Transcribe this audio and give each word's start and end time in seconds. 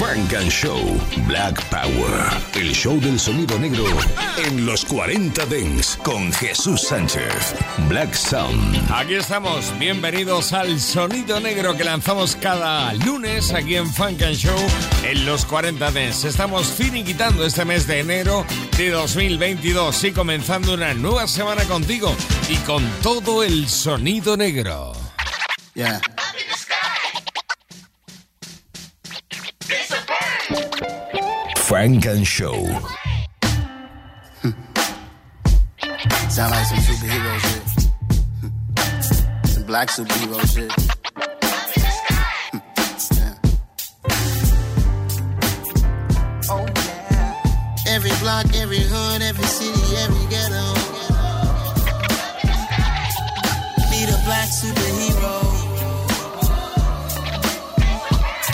Funk 0.00 0.32
and 0.32 0.50
Show 0.50 0.80
Black 1.26 1.62
Power. 1.68 2.30
El 2.54 2.72
show 2.74 2.98
del 3.02 3.20
sonido 3.20 3.58
negro 3.58 3.84
en 4.38 4.64
los 4.64 4.82
40 4.86 5.44
Dents 5.44 5.98
con 6.02 6.32
Jesús 6.32 6.80
Sánchez. 6.80 7.54
Black 7.86 8.14
Sound. 8.14 8.80
Aquí 8.94 9.16
estamos, 9.16 9.78
bienvenidos 9.78 10.54
al 10.54 10.80
sonido 10.80 11.38
negro 11.38 11.76
que 11.76 11.84
lanzamos 11.84 12.34
cada 12.34 12.94
lunes 12.94 13.52
aquí 13.52 13.76
en 13.76 13.86
Funk 13.86 14.22
and 14.22 14.36
Show 14.36 14.58
en 15.04 15.26
los 15.26 15.44
40 15.44 15.90
Dents. 15.90 16.24
Estamos 16.24 16.68
finiquitando 16.68 17.44
este 17.44 17.66
mes 17.66 17.86
de 17.86 18.00
enero 18.00 18.46
de 18.78 18.88
2022 18.88 20.04
y 20.04 20.12
comenzando 20.12 20.72
una 20.72 20.94
nueva 20.94 21.28
semana 21.28 21.64
contigo 21.64 22.16
y 22.48 22.56
con 22.64 22.88
todo 23.02 23.44
el 23.44 23.68
sonido 23.68 24.34
negro. 24.38 24.94
Yeah. 25.74 26.00
Funk 31.70 32.04
and 32.04 32.26
Show. 32.26 32.64
Sound 36.28 36.50
like 36.50 36.66
some 36.66 36.78
superhero 36.82 37.38
shit. 37.46 37.62
Some 39.50 39.62
black 39.66 39.88
superhero 39.88 40.40
shit. 40.52 40.72
Oh 46.52 46.66
yeah. 46.66 47.84
Every 47.86 48.10
block, 48.18 48.46
every 48.56 48.80
hood, 48.80 49.22
every 49.22 49.44
city, 49.44 49.96
every 50.02 50.26
ghetto. 50.26 50.74
Be 53.92 54.00
the 54.10 54.18
black 54.26 54.48
superhero. 54.48 55.34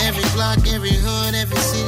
Every 0.03 0.29
block, 0.35 0.59
every 0.69 0.93
hood, 0.93 1.35
every 1.35 1.57
city, 1.57 1.86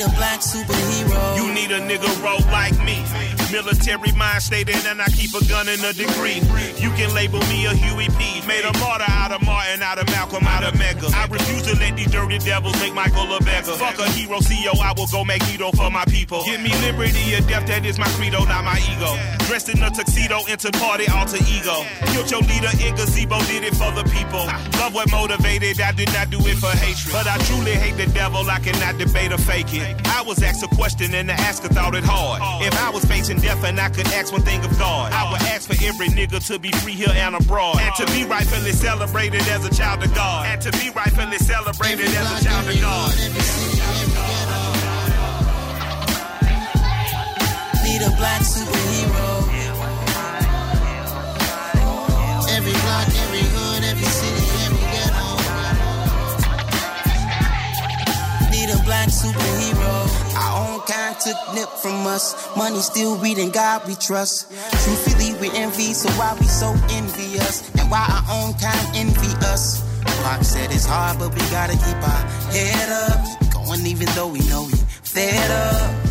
Be 0.00 0.06
the 0.06 0.12
black 0.16 0.40
superhero. 0.40 1.36
You 1.36 1.52
need 1.52 1.72
a 1.72 1.80
nigga 1.80 2.08
roll 2.24 2.40
like 2.50 2.72
me. 2.84 3.09
Military 3.52 4.12
mind 4.12 4.42
stated, 4.42 4.76
and 4.86 5.02
I 5.02 5.06
keep 5.06 5.34
a 5.34 5.44
gun 5.46 5.68
and 5.68 5.82
a 5.82 5.92
degree. 5.92 6.38
You 6.78 6.90
can 6.94 7.12
label 7.14 7.40
me 7.50 7.66
a 7.66 7.74
Huey 7.74 8.08
P. 8.16 8.46
Made 8.46 8.64
a 8.64 8.72
martyr 8.78 9.04
out 9.08 9.32
of 9.32 9.42
Martin, 9.42 9.82
out 9.82 9.98
of 9.98 10.06
Malcolm, 10.08 10.46
out 10.46 10.62
of 10.62 10.78
Mega. 10.78 11.08
I 11.14 11.26
refuse 11.26 11.62
to 11.62 11.76
let 11.76 11.96
these 11.96 12.10
dirty 12.10 12.38
devils 12.38 12.78
make 12.80 12.94
Michael 12.94 13.34
a 13.34 13.40
beggar. 13.40 13.72
Fuck 13.74 13.98
a 13.98 14.08
hero, 14.10 14.38
CEO, 14.38 14.78
I 14.78 14.92
will 14.96 15.06
go 15.08 15.24
make 15.24 15.42
hero 15.42 15.72
for 15.72 15.90
my 15.90 16.04
people. 16.06 16.44
Give 16.44 16.60
me 16.60 16.70
liberty 16.86 17.34
or 17.34 17.40
death, 17.42 17.66
that 17.66 17.84
is 17.84 17.98
my 17.98 18.08
credo, 18.14 18.44
not 18.44 18.64
my 18.64 18.78
ego. 18.86 19.18
Dressed 19.46 19.68
in 19.68 19.82
a 19.82 19.90
tuxedo, 19.90 20.46
into 20.46 20.70
party, 20.72 21.08
alter 21.08 21.42
ego. 21.50 21.82
Killed 22.14 22.30
your 22.30 22.42
leader 22.42 22.70
in 22.78 22.94
gazebo, 22.94 23.38
did 23.50 23.64
it 23.64 23.74
for 23.74 23.90
the 23.92 24.04
people. 24.14 24.46
Love 24.78 24.94
what 24.94 25.10
motivated, 25.10 25.80
I 25.80 25.92
did 25.92 26.12
not 26.12 26.30
do 26.30 26.38
it 26.46 26.56
for 26.58 26.70
hatred. 26.70 27.12
But 27.12 27.26
I 27.26 27.36
truly 27.50 27.72
hate 27.74 27.96
the 27.96 28.06
devil, 28.12 28.48
I 28.48 28.60
cannot 28.60 28.98
debate 28.98 29.32
or 29.32 29.38
fake 29.38 29.74
it. 29.74 30.06
I 30.06 30.22
was 30.22 30.42
asked 30.42 30.62
a 30.62 30.68
question 30.68 31.14
and 31.14 31.28
the 31.28 31.34
asker 31.34 31.68
thought 31.68 31.94
it 31.94 32.04
hard. 32.04 32.40
If 32.62 32.74
I 32.80 32.90
was 32.90 33.04
facing 33.04 33.39
death 33.40 33.64
and 33.64 33.80
I 33.80 33.88
could 33.88 34.06
ask 34.08 34.32
one 34.32 34.42
thing 34.42 34.64
of 34.64 34.78
God, 34.78 35.12
I 35.12 35.30
would 35.30 35.42
ask 35.42 35.68
for 35.68 35.76
every 35.84 36.08
nigga 36.08 36.44
to 36.48 36.58
be 36.58 36.70
free 36.72 36.92
here 36.92 37.12
and 37.12 37.34
abroad. 37.34 37.78
And 37.80 37.94
to 37.96 38.06
be 38.12 38.24
rightfully 38.24 38.72
celebrated 38.72 39.42
as 39.48 39.64
a 39.64 39.74
child 39.74 40.02
of 40.02 40.14
God. 40.14 40.46
And 40.46 40.60
to 40.62 40.72
be 40.72 40.90
rightfully 40.90 41.38
celebrated 41.38 42.06
as 42.06 42.40
a 42.40 42.44
child 42.44 42.68
of 42.68 42.80
God. 42.80 43.14
Need 47.84 48.02
a 48.02 48.10
black 48.16 48.42
superhero. 48.42 49.48
Every 52.56 52.72
block, 52.72 53.08
every 53.08 53.44
hood, 53.54 53.84
every 53.84 54.04
city, 54.04 54.46
every 54.66 54.84
ghetto. 54.92 55.28
Be 58.50 58.66
the 58.66 58.78
black 58.84 59.08
superhero. 59.08 59.99
Our 60.40 60.52
own 60.64 60.80
kind 60.80 61.16
took 61.20 61.36
nip 61.54 61.68
from 61.68 62.06
us. 62.06 62.34
Money 62.56 62.80
still 62.80 63.16
reading 63.18 63.50
God 63.50 63.86
we 63.86 63.94
trust. 63.94 64.50
Truthfully, 64.84 65.34
we 65.40 65.54
envy, 65.56 65.92
so 65.92 66.08
why 66.18 66.34
we 66.40 66.46
so 66.46 66.74
envious? 66.90 67.68
And 67.78 67.90
why 67.90 68.06
our 68.08 68.24
own 68.36 68.54
kind 68.54 68.86
envy 68.96 69.32
us? 69.46 69.84
Pac 70.24 70.44
said 70.44 70.70
it's 70.70 70.86
hard, 70.86 71.18
but 71.18 71.32
we 71.34 71.40
gotta 71.50 71.74
keep 71.74 71.96
our 71.96 72.24
head 72.52 72.88
up. 72.88 73.40
Keep 73.40 73.52
going 73.52 73.86
even 73.86 74.08
though 74.14 74.28
we 74.28 74.40
know 74.48 74.64
we 74.64 74.78
fed 75.02 75.50
up. 75.50 76.10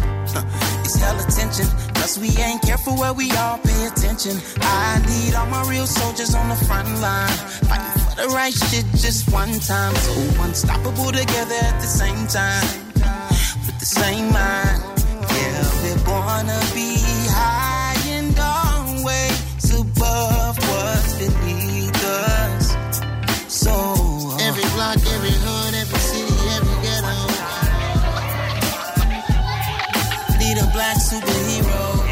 It's 0.86 0.96
hell 0.96 1.20
attention. 1.20 1.66
Plus, 1.94 2.18
we 2.18 2.30
ain't 2.42 2.62
careful 2.62 2.96
where 2.96 3.14
we 3.14 3.32
all 3.34 3.58
pay 3.60 3.86
attention. 3.86 4.38
I 4.62 5.02
need 5.08 5.36
all 5.36 5.46
my 5.48 5.68
real 5.70 5.86
soldiers 5.86 6.34
on 6.34 6.50
the 6.50 6.56
front 6.66 6.90
line. 7.02 7.30
Fighting 7.70 8.02
for 8.04 8.16
the 8.22 8.28
right 8.30 8.54
shit 8.54 8.86
just 8.98 9.32
one 9.32 9.60
time. 9.60 9.96
So 9.96 10.14
unstoppable 10.44 11.12
together 11.12 11.60
at 11.62 11.80
the 11.82 11.88
same 11.88 12.26
time. 12.28 12.89
With 13.80 13.88
the 13.88 13.96
same 13.96 14.28
mind. 14.34 14.84
Yeah, 15.32 15.64
we're 15.84 16.04
born 16.04 16.48
to 16.52 16.60
be 16.76 17.00
high 17.32 17.96
and 18.12 18.36
always 18.38 19.72
above 19.72 20.58
what's 20.68 21.14
beneath 21.16 22.04
us. 22.04 22.76
So, 23.48 23.72
uh, 23.72 24.48
every 24.48 24.68
block, 24.76 24.98
every 24.98 25.32
hood, 25.32 25.74
every 25.76 26.00
city, 26.00 26.36
every 26.60 26.76
ghetto. 26.84 27.18
Be 30.40 30.50
the 30.60 30.68
black 30.76 30.98
superhero. 30.98 32.04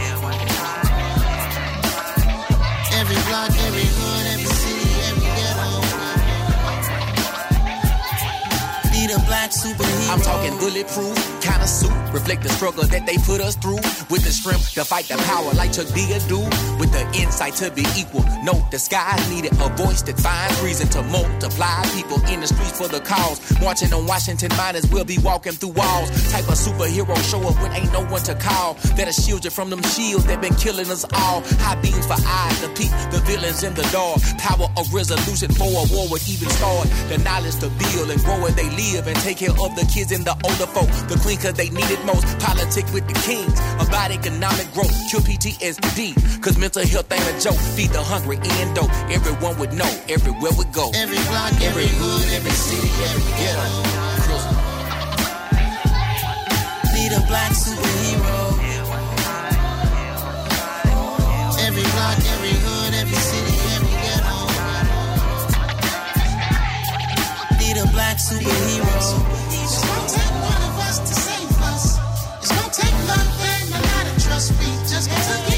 Every 2.96 3.20
block, 3.28 3.52
every 3.68 3.88
hood, 3.98 4.26
every 4.32 4.52
city, 4.56 4.90
every 5.10 5.32
ghetto. 5.36 5.84
Be 8.92 9.02
the 9.12 9.20
black 9.28 9.52
superhero. 9.52 10.14
I'm 10.14 10.22
talking 10.22 10.58
bulletproof, 10.60 11.37
kind 11.48 11.64
of 11.64 11.70
suit. 11.70 11.96
Reflect 12.12 12.44
the 12.44 12.50
struggle 12.50 12.84
that 12.84 13.06
they 13.08 13.18
put 13.24 13.40
us 13.40 13.56
through. 13.56 13.80
With 14.12 14.24
the 14.28 14.34
strength 14.36 14.74
to 14.76 14.84
fight 14.84 15.08
the 15.08 15.16
power 15.32 15.52
like 15.56 15.72
Chuck 15.72 15.88
D 15.96 16.04
do. 16.28 16.44
With 16.76 16.92
the 16.92 17.08
insight 17.16 17.56
to 17.64 17.72
be 17.72 17.88
equal. 17.96 18.24
Note 18.44 18.70
the 18.70 18.80
skies 18.80 19.24
needed 19.32 19.54
a 19.64 19.70
voice 19.80 20.02
that 20.04 20.20
finds 20.20 20.60
reason 20.62 20.88
to 20.90 21.02
multiply. 21.04 21.84
People 21.96 22.20
in 22.28 22.42
the 22.42 22.48
streets 22.48 22.78
for 22.78 22.88
the 22.88 23.00
cause. 23.00 23.40
Marching 23.62 23.94
on 23.94 24.06
Washington 24.06 24.52
miners 24.58 24.86
will 24.92 25.06
be 25.06 25.18
walking 25.20 25.54
through 25.54 25.76
walls. 25.80 26.10
Type 26.32 26.48
of 26.52 26.60
superhero 26.60 27.16
show 27.24 27.42
up 27.48 27.56
when 27.64 27.72
ain't 27.72 27.92
no 27.94 28.04
one 28.06 28.22
to 28.28 28.36
call. 28.36 28.76
That'll 28.98 29.14
shield 29.14 29.46
you 29.46 29.52
from 29.52 29.70
them 29.70 29.82
shields 29.84 30.26
that 30.26 30.42
been 30.42 30.56
killing 30.56 30.90
us 30.92 31.06
all. 31.14 31.42
High 31.64 31.80
beams 31.82 32.06
for 32.06 32.20
eyes 32.20 32.60
to 32.62 32.70
peek 32.76 32.92
the 33.12 33.22
villains 33.24 33.64
in 33.64 33.74
the 33.74 33.88
dark. 33.96 34.20
Power 34.38 34.68
of 34.76 34.94
resolution 34.94 35.52
for 35.52 35.70
a 35.70 35.86
war 35.94 36.08
would 36.12 36.28
even 36.28 36.50
start. 36.50 36.88
The 37.08 37.18
knowledge 37.20 37.56
to 37.64 37.70
build 37.80 38.12
and 38.12 38.20
grow 38.24 38.42
where 38.42 38.52
they 38.52 38.70
live 38.76 39.08
and 39.08 39.16
take 39.18 39.38
care 39.38 39.56
of 39.56 39.76
the 39.76 39.86
kids 39.94 40.12
and 40.12 40.26
the 40.26 40.36
older 40.44 40.68
folk. 40.76 40.90
The 41.08 41.18
cause 41.38 41.54
they 41.54 41.70
need 41.70 41.90
it 41.90 42.04
most. 42.06 42.26
Politic 42.40 42.86
with 42.94 43.08
the 43.08 43.14
kings. 43.22 43.60
About 43.80 44.12
economic 44.12 44.72
growth. 44.74 44.94
Cure 45.10 45.22
PTSD. 45.22 46.42
Cause 46.42 46.58
mental 46.58 46.86
health 46.86 47.12
ain't 47.12 47.28
a 47.30 47.40
joke. 47.40 47.60
Feed 47.76 47.92
the 47.92 48.02
hungry 48.02 48.38
and 48.42 48.76
dope. 48.76 48.92
Everyone 49.10 49.58
would 49.60 49.74
know. 49.74 49.90
Everywhere 50.10 50.52
we 50.58 50.66
go. 50.72 50.92
Every 50.96 51.22
block, 51.30 51.54
every 51.62 51.88
hood, 51.88 52.28
every 52.34 52.52
city, 52.52 52.90
every 53.08 53.24
ghetto. 53.38 53.68
Be 56.94 57.10
the 57.10 57.22
black 57.28 57.52
superhero. 57.52 58.58
Every 61.68 61.84
block, 61.84 62.18
every 62.34 62.56
hood, 62.64 62.94
every 62.94 63.22
city, 63.30 63.56
every 63.76 63.94
ghetto. 64.04 64.38
Be 67.60 67.74
the 67.74 67.86
black 67.92 68.18
superhero. 68.18 69.47
just 74.98 75.52
to 75.52 75.57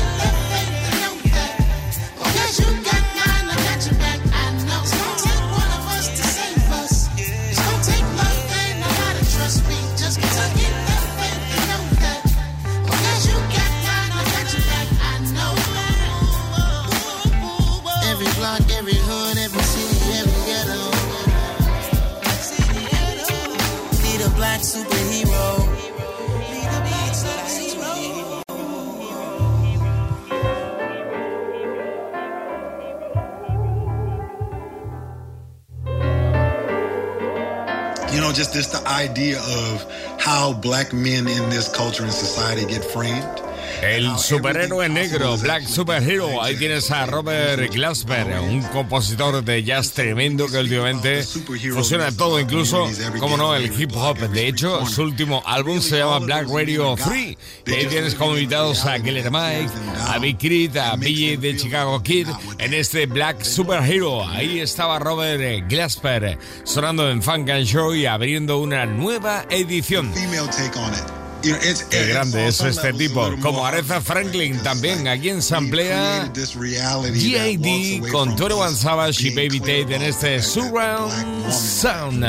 know, 38.29 38.35
just 38.35 38.53
this 38.53 38.67
the 38.67 38.87
idea 38.87 39.39
of 39.39 39.85
how 40.19 40.53
black 40.53 40.93
men 40.93 41.27
in 41.27 41.49
this 41.49 41.67
culture 41.73 42.03
and 42.03 42.13
society 42.13 42.65
get 42.65 42.83
framed. 42.83 43.48
El 43.81 44.17
superhéroe 44.17 44.89
negro, 44.89 45.37
Black 45.37 45.65
Superhero. 45.65 46.41
Ahí 46.41 46.55
tienes 46.57 46.91
a 46.91 47.05
Robert 47.05 47.73
Glasper, 47.73 48.39
un 48.41 48.61
compositor 48.63 49.43
de 49.43 49.63
jazz 49.63 49.93
tremendo 49.93 50.47
que 50.47 50.57
últimamente 50.57 51.23
fusiona 51.23 52.11
todo, 52.11 52.39
incluso, 52.39 52.87
como 53.19 53.37
no, 53.37 53.55
el 53.55 53.71
hip 53.79 53.91
hop. 53.95 54.17
De 54.17 54.47
hecho, 54.47 54.85
su 54.85 55.03
último 55.03 55.41
álbum 55.45 55.79
se 55.79 55.99
llama 55.99 56.19
Black 56.19 56.47
Radio 56.49 56.97
Free. 56.97 57.37
Y 57.65 57.73
ahí 57.73 57.85
tienes 57.85 58.15
como 58.15 58.35
invitados 58.35 58.85
a 58.85 58.99
Killer 58.99 59.31
Mike, 59.31 59.71
a 60.07 60.19
Big 60.19 60.37
Crit, 60.37 60.75
a 60.75 60.95
Billy 60.95 61.37
de 61.37 61.55
Chicago 61.55 62.01
Kid 62.03 62.27
en 62.57 62.73
este 62.73 63.05
Black 63.05 63.43
Superhero. 63.43 64.27
Ahí 64.27 64.59
estaba 64.59 64.99
Robert 64.99 65.69
Glasper 65.69 66.37
sonando 66.63 67.09
en 67.09 67.23
Funk 67.23 67.49
and 67.49 67.65
Show 67.65 67.93
y 67.95 68.05
abriendo 68.05 68.57
una 68.57 68.85
nueva 68.85 69.45
edición. 69.49 70.11
Qué 71.41 72.05
grande 72.07 72.47
es 72.47 72.61
este 72.61 72.93
tipo. 72.93 73.29
Como 73.41 73.65
Aretha 73.65 74.01
Franklin 74.01 74.57
también 74.59 75.07
aquí 75.07 75.29
en 75.29 75.41
Samplea. 75.41 76.31
GAD 76.33 78.11
con 78.11 78.35
Toro 78.35 78.59
One 78.59 78.75
Savage 78.75 79.27
y 79.27 79.35
Baby 79.35 79.59
Tate 79.59 79.95
en 79.95 80.01
este 80.01 80.41
Surround 80.41 81.51
Sound. 81.51 82.25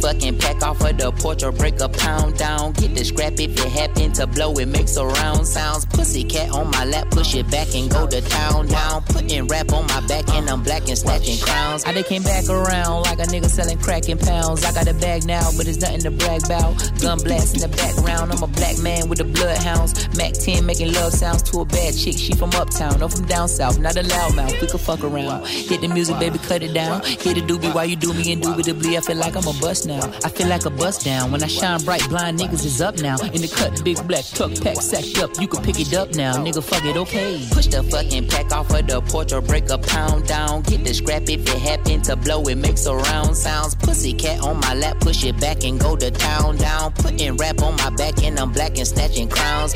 fucking 0.00 0.38
pack 0.38 0.62
off 0.62 0.82
of 0.82 0.96
the 0.96 1.12
porch 1.12 1.42
or 1.42 1.52
break 1.52 1.80
a 1.80 1.88
pound 2.00 2.36
down. 2.36 2.72
Get 2.72 2.94
the 2.94 3.04
scrap 3.04 3.34
if 3.38 3.52
it 3.52 3.72
happen 3.72 4.12
to 4.12 4.26
blow, 4.26 4.52
it 4.54 4.68
makes 4.68 4.96
a 4.96 5.06
round 5.06 5.46
sounds. 5.46 5.86
Pussy 5.86 6.24
cat 6.24 6.50
on 6.50 6.70
my 6.70 6.84
lap, 6.84 7.10
push 7.10 7.34
it 7.34 7.50
back 7.50 7.74
and 7.74 7.90
go 7.90 8.06
to 8.06 8.20
town 8.20 8.66
down. 8.66 9.02
Putting 9.04 9.46
rap 9.46 9.72
on 9.72 9.86
my 9.86 10.00
back 10.06 10.28
and 10.30 10.48
I'm 10.48 10.62
black 10.62 10.88
and 10.88 10.98
snatching 10.98 11.38
crowns. 11.38 11.84
I 11.84 11.92
they 11.92 12.02
came 12.02 12.22
back 12.22 12.48
around 12.48 13.02
like 13.02 13.18
a 13.18 13.26
nigga 13.32 13.50
selling 13.50 13.78
crack 13.78 14.08
in 14.08 14.18
pounds. 14.18 14.64
I 14.64 14.72
got 14.72 14.88
a 14.88 14.94
bag 14.94 15.26
now, 15.26 15.50
but 15.56 15.66
it's 15.66 15.80
nothing 15.80 16.00
to 16.00 16.10
brag 16.10 16.44
about. 16.46 16.76
Gun 17.00 17.18
blast 17.18 17.54
in 17.54 17.60
the 17.60 17.68
background, 17.76 18.32
I'm 18.32 18.42
a 18.42 18.46
black 18.46 18.78
man 18.78 19.08
with 19.08 19.18
the 19.18 19.24
bloodhounds. 19.24 19.92
Mac 20.16 20.32
10 20.32 20.64
making 20.64 20.92
love 20.92 21.12
sounds 21.12 21.42
to 21.50 21.60
a 21.60 21.64
bad 21.64 21.96
chick. 21.96 22.16
She 22.16 22.32
from 22.34 22.50
uptown, 22.54 22.98
no 23.00 23.08
from 23.08 23.26
down 23.26 23.48
south, 23.48 23.78
not 23.78 23.96
a 23.96 24.02
loudmouth. 24.02 24.60
We 24.60 24.66
could 24.66 24.80
fuck 24.80 25.02
around. 25.02 25.46
Hit 25.46 25.80
the 25.80 25.88
music, 25.88 26.18
baby, 26.18 26.38
cut 26.38 26.62
it 26.62 26.72
down. 26.72 27.02
Hit 27.02 27.34
the 27.34 27.42
doobie 27.42 27.74
while 27.74 27.86
you 27.86 27.96
do 27.96 28.12
me 28.14 28.32
indubitably. 28.32 28.96
I 28.96 29.00
feel 29.00 29.16
like 29.16 29.36
I'm 29.36 29.46
a 29.46 29.52
bust 29.60 29.86
now. 29.86 30.00
I 30.24 30.28
feel 30.28 30.48
like 30.48 30.64
a 30.64 30.70
bust 30.70 31.04
down. 31.04 31.32
When 31.32 31.42
I 31.42 31.46
shine 31.48 31.80
bright, 31.84 31.89
blind 32.08 32.38
niggas 32.38 32.64
is 32.64 32.80
up 32.80 32.98
now. 32.98 33.16
In 33.18 33.42
the 33.42 33.48
cut, 33.48 33.82
big 33.84 33.96
black 34.06 34.24
truck 34.24 34.52
pack 34.62 34.76
sacked 34.76 35.18
up. 35.18 35.30
You 35.40 35.48
can 35.48 35.62
pick 35.62 35.80
it 35.80 35.92
up 35.94 36.14
now, 36.14 36.34
nigga. 36.34 36.62
Fuck 36.62 36.84
it, 36.84 36.96
okay. 36.96 37.46
Push 37.50 37.66
the 37.66 37.82
fucking 37.82 38.28
pack 38.28 38.52
off 38.52 38.70
of 38.70 38.86
the 38.86 39.00
porch 39.00 39.32
or 39.32 39.40
break 39.40 39.68
a 39.70 39.78
pound 39.78 40.26
down. 40.26 40.62
Get 40.62 40.84
the 40.84 40.94
scrap 40.94 41.22
if 41.28 41.40
it 41.40 41.58
happen 41.58 42.02
to 42.02 42.16
blow. 42.16 42.42
It 42.44 42.58
makes 42.58 42.86
a 42.86 42.94
round 42.94 43.36
sounds. 43.36 43.74
Pussy 43.74 44.12
cat 44.12 44.40
on 44.42 44.60
my 44.60 44.74
lap, 44.74 45.00
push 45.00 45.24
it 45.24 45.40
back 45.40 45.64
and 45.64 45.80
go 45.80 45.96
to 45.96 46.10
town 46.10 46.56
down. 46.56 46.92
Putting 46.92 47.36
rap 47.36 47.60
on 47.62 47.76
my 47.76 47.90
back 47.90 48.22
and 48.22 48.38
I'm 48.38 48.52
black 48.52 48.78
and 48.78 48.86
snatching 48.86 49.28
crowns. 49.28 49.74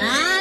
I 0.00 0.37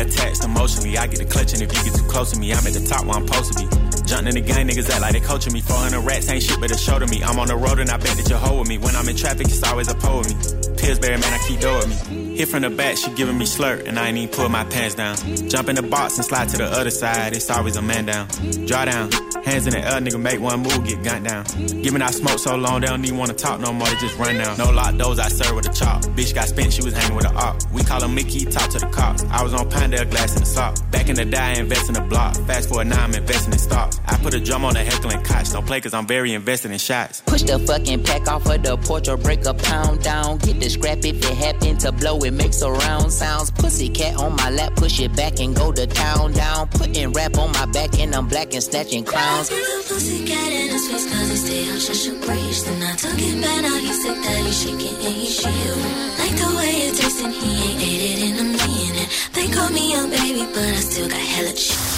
attached 0.00 0.44
emotionally. 0.44 0.96
I 0.96 1.06
get 1.06 1.18
the 1.18 1.38
and 1.52 1.62
if 1.62 1.72
you 1.76 1.84
get 1.84 1.94
too 1.94 2.06
close 2.08 2.32
to 2.32 2.38
me. 2.38 2.52
I'm 2.52 2.66
at 2.66 2.72
the 2.72 2.86
top 2.86 3.04
where 3.04 3.16
I'm 3.16 3.26
supposed 3.26 3.52
to 3.52 3.66
be. 3.66 3.89
Jumping 4.10 4.26
in 4.26 4.34
the 4.34 4.40
gang, 4.40 4.66
niggas 4.66 4.90
act 4.90 5.00
like 5.02 5.12
they 5.12 5.20
coaching 5.20 5.52
me. 5.52 5.60
400 5.60 6.00
rats 6.00 6.28
ain't 6.28 6.42
shit, 6.42 6.58
but 6.58 6.68
a 6.72 6.76
show 6.76 6.98
to 6.98 7.06
me. 7.06 7.22
I'm 7.22 7.38
on 7.38 7.46
the 7.46 7.54
road 7.54 7.78
and 7.78 7.88
I 7.88 7.96
bet 7.96 8.16
that 8.16 8.28
you're 8.28 8.40
hoe 8.40 8.58
with 8.58 8.68
me. 8.68 8.76
When 8.76 8.96
I'm 8.96 9.08
in 9.08 9.14
traffic, 9.14 9.46
it's 9.46 9.62
always 9.62 9.86
a 9.86 9.94
pole 9.94 10.18
with 10.18 10.34
me. 10.34 10.76
Pillsbury, 10.76 11.16
man, 11.16 11.32
I 11.32 11.38
keep 11.46 11.60
doing 11.60 11.88
me. 11.88 12.36
Hit 12.36 12.48
from 12.48 12.62
the 12.62 12.70
back, 12.70 12.96
she 12.96 13.12
giving 13.14 13.38
me 13.38 13.44
slurp, 13.44 13.86
and 13.86 13.98
I 14.00 14.08
ain't 14.08 14.16
even 14.16 14.34
pull 14.34 14.48
my 14.48 14.64
pants 14.64 14.96
down. 14.96 15.16
Jump 15.48 15.68
in 15.68 15.76
the 15.76 15.82
box 15.82 16.16
and 16.16 16.24
slide 16.24 16.48
to 16.48 16.56
the 16.56 16.64
other 16.64 16.90
side, 16.90 17.36
it's 17.36 17.50
always 17.50 17.76
a 17.76 17.82
man 17.82 18.06
down. 18.06 18.26
Draw 18.66 18.86
down, 18.86 19.12
hands 19.44 19.66
in 19.66 19.74
the 19.74 19.80
air, 19.80 20.00
nigga, 20.00 20.18
make 20.18 20.40
one 20.40 20.60
move, 20.60 20.84
get 20.86 21.04
gunned 21.04 21.26
down. 21.26 21.44
Giving 21.82 22.00
out 22.00 22.14
smoke 22.14 22.38
so 22.38 22.56
long, 22.56 22.80
they 22.80 22.86
don't 22.86 23.04
even 23.04 23.18
wanna 23.18 23.34
talk 23.34 23.60
no 23.60 23.72
more, 23.72 23.86
they 23.86 23.96
just 23.96 24.18
run 24.18 24.38
down. 24.38 24.56
No 24.56 24.70
lock 24.70 24.96
doors, 24.96 25.18
I 25.18 25.28
serve 25.28 25.54
with 25.54 25.68
a 25.68 25.72
chop. 25.72 26.02
Bitch 26.16 26.34
got 26.34 26.48
spent, 26.48 26.72
she 26.72 26.82
was 26.82 26.94
hanging 26.94 27.14
with 27.14 27.26
a 27.26 27.34
op. 27.34 27.62
We 27.72 27.82
call 27.82 28.02
him 28.02 28.14
Mickey, 28.14 28.46
talk 28.46 28.70
to 28.70 28.78
the 28.78 28.86
cops. 28.86 29.22
I 29.24 29.42
was 29.42 29.52
on 29.52 29.68
Pinedale, 29.68 30.06
glass 30.06 30.34
in 30.34 30.40
the 30.40 30.46
sock. 30.46 30.90
Back 30.90 31.10
in 31.10 31.16
the 31.16 31.26
day, 31.26 31.38
I 31.38 31.52
invest 31.60 31.88
in 31.88 31.94
the 31.94 32.00
block. 32.00 32.34
Fast 32.46 32.70
forward 32.70 32.86
now, 32.86 33.04
I'm 33.04 33.14
investing 33.14 33.52
in 33.52 33.58
stocks. 33.58 33.99
I 34.06 34.16
put 34.16 34.34
a 34.34 34.40
drum 34.40 34.64
on 34.64 34.74
the 34.74 34.80
heckling 34.80 35.22
cots. 35.22 35.52
Don't 35.52 35.66
play 35.66 35.80
cause 35.80 35.94
I'm 35.94 36.06
very 36.06 36.34
invested 36.34 36.70
in 36.70 36.78
shots. 36.78 37.22
Push 37.26 37.42
the 37.42 37.58
fucking 37.58 38.02
pack 38.04 38.28
off 38.28 38.46
of 38.46 38.62
the 38.62 38.76
porch 38.76 39.08
or 39.08 39.16
break 39.16 39.44
a 39.46 39.54
pound 39.54 40.02
down. 40.02 40.38
Get 40.38 40.60
the 40.60 40.68
scrap 40.68 40.98
if 41.04 41.16
it 41.16 41.36
happen 41.36 41.78
to 41.78 41.92
blow, 41.92 42.18
it 42.20 42.32
makes 42.32 42.62
a 42.62 42.70
round 42.70 43.12
sounds. 43.12 43.50
Pussy 43.50 43.88
cat 43.88 44.16
on 44.16 44.36
my 44.36 44.50
lap, 44.50 44.74
push 44.76 45.00
it 45.00 45.14
back 45.14 45.40
and 45.40 45.54
go 45.54 45.72
to 45.72 45.86
town 45.86 46.32
down. 46.32 46.68
Putting 46.68 47.12
rap 47.12 47.38
on 47.38 47.52
my 47.52 47.66
back 47.66 47.98
and 47.98 48.14
I'm 48.14 48.28
black 48.28 48.54
and 48.54 48.62
snatching 48.62 49.04
clowns. 49.04 49.48
Pussy 49.50 50.26
cat 50.26 50.52
in 50.52 50.70
his 50.70 50.88
face 50.88 51.10
cause 51.12 51.30
he 51.30 51.36
stay 51.36 51.70
on 51.70 51.78
shush 51.78 52.06
and 52.08 52.20
breeze. 52.22 52.64
Then 52.64 52.82
I 52.82 52.96
took 52.96 53.14
it 53.16 53.42
back, 53.42 53.62
now 53.62 53.78
he's 53.78 54.02
sick 54.02 54.16
that 54.16 54.44
he's 54.44 54.62
shaking 54.62 54.96
and 55.06 55.14
he's 55.14 55.36
chill. 55.38 55.76
Like 56.18 56.36
the 56.36 56.54
way 56.56 56.72
it 56.88 56.96
tastes 56.96 57.22
and 57.22 57.32
he 57.32 57.50
ain't 57.70 57.82
ate 57.82 58.02
it 58.06 58.30
in 58.30 58.38
a 58.38 58.44
minute. 58.44 59.08
They 59.34 59.48
call 59.48 59.70
me 59.70 59.94
a 59.94 60.02
baby, 60.08 60.46
but 60.52 60.64
I 60.64 60.80
still 60.80 61.08
got 61.08 61.18
hella 61.18 61.56
shit. 61.56 61.89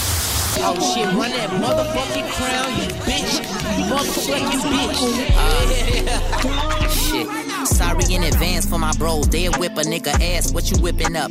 Oh 0.59 0.75
shit, 0.95 1.07
run 1.15 1.31
that 1.31 1.51
motherfucking 1.51 2.29
crown, 2.33 2.71
you 2.79 2.89
bitch. 3.07 3.41
You 3.79 3.85
motherfucking 3.91 4.61
bitch. 4.73 5.01
Shit. 6.93 7.27
Sorry 7.67 8.05
in 8.15 8.23
advance 8.25 8.67
for 8.67 8.79
my 8.79 8.93
bros. 8.93 9.29
They'll 9.29 9.53
whip 9.53 9.73
a 9.73 9.83
nigga 9.83 10.13
ass. 10.21 10.53
What 10.53 10.71
you 10.71 10.79
whipping 10.83 11.17
up? 11.17 11.31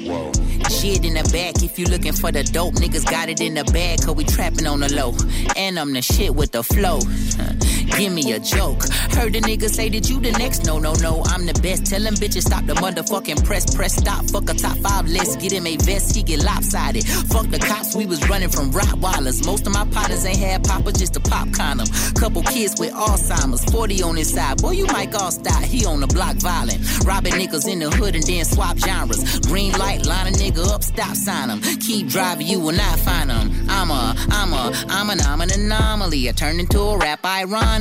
Shit 0.70 1.06
in 1.06 1.14
the 1.14 1.30
back. 1.32 1.62
If 1.62 1.78
you 1.78 1.86
looking 1.86 2.14
for 2.14 2.32
the 2.32 2.44
dope, 2.44 2.74
niggas 2.76 3.06
got 3.10 3.30
it 3.30 3.42
in 3.42 3.54
the 3.54 3.64
bag. 3.66 4.02
Cause 4.04 4.16
we 4.16 4.24
trapping 4.24 4.66
on 4.66 4.80
the 4.80 4.94
low. 4.94 5.14
And 5.56 5.78
I'm 5.78 5.94
the 5.94 6.02
shit 6.02 6.36
with 6.36 6.52
the 6.52 6.64
flow. 6.64 7.00
Give 7.98 8.14
me 8.14 8.34
a 8.34 8.40
joke. 8.40 8.84
Heard 9.12 9.34
the 9.34 9.42
nigga 9.42 9.70
say 9.70 9.90
that 9.90 10.10
you 10.10 10.20
the 10.20 10.32
next. 10.32 10.66
No, 10.66 10.80
no, 10.80 10.94
no. 10.94 11.22
I'm 11.26 11.46
the 11.46 11.54
best. 11.62 11.86
Tell 11.86 12.02
them 12.02 12.16
bitches 12.16 12.44
stop 12.44 12.66
the 12.66 12.74
motherfucking 12.74 13.44
press. 13.46 13.74
Press 13.76 13.96
stop. 13.96 14.26
Fuck 14.26 14.50
a 14.50 14.54
top 14.54 14.78
five 14.78 15.08
list. 15.08 15.40
Get 15.40 15.52
him 15.52 15.68
a 15.68 15.78
vest. 15.78 16.16
He 16.16 16.24
get 16.24 16.44
lopsided. 16.44 17.06
Fuck 17.06 17.48
the 17.50 17.60
cops. 17.60 17.96
We 17.96 18.06
was 18.06 18.28
running 18.30 18.50
from 18.50 18.72
Rottweilers. 18.72 19.46
Most 19.46 19.68
of 19.68 19.74
my 19.74 19.86
partners 19.86 20.26
ain't 20.26 20.40
had 20.40 20.64
papa 20.64 20.92
just 20.92 21.16
a 21.18 21.20
pop 21.20 21.52
condom. 21.54 21.88
Couple 22.16 22.42
kids 22.44 22.80
with 22.80 22.94
Alzheimer's. 22.94 23.64
40 23.72 24.04
on 24.04 24.16
his 24.16 24.34
side. 24.34 24.62
Boy, 24.62 24.72
you 24.72 24.86
might 24.88 25.14
all 25.16 25.32
stop. 25.32 25.64
He 25.64 25.86
on 25.86 26.00
the 26.00 26.08
block 26.08 26.36
violent. 26.38 26.80
Robbing 27.06 27.34
niggas 27.34 27.68
in 27.72 27.80
the 27.80 27.90
hood 27.90 28.16
and 28.16 28.24
then 28.24 28.46
swap 28.46 28.78
genres. 28.78 29.40
Green 29.42 29.72
light, 29.74 30.06
line 30.06 30.28
a 30.28 30.32
nigga 30.32 30.68
up, 30.74 30.84
stop 30.84 31.16
sign 31.16 31.50
him. 31.50 31.62
Keep 31.80 32.08
driving, 32.08 32.48
you 32.48 32.60
will 32.60 32.76
not 32.76 33.00
find 33.00 33.32
him. 33.32 33.70
I'm 33.70 33.90
a, 33.90 34.16
I'm 34.30 34.54
a, 34.54 34.72
I'm 34.90 35.10
an, 35.10 35.22
I'm 35.22 35.42
an 35.42 35.52
anomaly. 35.52 36.30
I 36.30 36.32
turned 36.32 36.60
into 36.60 36.80
a 36.80 36.98
rap 36.98 37.22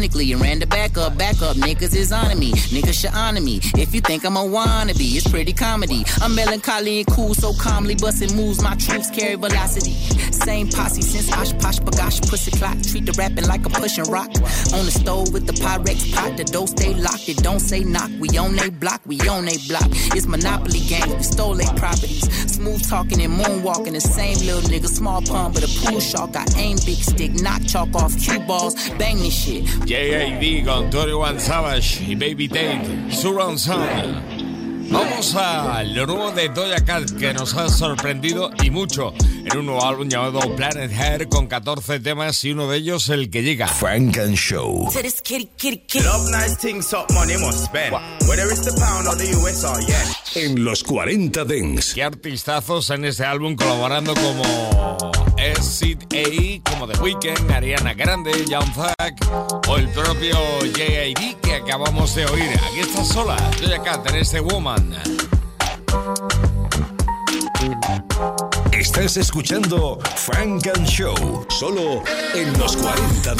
ironically 0.00 0.32
and 0.32 0.40
ran 0.40 0.58
the 0.58 0.66
back 0.66 0.96
up, 0.96 1.16
back 1.18 1.42
up. 1.42 1.56
Niggas 1.56 1.94
is 1.94 2.10
on 2.12 2.38
me, 2.38 2.52
niggas 2.52 3.00
should 3.00 3.12
honor 3.12 3.40
me. 3.40 3.60
If 3.76 3.94
you 3.94 4.00
think 4.00 4.24
I'm 4.24 4.36
a 4.36 4.40
wannabe, 4.40 5.16
it's 5.16 5.28
pretty 5.28 5.52
comedy. 5.52 6.04
I'm 6.22 6.34
melancholy 6.34 7.00
and 7.00 7.06
cool, 7.08 7.34
so 7.34 7.52
calmly 7.52 7.94
busting 7.94 8.34
moves. 8.34 8.62
My 8.62 8.74
troops 8.76 9.10
carry 9.10 9.34
velocity. 9.34 9.92
Same 10.32 10.68
posse 10.68 11.02
since 11.02 11.30
Osh 11.32 11.52
Posh 11.58 11.78
Bagosh 11.80 12.26
Pussy 12.28 12.50
Clock. 12.52 12.80
Treat 12.82 13.04
the 13.04 13.12
rapping 13.12 13.46
like 13.46 13.66
a 13.66 13.68
pushing 13.68 14.04
rock. 14.04 14.30
On 14.72 14.84
the 14.86 14.90
stove 14.90 15.32
with 15.34 15.46
the 15.46 15.52
Pyrex 15.52 16.12
pot, 16.14 16.36
the 16.36 16.44
dough 16.44 16.66
stay 16.66 16.94
locked. 16.94 17.28
It 17.28 17.36
don't 17.38 17.60
say 17.60 17.84
knock. 17.84 18.10
We 18.18 18.28
on 18.38 18.56
they 18.56 18.70
block, 18.70 19.02
we 19.04 19.20
on 19.28 19.44
they 19.44 19.58
block. 19.68 19.88
It's 20.16 20.26
Monopoly 20.26 20.80
game, 20.80 21.10
we 21.14 21.22
stole 21.22 21.54
their 21.54 21.72
properties. 21.74 22.24
Smooth 22.50 22.88
talking 22.88 23.20
and 23.20 23.34
moonwalking, 23.34 23.92
the 23.92 24.00
same 24.00 24.38
little 24.46 24.62
nigga. 24.62 24.88
Small 24.88 25.20
pun, 25.20 25.52
but 25.52 25.62
a 25.62 25.68
pool 25.84 26.00
shark. 26.00 26.36
I 26.36 26.46
aim 26.56 26.78
big 26.86 26.96
stick, 26.96 27.32
knock 27.42 27.62
chalk 27.66 27.94
off 27.94 28.18
cue 28.18 28.40
balls, 28.40 28.74
bang 28.96 29.18
this 29.18 29.34
shit. 29.34 29.64
JAD 29.90 30.64
con 30.64 30.88
Tori 30.88 31.10
One 31.10 31.40
Savage 31.40 32.04
y 32.06 32.14
Baby 32.14 32.48
Tate, 32.48 33.10
Surround 33.10 33.58
Sound. 33.58 34.88
Vamos 34.88 35.34
a 35.34 35.82
lo 35.82 36.06
nuevo 36.06 36.30
de 36.30 36.48
Doja 36.48 36.84
Cat 36.84 37.10
que 37.18 37.34
nos 37.34 37.54
ha 37.54 37.68
sorprendido 37.68 38.52
y 38.62 38.70
mucho 38.70 39.12
en 39.18 39.58
un 39.58 39.66
nuevo 39.66 39.84
álbum 39.84 40.08
llamado 40.08 40.54
Planet 40.54 40.92
Hair 40.92 41.28
con 41.28 41.48
14 41.48 41.98
temas 41.98 42.44
y 42.44 42.52
uno 42.52 42.68
de 42.68 42.78
ellos 42.78 43.08
el 43.08 43.30
que 43.30 43.42
llega. 43.42 43.66
Frank 43.66 44.16
and 44.18 44.36
Show. 44.36 44.88
En 50.36 50.64
los 50.64 50.84
40 50.84 51.44
Dents. 51.44 51.94
Qué 51.94 52.04
artistazos 52.04 52.90
en 52.90 53.06
este 53.06 53.24
álbum 53.24 53.56
colaborando 53.56 54.14
como 54.14 55.10
Sid 55.62 56.02
A, 56.12 56.70
como 56.70 56.86
The 56.86 56.98
Weeknd, 57.00 57.50
Ariana 57.50 57.94
Grande, 57.94 58.32
Young 58.46 58.72
Thug 58.74 59.68
o 59.68 59.76
el 59.76 59.88
propio 59.88 60.36
J.A.D. 60.60 61.36
que 61.42 61.54
acabamos 61.54 62.14
de 62.14 62.26
oír. 62.26 62.50
Aquí 62.68 62.80
está 62.80 63.04
sola, 63.04 63.36
Doja 63.60 63.82
Cat 63.82 64.06
en 64.10 64.16
este 64.16 64.40
Woman. 64.40 64.94
Estás 68.72 69.16
escuchando 69.16 69.98
Frank 70.16 70.66
and 70.74 70.86
Show, 70.86 71.46
solo 71.48 72.02
en 72.34 72.58
los 72.58 72.76
40 72.76 73.34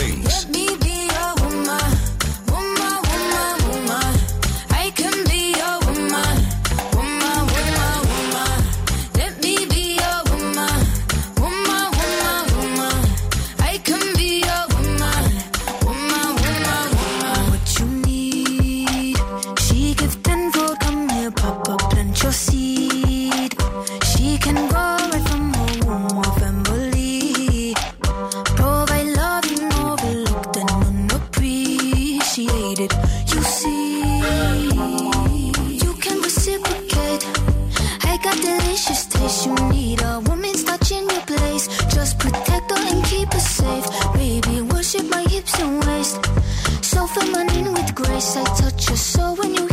I 48.21 48.45
touch 48.45 48.89
your 48.89 48.99
soul 48.99 49.35
when 49.37 49.55
you 49.55 49.70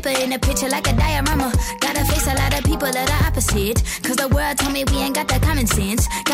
paper 0.00 0.22
in 0.22 0.32
a 0.32 0.38
picture 0.38 0.68
like 0.68 0.88
a 0.88 0.92
diorama. 0.94 1.52
Gotta 1.80 2.04
face 2.04 2.26
a 2.26 2.34
lot 2.34 2.58
of 2.58 2.64
people 2.64 2.90
that 2.90 3.10
are 3.10 3.26
opposite. 3.26 3.82
Cause 4.02 4.16
the 4.16 4.28
world 4.28 4.58
told 4.58 4.72
me 4.72 4.84
we 4.90 4.98
ain't 4.98 5.14
got 5.14 5.28
that 5.28 5.42
common 5.42 5.66
sense. 5.66 6.06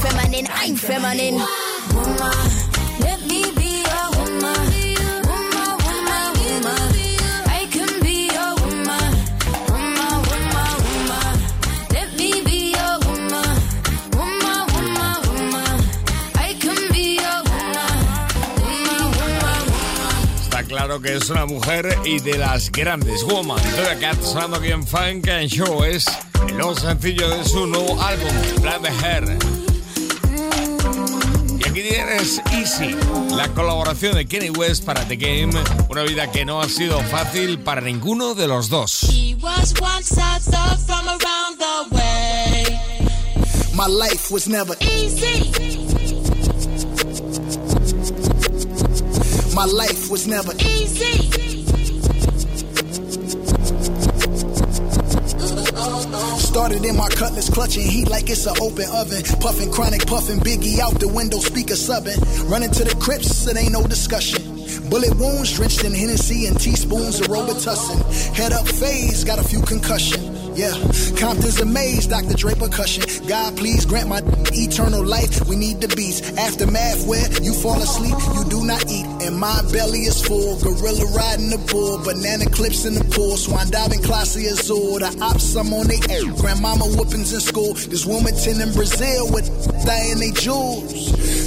feminine, 0.00 0.46
I'm 0.50 0.76
feminine. 0.76 1.38
Woman, 1.94 2.48
let 3.00 3.20
me 3.26 3.52
be 3.52 3.84
a 3.84 4.10
woman. 4.16 4.70
que 21.02 21.14
es 21.14 21.30
una 21.30 21.46
mujer 21.46 21.96
y 22.04 22.18
de 22.20 22.36
las 22.36 22.70
grandes. 22.70 23.22
Woman, 23.22 23.58
Doja 23.76 23.98
Cat, 23.98 24.20
sonando 24.22 24.56
aquí 24.56 24.70
en 24.70 24.86
Funk 24.86 25.28
and 25.28 25.48
Show. 25.48 25.84
Es 25.84 26.04
el 26.48 26.56
nuevo 26.56 26.74
sencillo 26.74 27.28
de 27.30 27.44
su 27.44 27.66
nuevo 27.66 28.00
álbum, 28.02 28.32
Black 28.60 28.82
the 28.82 29.06
Hair. 29.06 29.69
Aquí 31.70 31.82
tienes 31.82 32.42
Easy, 32.50 32.96
la 33.36 33.46
colaboración 33.54 34.16
de 34.16 34.26
Kenny 34.26 34.50
West 34.50 34.84
para 34.84 35.06
The 35.06 35.14
Game. 35.14 35.52
Una 35.88 36.02
vida 36.02 36.28
que 36.32 36.44
no 36.44 36.60
ha 36.60 36.68
sido 36.68 36.98
fácil 37.04 37.60
para 37.60 37.80
ninguno 37.80 38.34
de 38.34 38.48
los 38.48 38.68
dos. 38.68 39.04
My 43.72 43.86
life 43.86 44.34
was 44.34 44.48
never 44.48 44.76
easy. 44.80 45.52
My 49.54 49.66
life 49.66 50.10
was 50.10 50.26
never 50.26 50.52
easy. 50.58 51.49
Started 56.50 56.84
in 56.84 56.96
my 56.96 57.08
cutlass, 57.08 57.48
clutching 57.48 57.86
heat 57.86 58.08
like 58.08 58.28
it's 58.28 58.44
an 58.44 58.56
open 58.60 58.84
oven. 58.92 59.22
Puffing 59.38 59.70
chronic, 59.70 60.04
puffing 60.04 60.40
Biggie 60.40 60.80
out 60.80 60.98
the 60.98 61.06
window, 61.06 61.38
speaker 61.38 61.74
subbing. 61.74 62.18
Running 62.50 62.72
to 62.72 62.82
the 62.82 62.92
crypts, 62.96 63.46
it 63.46 63.56
ain't 63.56 63.70
no 63.70 63.86
discussion. 63.86 64.42
Bullet 64.90 65.16
wounds 65.16 65.54
drenched 65.54 65.84
in 65.84 65.94
Hennessy 65.94 66.46
and 66.46 66.58
teaspoons 66.58 67.20
of 67.20 67.28
Robitussin. 67.28 68.02
Head 68.34 68.52
up 68.52 68.66
phase, 68.66 69.22
got 69.22 69.38
a 69.38 69.44
few 69.44 69.60
concussion. 69.62 70.39
Yeah, 70.60 70.76
Compton's 71.16 71.58
amazed, 71.58 72.10
Dr. 72.10 72.34
Dre 72.34 72.52
percussion. 72.52 73.02
God, 73.26 73.56
please 73.56 73.86
grant 73.86 74.10
my 74.10 74.20
eternal 74.52 75.02
life. 75.02 75.48
We 75.48 75.56
need 75.56 75.80
the 75.80 75.88
beats. 75.96 76.20
Aftermath 76.36 77.06
where 77.06 77.24
you 77.40 77.54
fall 77.54 77.80
asleep, 77.80 78.12
you 78.36 78.44
do 78.44 78.66
not 78.66 78.84
eat. 78.92 79.06
And 79.24 79.40
my 79.40 79.62
belly 79.72 80.00
is 80.00 80.20
full. 80.20 80.60
Gorilla 80.60 81.06
riding 81.16 81.48
the 81.48 81.56
bull, 81.72 81.96
banana 82.04 82.44
clips 82.44 82.84
in 82.84 82.92
the 82.92 83.04
pool. 83.04 83.38
Swan 83.38 83.70
diving, 83.70 84.02
classy 84.02 84.44
Azul. 84.52 84.98
The 84.98 85.08
ops, 85.22 85.56
I'm 85.56 85.72
on 85.72 85.88
they 85.88 85.96
air. 86.12 86.28
Grandmama 86.36 86.84
whoopings 86.92 87.32
in 87.32 87.40
school. 87.40 87.72
This 87.72 88.04
Wilmington 88.04 88.60
in 88.60 88.74
Brazil 88.74 89.32
with 89.32 89.48
dying 89.86 90.18
they 90.20 90.30
jewels. 90.32 90.92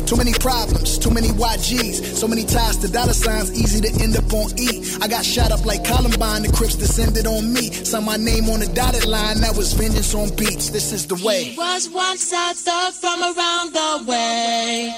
Too 0.09 0.17
many 0.17 0.33
problems, 0.33 0.97
too 0.97 1.11
many 1.11 1.29
YGs, 1.29 2.17
so 2.17 2.27
many 2.27 2.45
ties 2.45 2.77
to 2.77 2.91
dollar 2.91 3.13
signs, 3.13 3.53
easy 3.53 3.79
to 3.79 4.03
end 4.03 4.17
up 4.17 4.33
on 4.33 4.51
E. 4.59 4.72
I 5.01 5.07
got 5.07 5.25
shot 5.25 5.51
up 5.51 5.65
like 5.65 5.83
Columbine, 5.83 6.43
the 6.43 6.51
Crips 6.51 6.75
descended 6.75 7.27
on 7.27 7.51
me. 7.51 7.71
Saw 7.71 8.01
my 8.01 8.17
name 8.17 8.49
on 8.49 8.59
the 8.59 8.67
dotted 8.67 9.05
line, 9.05 9.41
that 9.41 9.55
was 9.55 9.73
vengeance 9.73 10.13
on 10.15 10.29
beats. 10.35 10.69
This 10.69 10.91
is 10.91 11.07
the 11.07 11.15
way. 11.25 11.43
He 11.45 11.57
was 11.57 11.89
once 11.89 12.31
a 12.31 12.53
thug 12.53 12.93
from 12.93 13.21
around 13.21 13.73
the 13.73 14.05
way. 14.07 14.93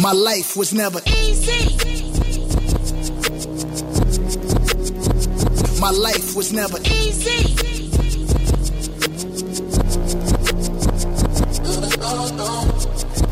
My 0.00 0.12
life 0.12 0.56
was 0.56 0.74
never 0.74 1.00
easy. 1.06 1.76
My 5.80 5.90
life 5.90 6.34
was 6.34 6.52
never 6.52 6.78
easy. 6.78 7.54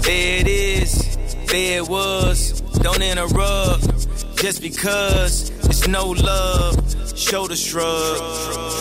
There 0.03 0.39
it 0.41 0.49
is, 0.49 1.17
there 1.47 1.79
it 1.79 1.89
was. 1.89 2.61
Don't 2.83 3.03
interrupt 3.03 4.02
just 4.43 4.61
because 4.61 5.51
it's 5.67 5.87
no 5.87 6.09
love. 6.09 6.75
Shoulder 7.17 7.55
shrug. 7.55 8.72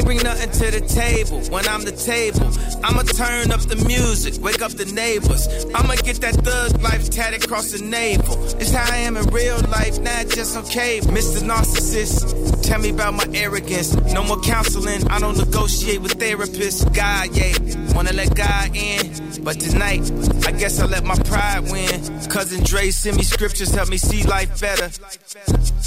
I 0.00 0.02
ain't 0.02 0.06
bring 0.06 0.22
nothing 0.22 0.50
to 0.50 0.70
the 0.70 0.86
table 0.86 1.40
when 1.50 1.68
I'm 1.68 1.82
the 1.84 1.92
table. 1.92 2.48
I'ma 2.82 3.02
turn 3.02 3.50
up 3.50 3.60
the 3.60 3.76
music, 3.84 4.42
wake 4.42 4.62
up 4.62 4.72
the 4.72 4.86
neighbors. 4.86 5.46
I'ma 5.74 5.96
get 5.96 6.22
that 6.22 6.36
thug 6.36 6.80
life 6.80 7.10
tatted 7.10 7.44
across 7.44 7.72
the 7.72 7.84
navel. 7.84 8.42
It's 8.58 8.70
how 8.70 8.90
I 8.90 8.98
am 8.98 9.18
in 9.18 9.26
real 9.26 9.60
life, 9.68 10.00
not 10.00 10.28
just 10.28 10.56
on 10.56 10.64
cable. 10.64 11.08
Mr. 11.08 11.42
Narcissist, 11.42 12.62
tell 12.62 12.80
me 12.80 12.90
about 12.90 13.14
my 13.14 13.26
arrogance. 13.34 13.94
No 14.14 14.22
more 14.22 14.40
counseling, 14.40 15.06
I 15.08 15.18
don't 15.18 15.36
negotiate 15.36 16.00
with 16.00 16.18
therapists. 16.18 16.80
God, 16.94 17.36
yeah, 17.36 17.94
wanna 17.94 18.14
let 18.14 18.34
God 18.34 18.74
in. 18.74 19.44
But 19.44 19.60
tonight, 19.60 20.00
I 20.46 20.52
guess 20.52 20.80
I 20.80 20.86
let 20.86 21.04
my 21.04 21.16
pride 21.24 21.70
win. 21.70 22.00
Cousin 22.28 22.62
Dre 22.64 22.90
send 22.90 23.16
me 23.16 23.22
scriptures, 23.22 23.74
help 23.74 23.88
me 23.88 23.98
see 23.98 24.22
life 24.22 24.60
better. 24.60 24.88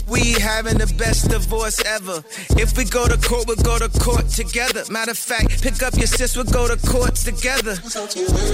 We 0.09 0.33
having 0.33 0.77
the 0.77 0.91
best 0.97 1.29
divorce 1.29 1.83
ever. 1.85 2.23
If 2.59 2.77
we 2.77 2.85
go 2.85 3.07
to 3.07 3.17
court, 3.17 3.47
we'll 3.47 3.55
go 3.57 3.79
to 3.79 3.83
to 3.83 3.99
court 4.03 4.27
together. 4.27 4.83
Matter 4.91 5.11
of 5.11 5.17
fact, 5.17 5.63
pick 5.63 5.81
up 5.81 5.95
your 5.95 6.07
sis, 6.07 6.35
we'll 6.35 6.45
go 6.45 6.67
to 6.67 6.75
courts 6.87 7.23
together. 7.23 7.75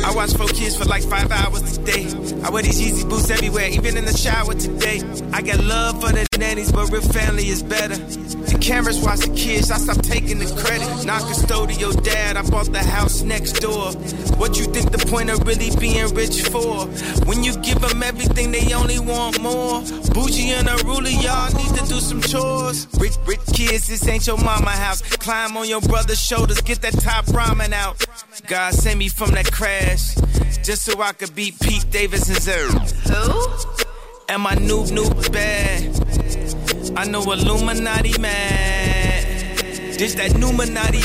I 0.06 0.13
watch 0.13 0.34
four 0.34 0.48
kids 0.48 0.77
for 0.77 0.86
like 0.86 1.03
five 1.03 1.32
hours 1.32 1.77
a 1.77 1.82
day. 1.84 2.06
I 2.44 2.51
wear 2.51 2.62
these 2.62 2.79
Yeezy 2.79 3.10
boots 3.10 3.32
everywhere, 3.32 3.68
even 3.70 3.98
in 3.98 4.06
the 4.06 4.15
shower 4.15 4.53
today. 4.53 5.01
I 5.34 5.41
got 5.41 5.63
love 5.63 6.01
for 6.01 6.12
the 6.12 6.27
nannies, 6.38 6.72
but 6.72 6.91
real 6.91 7.01
family 7.01 7.48
is 7.48 7.63
better. 7.63 7.96
The 7.96 8.58
cameras 8.60 9.01
watch 9.01 9.22
the 9.22 9.34
kids, 9.36 9.72
I 9.72 9.77
stop 9.77 10.01
taking 10.03 10.38
the 10.38 10.46
credit. 10.62 11.06
Not 11.06 11.24
custodial 11.24 11.94
dad, 12.03 12.38
I 12.38 12.44
bought 12.44 12.72
the 12.72 12.84
house 12.84 13.24
next 13.24 13.53
door. 13.53 13.91
What 14.38 14.58
you 14.58 14.65
think 14.65 14.91
the 14.91 15.03
point 15.10 15.29
of 15.32 15.46
really 15.48 15.72
being 15.79 16.13
rich 16.13 16.44
for? 16.50 16.86
When 17.25 17.44
you 17.44 17.58
give 17.58 17.82
them 17.82 18.03
everything, 18.03 18.51
they 18.51 18.72
only 18.74 19.00
want 19.00 19.41
more. 19.41 19.82
Bougie 20.13 20.51
and 20.51 20.68
unruly, 20.68 21.13
y'all 21.13 21.51
need 21.58 21.74
to 21.75 21.86
do 21.88 22.00
some 22.00 22.22
chores. 22.22 22.88
Rich, 23.00 23.18
rich 23.25 23.46
kids, 23.53 23.88
this 23.88 24.08
ain't 24.08 24.27
your 24.27 24.38
mama 24.38 24.72
house. 24.72 25.01
Climb 25.30 25.58
on 25.58 25.70
your 25.70 25.82
brother's 25.82 26.20
shoulders, 26.20 26.60
get 26.62 26.82
that 26.82 26.94
top 27.02 27.24
ramen 27.26 27.72
out. 27.72 28.04
God 28.48 28.74
sent 28.74 28.98
me 28.98 29.10
from 29.10 29.30
that 29.34 29.52
crash, 29.52 30.16
just 30.64 30.82
so 30.84 31.00
I 31.00 31.12
could 31.12 31.36
beat 31.36 31.60
Pete 31.60 31.86
Davidson's 31.92 32.48
earth. 32.48 32.92
Who? 33.08 33.84
And 34.28 34.42
my 34.42 34.56
noob 34.56 34.90
noob 34.90 35.32
bad. 35.32 36.98
I 36.98 37.06
know 37.06 37.22
Illuminati 37.32 38.18
man. 38.20 39.56
Just 40.00 40.18
that 40.18 40.32
Numinati. 40.32 41.04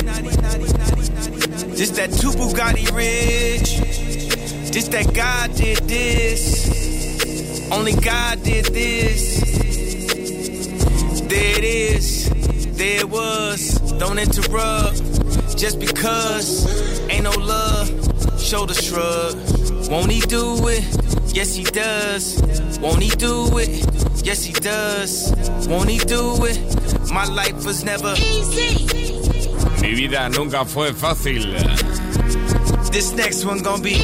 Just 1.76 1.96
that 1.96 2.10
two 2.12 2.30
Bugatti 2.30 2.90
rich. 2.96 3.76
Just 4.72 4.90
that 4.92 5.12
God 5.12 5.54
did 5.54 5.80
this. 5.86 7.70
Only 7.70 7.92
God 7.92 8.42
did 8.42 8.64
this. 8.72 9.40
There 11.28 11.58
it 11.58 11.64
is. 11.64 12.30
There 12.78 13.00
it 13.00 13.10
was. 13.10 13.83
Don't 13.98 14.18
interrupt. 14.18 14.96
Just 15.56 15.78
because 15.80 16.66
ain't 17.08 17.24
no 17.24 17.30
love. 17.30 17.88
Shoulder 18.40 18.74
shrug. 18.74 19.36
Won't 19.90 20.10
he 20.10 20.20
do 20.20 20.68
it? 20.68 20.84
Yes, 21.34 21.54
he 21.54 21.64
does. 21.64 22.78
Won't 22.80 23.02
he 23.02 23.10
do 23.10 23.58
it? 23.58 23.68
Yes, 24.24 24.44
he 24.44 24.52
does. 24.52 25.32
Won't 25.68 25.88
he 25.90 25.98
do 25.98 26.44
it? 26.44 26.58
My 27.12 27.24
life 27.26 27.64
was 27.64 27.84
never 27.84 28.14
easy. 28.16 28.86
Mi 29.80 29.94
vida 29.94 30.28
nunca 30.30 30.64
fue 30.64 30.92
fácil. 30.92 31.44
This 32.94 33.12
next 33.12 33.44
one 33.44 33.60
gonna 33.60 33.82
be 33.82 33.94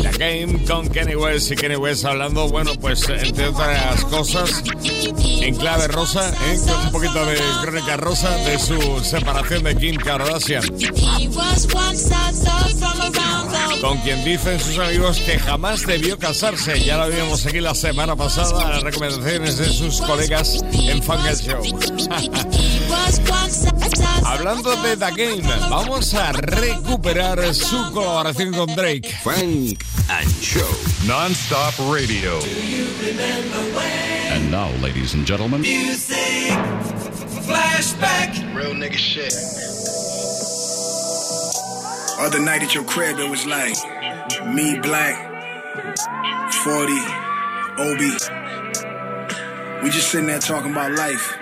The 0.00 0.16
Game 0.18 0.64
con 0.66 0.88
Kenny 0.88 1.14
West 1.14 1.50
y 1.52 1.56
Kenny 1.56 1.76
West 1.76 2.06
hablando, 2.06 2.48
bueno, 2.48 2.72
pues 2.80 3.06
entre 3.06 3.48
otras 3.48 4.02
cosas, 4.06 4.62
en 5.42 5.54
clave 5.56 5.88
rosa, 5.88 6.30
¿eh? 6.30 6.58
con 6.66 6.86
un 6.86 6.90
poquito 6.90 7.26
de 7.26 7.38
crónica 7.60 7.98
rosa 7.98 8.34
de 8.36 8.58
su 8.58 9.04
separación 9.04 9.64
de 9.64 9.76
Kim 9.76 9.96
Kardashian. 9.96 10.62
Con 13.82 13.98
quien 13.98 14.24
dicen 14.24 14.58
sus 14.58 14.78
amigos 14.78 15.18
que 15.18 15.38
jamás 15.38 15.86
debió 15.86 16.18
casarse. 16.18 16.82
Ya 16.82 16.96
lo 16.96 17.14
vimos 17.14 17.44
aquí 17.44 17.60
la 17.60 17.74
semana 17.74 18.16
pasada, 18.16 18.70
las 18.70 18.82
recomendaciones 18.82 19.58
de 19.58 19.66
sus 19.66 20.00
colegas 20.00 20.64
en 20.72 21.02
Funk 21.02 21.26
Show. 21.42 21.62
Hablando 24.24 24.74
de 24.82 24.96
The 24.96 25.10
Game, 25.10 25.42
vamos 25.68 26.14
a 26.14 26.32
recuperar 26.32 27.54
su 27.54 27.92
colaboración 27.92 28.52
con 28.54 28.74
Drake. 28.74 29.14
Funk 29.22 29.84
and 30.08 30.30
Show. 30.40 30.66
Non-stop 31.06 31.74
radio. 31.92 32.38
And 34.32 34.50
now, 34.50 34.70
ladies 34.82 35.14
and 35.14 35.26
gentlemen. 35.26 35.60
Music. 35.60 36.52
Flashback. 37.46 38.34
Real 38.54 38.74
nigga 38.74 38.96
shit. 38.96 39.34
Other 42.20 42.38
night 42.38 42.62
at 42.62 42.74
your 42.74 42.84
crib, 42.84 43.18
it 43.18 43.28
was 43.30 43.46
like 43.46 43.74
me, 44.54 44.78
Black, 44.78 45.16
40, 46.64 46.92
Obi. 47.78 48.10
We 49.82 49.90
just 49.90 50.10
sitting 50.10 50.26
there 50.26 50.38
talking 50.38 50.72
about 50.72 50.92
life. 50.92 51.36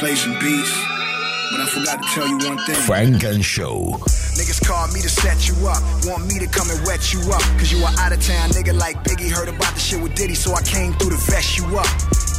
Play 0.00 0.14
some 0.16 0.32
beats. 0.38 0.99
But 1.50 1.58
I 1.58 1.66
forgot 1.66 1.98
to 1.98 2.08
tell 2.14 2.28
you 2.28 2.38
one 2.46 2.58
thing. 2.62 2.78
Funk 2.86 3.24
and 3.26 3.44
Show. 3.44 3.98
Niggas 4.38 4.62
call 4.62 4.86
me 4.94 5.02
to 5.02 5.10
set 5.10 5.50
you 5.50 5.58
up, 5.66 5.82
want 6.06 6.30
me 6.30 6.38
to 6.38 6.46
come 6.46 6.70
and 6.70 6.78
wet 6.86 7.12
you 7.12 7.18
up. 7.26 7.42
Cause 7.58 7.74
you 7.74 7.82
a 7.82 7.90
out 7.98 8.14
of 8.14 8.22
town 8.22 8.54
nigga 8.54 8.70
like 8.70 9.02
Biggie 9.02 9.34
heard 9.34 9.50
about 9.50 9.74
the 9.74 9.82
shit 9.82 10.00
with 10.00 10.14
Diddy, 10.14 10.38
so 10.38 10.54
I 10.54 10.62
came 10.62 10.94
through 10.94 11.10
to 11.10 11.20
vest 11.26 11.58
you 11.58 11.66
up. 11.74 11.90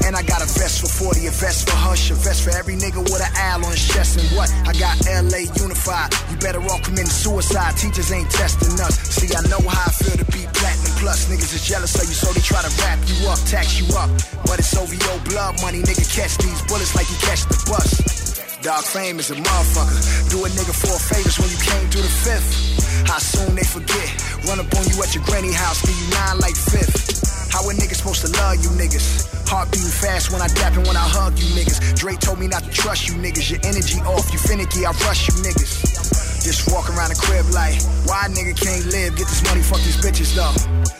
And 0.07 0.15
I 0.15 0.23
got 0.23 0.39
a 0.39 0.47
vest 0.47 0.79
for 0.79 0.87
40, 1.11 1.27
a 1.27 1.31
vest 1.31 1.69
for 1.69 1.75
Hush, 1.75 2.09
a 2.09 2.15
vest 2.15 2.47
for 2.47 2.55
every 2.55 2.79
nigga 2.79 3.03
with 3.03 3.19
an 3.19 3.29
owl 3.35 3.67
on 3.67 3.71
his 3.75 3.83
chest. 3.83 4.15
And 4.15 4.25
what? 4.31 4.47
I 4.63 4.71
got 4.79 4.95
LA 5.03 5.45
unified. 5.59 6.15
You 6.31 6.39
better 6.39 6.63
off 6.71 6.81
committing 6.81 7.11
suicide. 7.11 7.75
Teachers 7.75 8.15
ain't 8.15 8.31
testing 8.31 8.79
us. 8.79 8.95
See, 9.11 9.27
I 9.35 9.43
know 9.51 9.59
how 9.67 9.91
I 9.91 9.91
feel 9.91 10.15
to 10.23 10.27
be 10.31 10.47
platinum 10.55 10.95
plus. 11.03 11.27
Niggas 11.27 11.51
is 11.51 11.67
jealous 11.67 11.99
of 11.99 12.07
you, 12.07 12.15
so 12.15 12.31
they 12.31 12.39
try 12.41 12.63
to 12.63 12.71
wrap 12.79 12.97
you 13.11 13.27
up, 13.27 13.43
tax 13.43 13.75
you 13.75 13.91
up. 13.93 14.09
But 14.47 14.63
it's 14.63 14.71
OVO 14.71 15.19
blood 15.27 15.59
money, 15.59 15.83
nigga. 15.83 16.07
Catch 16.07 16.39
these 16.39 16.63
bullets 16.71 16.95
like 16.95 17.11
you 17.11 17.19
catch 17.27 17.43
the 17.51 17.59
bus. 17.67 18.20
Dog 18.61 18.85
fame 18.85 19.17
is 19.17 19.33
a 19.33 19.35
motherfucker. 19.41 20.29
Do 20.29 20.45
a 20.45 20.49
nigga 20.53 20.69
four 20.69 20.93
favors 20.93 21.33
when 21.41 21.49
you 21.49 21.57
came 21.57 21.81
through 21.89 22.05
the 22.05 22.15
fifth. 22.21 23.09
How 23.09 23.17
soon 23.17 23.57
they 23.57 23.65
forget? 23.65 24.05
Run 24.45 24.61
up 24.61 24.69
on 24.77 24.85
you 24.85 25.01
at 25.01 25.17
your 25.17 25.25
granny 25.25 25.49
house, 25.49 25.81
give 25.81 25.97
you 25.97 26.09
nine 26.13 26.37
like 26.37 26.53
fifth. 26.53 27.25
How 27.49 27.65
a 27.65 27.73
nigga 27.73 27.97
supposed 27.97 28.21
to 28.21 28.29
love 28.37 28.61
you 28.61 28.69
niggas? 28.77 29.25
Heart 29.49 29.73
beating 29.73 29.89
fast 29.89 30.29
when 30.29 30.45
I 30.45 30.47
dap 30.53 30.77
and 30.77 30.85
when 30.85 30.93
I 30.93 31.01
hug 31.01 31.41
you 31.41 31.49
niggas. 31.57 31.97
Drake 31.97 32.21
told 32.21 32.37
me 32.37 32.45
not 32.45 32.61
to 32.61 32.69
trust 32.69 33.09
you 33.09 33.17
niggas. 33.17 33.49
Your 33.49 33.65
energy 33.65 33.97
off, 34.05 34.29
you 34.29 34.37
finicky, 34.37 34.85
I 34.85 34.93
rush 35.09 35.25
you 35.25 35.33
niggas. 35.41 36.45
Just 36.45 36.69
walk 36.69 36.85
around 36.93 37.09
the 37.09 37.17
crib 37.17 37.49
like, 37.57 37.81
why 38.05 38.25
a 38.25 38.29
nigga 38.29 38.53
can't 38.53 38.85
live? 38.93 39.17
Get 39.17 39.25
this 39.25 39.41
money, 39.41 39.65
fuck 39.65 39.81
these 39.81 39.97
bitches 39.97 40.37
though. 40.37 40.53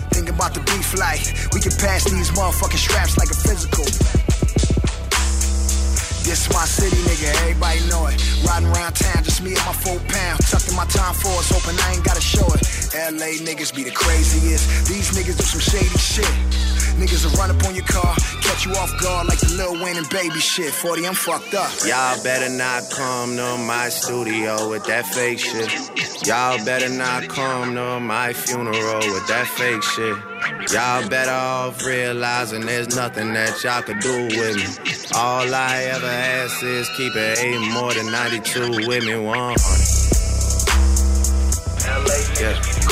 Thinking 0.09 0.33
about 0.33 0.57
the 0.57 0.65
beef 0.65 0.97
like, 0.97 1.21
we 1.53 1.61
can 1.61 1.77
pass 1.77 2.09
these 2.09 2.33
motherfucking 2.33 2.81
straps 2.81 3.21
like 3.21 3.29
a 3.29 3.37
physical. 3.37 3.85
This 6.23 6.47
my 6.53 6.65
city, 6.65 6.97
nigga, 7.01 7.33
everybody 7.41 7.79
know 7.89 8.05
it. 8.07 8.15
Riding 8.45 8.69
around 8.69 8.93
town, 8.93 9.23
just 9.23 9.41
me 9.41 9.55
and 9.55 9.65
my 9.65 9.73
four 9.73 9.97
pound. 10.07 10.39
Tucked 10.45 10.69
in 10.69 10.75
my 10.75 10.85
time 10.85 11.13
for 11.15 11.33
it's 11.41 11.51
open, 11.51 11.75
I 11.81 11.93
ain't 11.93 12.05
gotta 12.05 12.21
show 12.21 12.45
it. 12.53 12.61
LA 12.93 13.41
niggas 13.41 13.73
be 13.73 13.83
the 13.83 13.91
craziest. 13.91 14.87
These 14.87 15.11
niggas 15.17 15.37
do 15.37 15.43
some 15.43 15.59
shady 15.59 15.97
shit. 15.97 16.29
Niggas 16.99 17.25
will 17.25 17.37
run 17.39 17.49
up 17.49 17.63
on 17.65 17.75
your 17.75 17.85
car, 17.85 18.15
catch 18.41 18.65
you 18.65 18.73
off 18.73 18.91
guard 19.01 19.27
like 19.27 19.39
the 19.39 19.53
Lil 19.55 19.83
Wayne 19.83 19.97
and 19.97 20.09
baby 20.09 20.39
shit. 20.39 20.73
40, 20.73 21.07
I'm 21.07 21.13
fucked 21.13 21.53
up. 21.53 21.71
Y'all 21.85 22.21
better 22.23 22.49
not 22.49 22.89
come 22.91 23.35
to 23.37 23.57
my 23.57 23.89
studio 23.89 24.69
with 24.69 24.85
that 24.85 25.05
fake 25.05 25.39
shit. 25.39 25.71
Y'all 26.27 26.63
better 26.63 26.89
not 26.89 27.27
come 27.27 27.75
to 27.75 27.99
my 27.99 28.33
funeral 28.33 28.99
with 29.13 29.27
that 29.27 29.47
fake 29.47 29.83
shit. 29.83 30.15
Y'all 30.71 31.07
better 31.09 31.31
off 31.31 31.83
realizing 31.85 32.65
there's 32.65 32.95
nothing 32.95 33.33
that 33.33 33.63
y'all 33.63 33.81
could 33.81 33.99
do 33.99 34.25
with 34.25 34.57
me. 34.57 34.65
All 35.15 35.53
I 35.53 35.83
ever 35.93 36.07
ask 36.07 36.63
is 36.63 36.89
keep 36.97 37.15
it 37.15 37.39
eight 37.39 37.59
more 37.73 37.93
than 37.93 38.11
92 38.11 38.87
with 38.87 39.05
me, 39.05 39.15
100. 39.17 39.81
Yeah. 42.41 42.90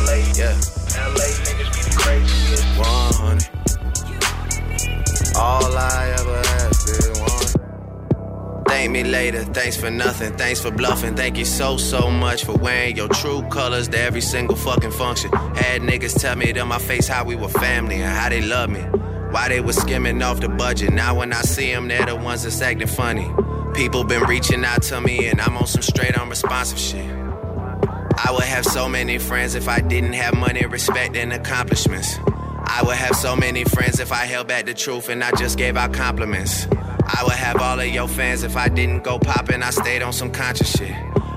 LA, 0.03 0.17
yeah. 0.37 0.59
LA 0.99 1.29
niggas 1.45 1.71
be 1.73 1.81
the 1.87 1.95
craziest. 1.97 2.67
100. 2.79 3.49
All 5.37 5.77
I 5.77 6.15
ever 6.19 6.39
ask 6.39 6.89
is 6.89 7.21
100. 7.21 8.67
Thank 8.69 8.91
me 8.91 9.05
later, 9.05 9.45
thanks 9.45 9.77
for 9.77 9.91
nothing, 9.91 10.33
thanks 10.37 10.61
for 10.61 10.73
bluffing. 10.73 11.15
Thank 11.15 11.37
you 11.39 11.45
so, 11.45 11.77
so 11.77 12.11
much 12.11 12.45
for 12.45 12.55
wearing 12.57 12.97
your 12.97 13.09
true 13.09 13.43
colors 13.43 13.87
to 13.89 14.01
every 14.01 14.21
single 14.21 14.57
fucking 14.57 14.91
function. 14.91 15.31
Had 15.31 15.83
niggas 15.83 16.19
tell 16.21 16.35
me 16.35 16.53
to 16.53 16.65
my 16.65 16.79
face 16.79 17.07
how 17.07 17.25
we 17.25 17.37
were 17.37 17.49
family 17.49 17.97
and 17.97 18.13
how 18.13 18.29
they 18.29 18.41
love 18.41 18.69
me. 18.71 18.81
Why 19.31 19.49
they 19.49 19.61
was 19.61 19.77
skimming 19.77 20.21
off 20.23 20.41
the 20.41 20.49
budget. 20.49 20.93
Now 20.93 21.15
when 21.15 21.33
I 21.33 21.43
see 21.43 21.73
them, 21.73 21.87
they're 21.87 22.05
the 22.05 22.17
ones 22.17 22.43
that's 22.43 22.61
acting 22.61 22.89
funny. 22.89 23.31
People 23.75 24.05
been 24.05 24.23
reaching 24.25 24.65
out 24.65 24.83
to 24.83 25.01
me 25.01 25.29
and 25.29 25.41
I'm 25.41 25.57
on 25.57 25.67
some 25.67 25.83
straight 25.83 26.15
unresponsive 26.17 26.79
shit. 26.79 27.05
I 27.05 28.31
would 28.31 28.45
have 28.45 28.67
so 28.67 28.87
many 28.89 29.19
friends 29.19 29.55
if 29.55 29.67
I 29.67 29.81
didn't 29.81 30.13
have 30.13 30.37
money, 30.37 30.65
respect, 30.67 31.17
and 31.17 31.33
accomplishments. 31.33 32.17
I 32.65 32.83
would 32.85 32.97
have 32.97 33.17
so 33.17 33.35
many 33.35 33.65
friends 33.65 33.99
if 33.99 34.13
I 34.13 34.27
held 34.27 34.47
back 34.47 34.67
the 34.67 34.75
truth 34.75 35.09
and 35.09 35.25
I 35.25 35.31
just 35.33 35.57
gave 35.57 35.77
out 35.77 35.95
compliments. 35.95 36.67
I 36.71 37.23
would 37.25 37.33
have 37.33 37.61
all 37.61 37.81
of 37.81 37.87
your 37.87 38.09
fans 38.09 38.43
if 38.43 38.57
I 38.57 38.69
didn't 38.69 39.05
go 39.05 39.19
poppin', 39.19 39.63
I 39.63 39.71
stayed 39.71 40.03
on 40.03 40.13
some 40.13 40.31
conscious 40.31 40.71
shit. 40.77 40.95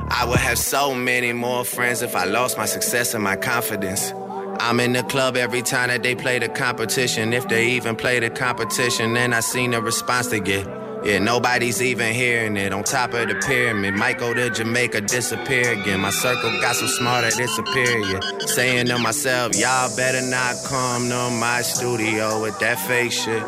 I 0.09 0.25
would 0.27 0.39
have 0.39 0.57
so 0.57 0.93
many 0.93 1.31
more 1.31 1.63
friends 1.63 2.01
if 2.01 2.15
I 2.15 2.25
lost 2.25 2.57
my 2.57 2.65
success 2.65 3.13
and 3.13 3.23
my 3.23 3.37
confidence. 3.37 4.11
I'm 4.59 4.79
in 4.81 4.93
the 4.93 5.03
club 5.03 5.37
every 5.37 5.61
time 5.61 5.87
that 5.87 6.03
they 6.03 6.15
play 6.15 6.39
the 6.39 6.49
competition. 6.49 7.33
If 7.33 7.47
they 7.47 7.71
even 7.71 7.95
play 7.95 8.19
the 8.19 8.29
competition, 8.29 9.13
then 9.13 9.33
I 9.33 9.39
seen 9.39 9.71
the 9.71 9.81
response 9.81 10.27
they 10.27 10.39
get. 10.41 10.84
Yeah, 11.05 11.19
nobody's 11.19 11.83
even 11.83 12.15
hearing 12.15 12.57
it. 12.57 12.73
On 12.73 12.83
top 12.83 13.13
of 13.13 13.27
the 13.29 13.35
pyramid, 13.35 13.93
might 13.93 14.17
go 14.17 14.33
to 14.33 14.49
Jamaica, 14.49 15.01
disappear 15.01 15.73
again. 15.73 15.99
My 15.99 16.09
circle 16.09 16.49
got 16.59 16.75
so 16.75 16.87
smart 16.87 17.23
that 17.23 17.39
it's 17.39 17.55
superior. 17.55 18.19
Saying 18.47 18.87
to 18.87 18.97
myself, 18.97 19.55
y'all 19.55 19.95
better 19.95 20.23
not 20.23 20.55
come 20.65 21.07
to 21.09 21.29
my 21.29 21.61
studio 21.61 22.41
with 22.41 22.57
that 22.57 22.79
fake 22.79 23.11
shit. 23.11 23.43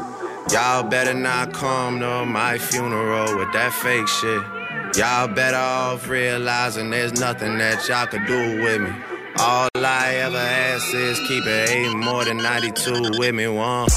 Y'all 0.52 0.84
better 0.84 1.16
not 1.16 1.52
come 1.52 2.00
to 2.00 2.26
my 2.26 2.60
funeral 2.60 3.36
with 3.40 3.52
that 3.54 3.74
fake 3.74 4.08
shit. 4.08 4.44
Y'all 4.96 5.28
better 5.28 5.58
off 5.58 6.08
realizing 6.08 6.92
there's 6.92 7.20
nothing 7.20 7.58
that 7.58 7.88
y'all 7.90 8.06
could 8.06 8.28
do 8.28 8.62
with 8.62 8.82
me. 8.82 8.92
All 9.40 9.68
I 9.74 10.14
ever 10.18 10.38
ask 10.38 10.94
is 10.94 11.20
keep 11.28 11.44
it 11.48 11.70
eight 11.72 11.96
more 11.96 12.24
than 12.24 12.38
92 12.38 13.18
with 13.18 13.34
me, 13.34 13.48
one. 13.48 13.88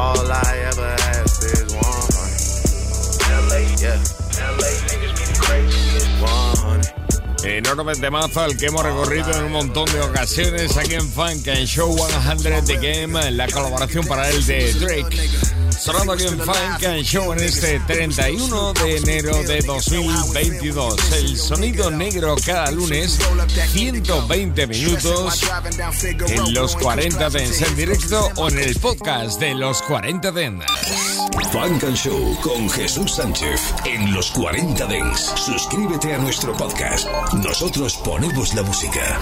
All 0.00 0.32
I 0.32 0.56
ever 0.64 0.96
ask 1.12 1.44
is 1.44 1.68
100. 1.68 1.80
Yeah. 3.80 4.00
Enorme 7.44 7.94
temazo 7.96 8.46
el 8.46 8.56
que 8.56 8.66
hemos 8.66 8.82
recorrido 8.82 9.30
en 9.32 9.44
un 9.44 9.52
montón 9.52 9.84
de 9.92 10.00
ocasiones 10.00 10.74
aquí 10.78 10.94
en 10.94 11.06
Funk 11.06 11.48
and 11.48 11.66
Show 11.66 11.94
100 11.98 12.64
The 12.64 12.76
Game, 12.76 13.30
la 13.32 13.46
colaboración 13.48 14.06
para 14.06 14.30
él 14.30 14.46
de 14.46 14.72
Drake. 14.72 15.49
Sonando 15.80 16.12
aquí 16.12 16.24
en 16.24 16.38
Funk 16.38 16.84
and 16.84 17.02
Show 17.02 17.32
en 17.32 17.40
este 17.40 17.80
31 17.80 18.72
de 18.74 18.96
enero 18.98 19.42
de 19.44 19.62
2022. 19.62 21.12
El 21.12 21.38
sonido 21.38 21.90
negro 21.90 22.36
cada 22.44 22.70
lunes, 22.70 23.18
120 23.72 24.66
minutos 24.66 25.42
en 26.28 26.52
los 26.52 26.76
40 26.76 27.30
Dents 27.30 27.62
en 27.62 27.76
directo 27.76 28.30
o 28.36 28.48
en 28.50 28.58
el 28.58 28.76
podcast 28.76 29.40
de 29.40 29.54
los 29.54 29.80
40 29.82 30.30
Dents. 30.32 30.66
Funk 31.50 31.84
and 31.84 31.96
Show 31.96 32.36
con 32.42 32.68
Jesús 32.68 33.14
Sánchez 33.14 33.60
en 33.86 34.12
los 34.12 34.30
40 34.32 34.86
Dents. 34.86 35.32
Suscríbete 35.34 36.12
a 36.14 36.18
nuestro 36.18 36.54
podcast. 36.56 37.08
Nosotros 37.32 37.96
ponemos 38.04 38.54
la 38.54 38.62
música. 38.62 39.18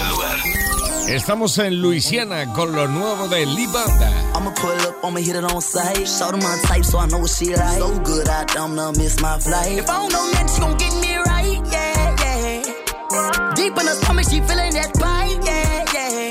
El 0.00 0.08
lugar. 0.08 0.79
Estamos 1.10 1.58
en 1.58 1.82
Luisiana 1.82 2.52
con 2.52 2.70
lo 2.70 2.86
nuevo 2.86 3.26
de 3.26 3.44
Lee 3.44 3.66
Banda. 3.66 4.12
I'ma 4.32 4.54
pull 4.54 4.70
up, 4.70 4.94
I'ma 5.02 5.18
hit 5.18 5.34
it 5.34 5.42
on 5.42 5.60
sight. 5.60 6.06
Show 6.06 6.30
them 6.30 6.38
my 6.38 6.56
type, 6.62 6.84
so 6.84 7.00
I 7.00 7.08
know 7.08 7.18
what 7.18 7.30
she 7.30 7.46
like. 7.46 7.80
So 7.80 7.98
good, 8.04 8.28
I 8.28 8.44
don't 8.54 8.76
know, 8.76 8.92
miss 8.92 9.20
my 9.20 9.36
flight. 9.40 9.76
If 9.76 9.90
I 9.90 9.96
don't 10.02 10.12
know 10.12 10.30
nothing, 10.30 10.48
she 10.54 10.60
gon' 10.60 10.76
get 10.78 10.94
me 11.00 11.16
right, 11.16 11.60
yeah, 11.72 12.16
yeah. 12.22 13.54
Deep 13.56 13.76
in 13.76 13.86
her 13.86 13.94
stomach, 13.94 14.26
she 14.30 14.40
feeling 14.40 14.72
that 14.72 14.92
bite, 15.00 15.40
yeah, 15.42 15.84
yeah. 15.94 16.30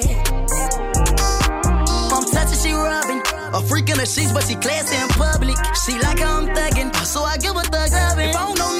I'm 2.16 2.24
touching, 2.32 2.60
she 2.64 2.72
rubbing. 2.72 3.22
A 3.52 3.62
freak 3.68 3.90
in 3.90 3.98
the 3.98 4.06
sheets, 4.06 4.32
but 4.32 4.46
she 4.46 4.56
classy 4.56 4.96
in 4.96 5.10
public. 5.10 5.58
She 5.84 6.00
like 6.00 6.22
I'm 6.22 6.48
thugging, 6.56 6.96
so 7.06 7.26
I 7.26 7.36
give 7.36 7.54
her 7.54 7.64
thug 7.64 7.92
loving. 7.92 8.30
If 8.30 8.36
I 8.38 8.46
don't 8.46 8.58
know 8.58 8.79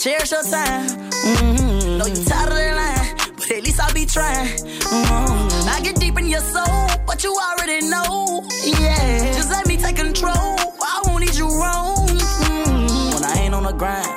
cherish 0.00 0.30
your 0.30 0.42
time. 0.42 0.88
Mm-hmm. 0.88 1.98
Know 1.98 2.06
you 2.06 2.24
tired 2.24 2.48
of 2.48 2.56
the 2.56 2.72
line, 2.74 3.16
but 3.36 3.50
at 3.50 3.62
least 3.62 3.80
I'll 3.80 3.92
be 3.92 4.06
trying. 4.06 4.48
Mm-hmm. 4.48 5.68
I 5.68 5.80
get 5.82 5.96
deep 5.96 6.18
in 6.18 6.26
your 6.26 6.40
soul, 6.40 6.88
but 7.06 7.22
you 7.22 7.36
already 7.36 7.86
know. 7.86 8.42
Yeah, 8.64 9.32
just 9.34 9.50
let 9.50 9.66
me 9.66 9.76
take 9.76 9.96
control. 9.96 10.32
I 10.32 11.02
won't 11.04 11.24
need 11.24 11.34
you 11.34 11.48
wrong. 11.48 12.08
Mm-hmm. 12.08 13.14
When 13.14 13.24
I 13.24 13.34
ain't 13.40 13.54
on 13.54 13.64
the 13.64 13.72
grind. 13.72 14.08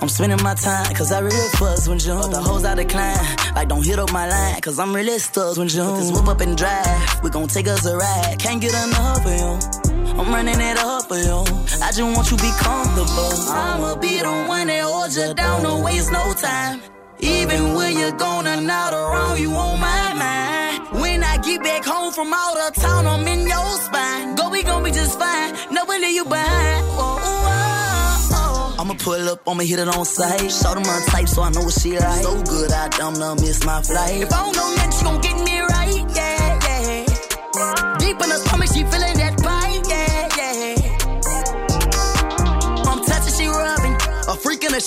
I'm 0.00 0.08
spending 0.08 0.42
my 0.42 0.54
time, 0.54 0.94
cause 0.94 1.12
I 1.12 1.20
really 1.20 1.48
fuzz 1.58 1.88
when 1.88 1.98
June. 1.98 2.20
But 2.20 2.30
the 2.30 2.40
hoes 2.40 2.64
I 2.64 2.74
decline, 2.74 3.18
like 3.54 3.68
don't 3.68 3.84
hit 3.84 3.98
up 3.98 4.12
my 4.12 4.28
line, 4.28 4.60
cause 4.60 4.78
I'm 4.78 4.94
really 4.94 5.18
studs 5.18 5.58
when 5.58 5.68
June. 5.68 5.86
Put 5.86 5.98
this 5.98 6.12
whip 6.12 6.28
up 6.28 6.40
and 6.40 6.56
drive, 6.56 7.22
we 7.22 7.30
gon' 7.30 7.48
take 7.48 7.68
us 7.68 7.86
a 7.86 7.96
ride. 7.96 8.36
Can't 8.38 8.60
get 8.60 8.74
enough 8.74 9.26
of 9.26 9.32
you. 9.32 9.91
I'm 10.18 10.28
running 10.32 10.60
it 10.60 10.78
up 10.78 11.08
for 11.08 11.16
you. 11.16 11.40
I 11.82 11.90
just 11.90 12.02
want 12.02 12.30
you 12.30 12.36
to 12.36 12.42
be 12.42 12.52
comfortable. 12.58 13.32
I'ma 13.50 13.96
be 13.96 14.18
the 14.18 14.44
one 14.46 14.66
that 14.66 14.82
holds 14.82 15.16
you 15.16 15.34
down, 15.34 15.62
don't 15.62 15.82
waste 15.82 16.12
no 16.12 16.34
time. 16.34 16.80
Even 17.20 17.74
when 17.74 17.96
you're 17.98 18.18
gone 18.18 18.46
and 18.46 18.70
out 18.70 18.92
around, 18.92 19.40
you 19.40 19.50
on 19.52 19.80
my 19.80 20.14
mind. 20.14 21.00
When 21.00 21.22
I 21.22 21.38
get 21.38 21.62
back 21.62 21.84
home 21.84 22.12
from 22.12 22.32
out 22.32 22.58
of 22.58 22.74
town, 22.74 23.06
I'm 23.06 23.26
in 23.26 23.46
your 23.46 23.76
spine. 23.78 24.34
Go, 24.34 24.50
we 24.50 24.62
gon' 24.62 24.82
be 24.82 24.90
just 24.90 25.18
fine. 25.18 25.54
Never 25.70 25.92
leave 25.92 26.14
you 26.14 26.24
behind. 26.24 26.84
Whoa, 26.88 27.16
whoa, 27.22 27.46
whoa. 27.46 28.76
I'ma 28.80 28.94
pull 28.98 29.28
up, 29.28 29.48
I'ma 29.48 29.62
hit 29.62 29.78
it 29.78 29.88
on 29.88 30.04
sight. 30.04 30.50
Show 30.50 30.74
them 30.74 30.82
my 30.82 31.00
type, 31.06 31.28
so 31.28 31.42
I 31.42 31.50
know 31.50 31.62
what 31.62 31.74
she 31.74 31.98
like. 31.98 32.22
So 32.22 32.42
good, 32.42 32.72
I 32.72 32.88
don't 32.88 33.18
know, 33.18 33.34
miss 33.36 33.64
my 33.64 33.80
flight. 33.82 34.22
If 34.22 34.32
I 34.32 34.42
don't 34.42 34.56
know 34.56 34.74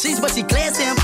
sheets, 0.06 0.20
but 0.20 0.32
she 0.32 0.44
classy 0.44 0.84
in 0.84 0.96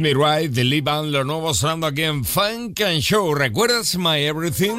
Me 0.00 0.14
Right 0.14 0.50
de 0.50 0.64
Lee 0.64 0.80
Band, 0.80 1.12
lo 1.12 1.24
nuevo 1.24 1.52
sonando 1.52 1.86
aquí 1.86 2.04
en 2.04 2.24
Funk 2.24 2.80
and 2.80 3.00
Show. 3.00 3.34
¿Recuerdas 3.34 3.96
My 3.96 4.24
Everything? 4.24 4.78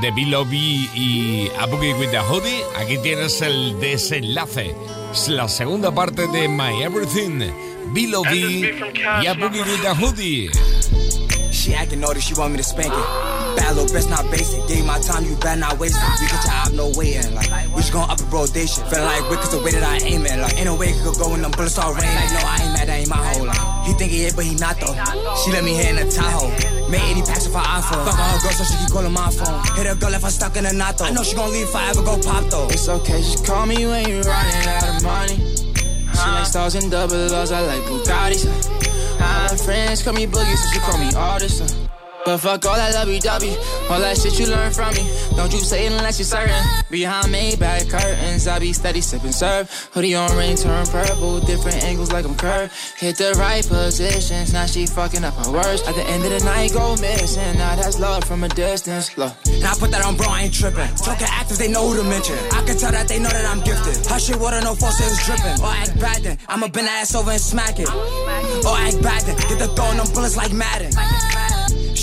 De 0.00 0.10
Bill 0.10 0.34
B 0.48 0.56
y 0.56 1.50
A 1.58 1.66
Boogie 1.66 1.92
with 1.98 2.10
the 2.10 2.18
Hoodie. 2.18 2.62
Aquí 2.78 2.96
tienes 2.98 3.42
el 3.42 3.78
desenlace. 3.78 4.74
Es 5.12 5.28
la 5.28 5.48
segunda 5.48 5.94
parte 5.94 6.26
de 6.28 6.48
My 6.48 6.82
Everything. 6.82 7.40
Bill 7.92 8.14
B 8.30 8.74
y 9.20 9.26
A 9.26 9.34
Boogie 9.34 9.60
with 9.60 9.82
the 9.82 9.94
Hoodie. 9.94 10.50
She 11.52 11.74
acting 11.74 12.00
naughty, 12.00 12.20
she 12.20 12.34
want 12.34 12.52
me 12.52 12.56
to 12.56 12.64
spank 12.64 12.92
it. 12.92 13.56
Bad 13.56 13.76
little 13.76 13.94
bitch, 13.94 14.08
not 14.08 14.30
basic. 14.30 14.66
Gave 14.66 14.86
my 14.86 14.98
time, 15.00 15.24
you 15.24 15.36
better 15.36 15.60
not 15.60 15.78
waste 15.78 15.96
it. 15.96 16.20
We 16.20 16.26
get 16.26 16.44
your 16.44 16.54
op, 16.54 16.72
no 16.72 16.92
waiting. 16.96 17.34
Like, 17.34 17.68
we 17.68 17.82
just 17.82 17.92
gon' 17.92 18.08
up 18.08 18.18
a 18.18 18.24
rotation. 18.24 18.82
Feeling 18.88 19.04
like 19.04 19.30
Rick, 19.30 19.40
cause 19.40 19.50
the 19.50 19.62
way 19.62 19.72
that 19.72 19.84
I 19.84 19.98
aim 20.06 20.24
it. 20.24 20.40
Like, 20.40 20.56
ain't 20.56 20.64
no 20.64 20.74
way 20.74 20.88
it 20.88 21.02
could 21.04 21.18
go 21.18 21.30
when 21.30 21.42
them 21.42 21.52
bullets 21.52 21.78
all 21.78 21.92
rain. 21.92 22.14
Like, 22.14 22.32
no, 22.32 22.40
I 22.40 22.58
ain't 22.62 22.72
mad, 22.72 22.88
that 22.88 22.98
ain't 22.98 23.08
my 23.08 23.16
whole 23.16 23.46
life. 23.46 23.73
He 23.84 23.92
think 23.92 24.10
he 24.10 24.24
hit, 24.24 24.34
but 24.34 24.44
he 24.44 24.54
not 24.56 24.80
though. 24.80 24.94
She 25.44 25.52
let 25.52 25.62
me 25.62 25.74
hit 25.74 25.92
in 25.92 25.98
a 25.98 26.10
Tahoe. 26.10 26.48
Made 26.90 27.02
80 27.02 27.22
packs 27.22 27.46
of 27.46 27.52
her 27.52 27.60
iPhone. 27.60 28.04
Fuck 28.04 28.16
her 28.16 28.38
girl, 28.42 28.52
so 28.52 28.64
she 28.64 28.76
keep 28.80 28.90
calling 28.90 29.12
my 29.12 29.30
phone. 29.30 29.60
Hit 29.76 29.86
a 29.86 29.94
girl 29.94 30.14
if 30.14 30.24
I 30.24 30.28
stuck 30.28 30.56
in 30.56 30.66
a 30.66 30.72
knot 30.72 30.98
though. 30.98 31.04
I 31.04 31.10
know 31.10 31.22
she 31.22 31.36
gon' 31.36 31.52
leave 31.52 31.68
if 31.68 31.76
I 31.76 31.90
ever 31.90 32.02
go 32.02 32.18
pop 32.18 32.44
though. 32.50 32.68
It's 32.68 32.88
okay, 32.88 33.20
just 33.20 33.46
call 33.46 33.66
me 33.66 33.86
when 33.86 34.08
you're 34.08 34.22
running 34.22 34.68
out 34.68 34.88
of 34.88 35.02
money. 35.02 35.36
She 36.14 36.30
like 36.30 36.46
stars 36.46 36.74
and 36.76 36.90
double 36.90 37.34
R's, 37.34 37.52
I 37.52 37.60
like 37.60 37.82
Bugattis. 37.82 38.44
My 39.20 39.56
friends 39.56 40.02
call 40.02 40.14
me 40.14 40.26
Boogie, 40.26 40.56
so 40.56 40.70
she 40.72 40.78
call 40.80 40.98
me 40.98 41.12
artist. 41.14 41.83
But 42.24 42.38
fuck 42.38 42.64
all 42.64 42.76
that 42.76 42.94
lovey-dovey, 42.94 43.54
all 43.90 44.00
that 44.00 44.16
shit 44.16 44.38
you 44.38 44.46
learn 44.46 44.72
from 44.72 44.94
me. 44.94 45.04
Don't 45.36 45.52
you 45.52 45.60
say 45.60 45.84
it 45.84 45.92
unless 45.92 46.18
you're 46.18 46.24
certain. 46.24 46.56
Behind 46.90 47.30
me, 47.30 47.54
back 47.56 47.86
curtains, 47.86 48.48
I 48.48 48.58
be 48.58 48.72
steady 48.72 49.02
sipping 49.02 49.32
serve. 49.32 49.70
Hoodie 49.92 50.14
on 50.14 50.34
ring, 50.34 50.56
turn 50.56 50.86
purple, 50.86 51.40
different 51.40 51.84
angles 51.84 52.12
like 52.12 52.24
I'm 52.24 52.34
curved. 52.34 52.72
Hit 52.96 53.18
the 53.18 53.34
right 53.38 53.66
positions, 53.66 54.54
now 54.54 54.64
she 54.64 54.86
fucking 54.86 55.22
up 55.22 55.34
her 55.44 55.52
words. 55.52 55.82
At 55.86 55.96
the 55.96 56.04
end 56.08 56.24
of 56.24 56.30
the 56.30 56.42
night, 56.46 56.72
go 56.72 56.96
missing. 56.96 57.58
Now 57.58 57.76
that's 57.76 58.00
love 58.00 58.24
from 58.24 58.42
a 58.42 58.48
distance. 58.48 59.16
Look. 59.18 59.34
And 59.46 59.64
I 59.64 59.74
put 59.74 59.90
that 59.90 60.02
on 60.02 60.16
bro, 60.16 60.26
I 60.26 60.42
ain't 60.44 60.54
tripping. 60.54 60.88
Talking 60.96 61.26
actors, 61.28 61.58
they 61.58 61.68
know 61.68 61.86
who 61.90 62.02
to 62.02 62.08
mention. 62.08 62.36
I 62.52 62.64
can 62.64 62.78
tell 62.78 62.92
that 62.92 63.06
they 63.06 63.18
know 63.18 63.28
that 63.28 63.44
I'm 63.44 63.60
gifted. 63.60 64.06
Her 64.06 64.18
shit 64.18 64.40
water, 64.40 64.62
no 64.62 64.74
faucet 64.74 65.12
is 65.12 65.20
dripping. 65.26 65.60
Or 65.60 65.68
act 65.68 66.00
bad 66.00 66.22
then, 66.22 66.38
I'ma 66.48 66.68
bend 66.68 66.88
ass 66.88 67.14
over 67.14 67.32
and 67.32 67.40
smack 67.40 67.78
it. 67.78 67.88
Or 67.88 68.76
act 68.80 69.02
bad 69.02 69.22
then, 69.28 69.36
get 69.36 69.58
the 69.58 69.68
throwing 69.76 69.98
them 69.98 70.06
bullets 70.14 70.38
like 70.38 70.52
Madden. 70.52 70.92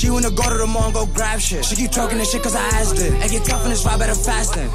She 0.02 0.10
wanna 0.10 0.32
go 0.32 0.42
to 0.50 0.58
the 0.58 0.66
mall 0.66 0.86
and 0.86 0.94
go 0.96 1.06
grab 1.06 1.40
shit. 1.40 1.64
She 1.64 1.76
keep 1.76 1.92
talking 1.92 2.18
this 2.18 2.32
shit 2.32 2.42
cause 2.42 2.56
I 2.56 2.66
asked 2.82 2.98
it. 2.98 3.14
And 3.14 3.30
get 3.30 3.46
tough 3.46 3.64
in 3.66 3.70
this 3.70 3.86
ride 3.86 4.00
better 4.00 4.16
fasten. 4.16 4.68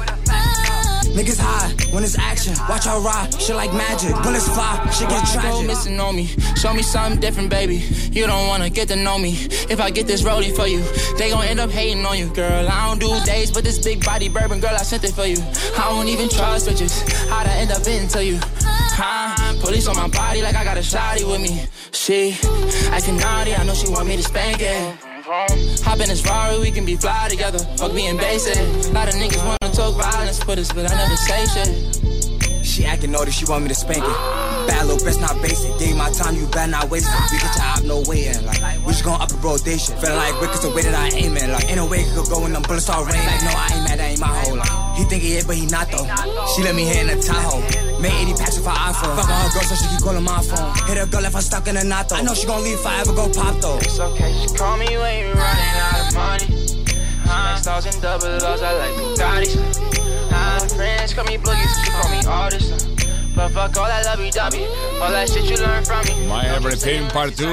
Niggas 1.11 1.37
high 1.37 1.67
when 1.91 2.05
it's 2.05 2.17
action. 2.17 2.55
Watch 2.69 2.85
her 2.85 2.97
ride, 3.01 3.33
shit 3.33 3.57
like 3.57 3.73
magic. 3.73 4.15
Bullets 4.23 4.47
fly, 4.47 4.89
shit 4.89 5.09
get 5.09 5.27
tragic. 5.27 5.51
Go 5.51 5.63
missing 5.63 5.99
on 5.99 6.15
me. 6.15 6.27
Show 6.55 6.73
me 6.73 6.81
something 6.81 7.19
different, 7.19 7.49
baby. 7.49 7.83
You 8.13 8.25
don't 8.25 8.47
wanna 8.47 8.69
get 8.69 8.87
to 8.87 8.95
know 8.95 9.19
me. 9.19 9.31
If 9.67 9.81
I 9.81 9.89
get 9.89 10.07
this 10.07 10.23
rolling 10.23 10.55
for 10.55 10.65
you, 10.65 10.81
they 11.17 11.29
gon' 11.29 11.43
end 11.43 11.59
up 11.59 11.71
hating 11.71 12.05
on 12.05 12.17
you, 12.17 12.29
girl. 12.29 12.65
I 12.65 12.87
don't 12.87 12.99
do 12.99 13.25
days, 13.25 13.51
but 13.51 13.65
this 13.65 13.79
big 13.79 14.05
body 14.05 14.29
bourbon, 14.29 14.61
girl, 14.61 14.75
I 14.79 14.83
sent 14.83 15.03
it 15.03 15.11
for 15.11 15.25
you. 15.25 15.43
I 15.77 15.89
don't 15.89 16.07
even 16.07 16.29
trust 16.29 16.69
bitches. 16.69 17.03
How'd 17.27 17.47
I 17.47 17.55
end 17.57 17.71
up 17.71 17.85
in 17.85 18.03
into 18.03 18.23
you? 18.23 18.39
Huh? 18.63 19.59
Police 19.59 19.89
on 19.89 19.97
my 19.97 20.07
body 20.07 20.41
like 20.41 20.55
I 20.55 20.63
got 20.63 20.77
a 20.77 20.85
shotty 20.93 21.29
with 21.29 21.41
me. 21.41 21.67
She 21.91 22.37
acting 22.95 23.17
naughty, 23.17 23.53
I 23.53 23.65
know 23.65 23.73
she 23.73 23.89
want 23.89 24.07
me 24.07 24.15
to 24.15 24.23
spank 24.23 24.61
it. 24.61 25.06
Hop 25.27 25.99
in 25.99 26.07
this 26.07 26.25
Rari, 26.25 26.57
we 26.59 26.71
can 26.71 26.85
be 26.85 26.95
fly 26.95 27.27
together. 27.27 27.59
Fuck 27.75 27.93
being 27.93 28.15
basic. 28.15 28.55
A 28.55 28.93
lot 28.93 29.09
of 29.09 29.15
niggas 29.15 29.43
wanna 29.43 29.73
talk 29.75 29.95
violence 29.95 30.41
for 30.41 30.55
this, 30.55 30.71
but 30.71 30.89
I 30.89 30.95
never 30.95 31.17
say 31.17 31.45
shit. 31.47 32.65
She 32.65 32.85
acting 32.85 33.11
naughty, 33.11 33.31
she 33.31 33.43
want 33.43 33.63
me 33.63 33.69
to 33.69 33.75
spank 33.75 34.05
it. 34.05 34.17
Bad 34.67 34.87
little 34.87 35.03
best 35.05 35.19
not 35.19 35.35
basic. 35.41 35.77
Gave 35.79 35.97
my 35.97 36.09
time, 36.11 36.35
you 36.35 36.47
better 36.47 36.71
not 36.71 36.89
waste 36.89 37.09
it. 37.09 37.31
We 37.31 37.39
get 37.39 37.55
your 37.55 37.65
op, 37.65 37.83
no 37.83 38.03
waiting. 38.07 38.45
Like, 38.45 38.79
we 38.85 38.93
just 38.93 39.03
going 39.03 39.19
up 39.19 39.31
a 39.31 39.35
rotation. 39.35 39.97
Feeling 39.99 40.15
like 40.15 40.41
Rick 40.41 40.51
is 40.51 40.61
the 40.61 40.69
way 40.69 40.83
that 40.83 40.95
I 40.95 41.09
aim 41.17 41.35
it. 41.35 41.49
Like, 41.49 41.69
in 41.71 41.79
a 41.79 41.85
way 41.85 41.99
it 41.99 42.15
could 42.15 42.29
go 42.29 42.41
when 42.41 42.53
them 42.53 42.61
bullets 42.61 42.85
start 42.85 43.11
raining. 43.11 43.27
Like, 43.27 43.43
no, 43.43 43.51
I 43.51 43.67
ain't 43.73 43.83
mad, 43.83 43.99
that 43.99 44.09
ain't 44.11 44.19
my 44.21 44.27
whole 44.27 44.55
life. 44.55 44.86
He 44.97 45.03
think 45.05 45.21
he 45.21 45.37
is, 45.37 45.45
but 45.45 45.55
he 45.55 45.67
not 45.67 45.91
though. 45.91 46.05
She 46.55 46.63
let 46.63 46.73
me 46.75 46.83
hit 46.83 47.05
in 47.05 47.09
a 47.17 47.21
Tahoe. 47.21 47.61
Made 48.01 48.13
80 48.13 48.33
packs 48.33 48.57
with 48.57 48.65
her 48.65 48.73
iPhone. 48.73 49.15
Fuck 49.15 49.29
her 49.29 49.49
girl, 49.53 49.63
so 49.69 49.75
she 49.75 49.87
keep 49.89 50.01
calling 50.01 50.23
my 50.23 50.41
phone. 50.41 50.73
Hit 50.89 50.97
her 50.97 51.05
girl 51.05 51.25
if 51.25 51.35
I 51.35 51.39
stuck 51.39 51.67
in 51.67 51.77
a 51.77 51.83
knot 51.83 52.09
though. 52.09 52.17
I 52.17 52.21
know 52.23 52.33
she 52.33 52.47
gon' 52.47 52.63
leave 52.63 52.79
if 52.79 52.85
I 52.85 53.01
ever 53.01 53.13
go 53.13 53.29
pop 53.29 53.55
though. 53.61 53.77
It's 53.77 53.99
okay, 53.99 54.33
she 54.41 54.47
call 54.57 54.77
me 54.77 54.97
when 54.97 55.13
you 55.21 55.33
running 55.33 55.77
out 55.85 55.99
of 56.01 56.13
money. 56.15 56.85
Huh? 57.23 57.55
Stars 57.57 57.85
and 57.85 58.01
double 58.01 58.27
O's, 58.27 58.61
I 58.61 58.73
like 58.73 58.95
Bugattis. 58.97 60.31
My 60.31 60.67
friends 60.75 61.13
call 61.13 61.25
me 61.25 61.37
Boogie, 61.37 61.67
so 61.67 61.83
she 61.83 61.91
call 61.91 62.09
me 62.09 62.25
artist. 62.25 62.87
But 63.35 63.49
fuck 63.49 63.77
all 63.77 63.85
that 63.85 64.03
lovey-dovey, 64.05 64.65
all 64.99 65.11
that 65.11 65.29
shit 65.29 65.45
you 65.45 65.57
learn 65.57 65.83
from 65.85 66.03
me. 66.05 66.27
My 66.27 66.47
Everything 66.47 67.07
Part 67.09 67.35
2, 67.37 67.43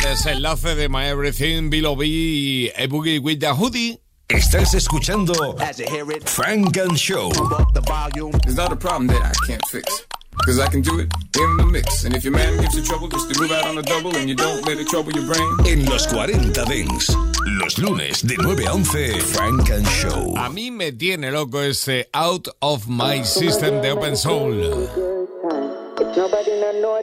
desenlace 0.00 0.76
de 0.76 0.88
My 0.88 1.08
Everything, 1.08 1.68
Below 1.68 1.96
B, 1.96 2.70
A 2.76 2.86
Boogie 2.86 3.20
with 3.20 3.40
the 3.40 3.52
Hoodie. 3.52 3.98
Estás 4.28 4.74
escuchando 4.74 5.56
Frank 6.24 6.76
and 6.78 6.96
Show. 6.98 7.30
It's 7.30 8.56
not 8.56 8.72
a 8.72 8.76
problem 8.76 9.06
that 9.08 9.22
I 9.22 9.32
can't 9.46 9.62
fix. 9.70 10.06
Cause 10.46 10.58
I 10.58 10.66
can 10.66 10.80
do 10.80 10.98
it 10.98 11.12
in 11.38 11.56
the 11.58 11.66
mix. 11.66 12.04
And 12.04 12.16
if 12.16 12.24
your 12.24 12.32
man 12.32 12.58
gives 12.58 12.74
you 12.74 12.82
trouble, 12.82 13.06
just 13.08 13.32
to 13.32 13.38
move 13.40 13.52
out 13.52 13.66
on 13.66 13.76
a 13.78 13.82
double 13.82 14.16
and 14.16 14.28
you 14.28 14.34
don't 14.34 14.66
let 14.66 14.78
it 14.78 14.88
trouble 14.88 15.12
your 15.12 15.26
brain. 15.26 15.66
En 15.66 15.84
los 15.84 16.06
40 16.06 16.64
Dents, 16.64 17.14
los 17.60 17.78
lunes 17.78 18.22
de 18.22 18.36
9 18.38 18.66
a 18.66 18.72
11, 18.72 19.20
Frank 19.20 19.70
and 19.70 19.86
Show. 19.86 20.34
A 20.36 20.48
mí 20.48 20.70
me 20.70 20.92
tiene 20.92 21.30
loco 21.30 21.60
ese 21.60 22.08
Out 22.14 22.48
of 22.60 22.88
My 22.88 23.22
System 23.24 23.82
de 23.82 23.92
Open 23.92 24.16
Soul. 24.16 24.88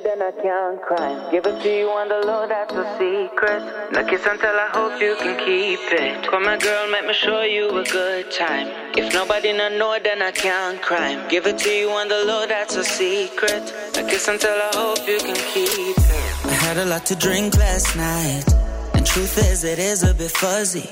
Then 0.03 0.21
I 0.21 0.31
can't 0.31 0.81
cry. 0.81 1.29
Give 1.29 1.45
it 1.45 1.61
to 1.61 1.69
you 1.69 1.89
on 1.89 2.07
the 2.07 2.25
low, 2.25 2.47
that's 2.47 2.73
a 2.73 2.85
secret. 2.97 3.91
No 3.91 4.03
kiss 4.05 4.25
until 4.25 4.55
I 4.55 4.69
hope 4.71 5.01
you 5.01 5.15
can 5.17 5.37
keep 5.37 5.79
it. 5.91 6.25
Come 6.25 6.47
on, 6.47 6.57
girl, 6.59 6.89
make 6.89 7.05
me 7.05 7.13
show 7.13 7.41
you 7.41 7.67
a 7.77 7.83
good 7.83 8.31
time. 8.31 8.67
If 8.97 9.13
nobody 9.13 9.51
no 9.51 9.67
know 9.69 9.99
then 10.01 10.21
I 10.21 10.31
can't 10.31 10.81
cry. 10.81 11.27
Give 11.27 11.45
it 11.47 11.57
to 11.59 11.69
you 11.69 11.89
on 11.89 12.07
the 12.07 12.23
low, 12.23 12.45
that's 12.47 12.75
a 12.77 12.83
secret. 12.83 13.73
No 13.95 14.07
kiss 14.07 14.27
until 14.29 14.51
I 14.51 14.71
hope 14.73 15.05
you 15.05 15.19
can 15.19 15.35
keep 15.35 15.97
it. 15.97 16.45
I 16.45 16.53
had 16.53 16.77
a 16.77 16.85
lot 16.85 17.05
to 17.07 17.15
drink 17.15 17.57
last 17.57 17.95
night, 17.97 18.45
and 18.93 19.05
truth 19.05 19.37
is 19.37 19.63
it 19.65 19.79
is 19.79 20.03
a 20.03 20.13
bit 20.13 20.31
fuzzy. 20.31 20.89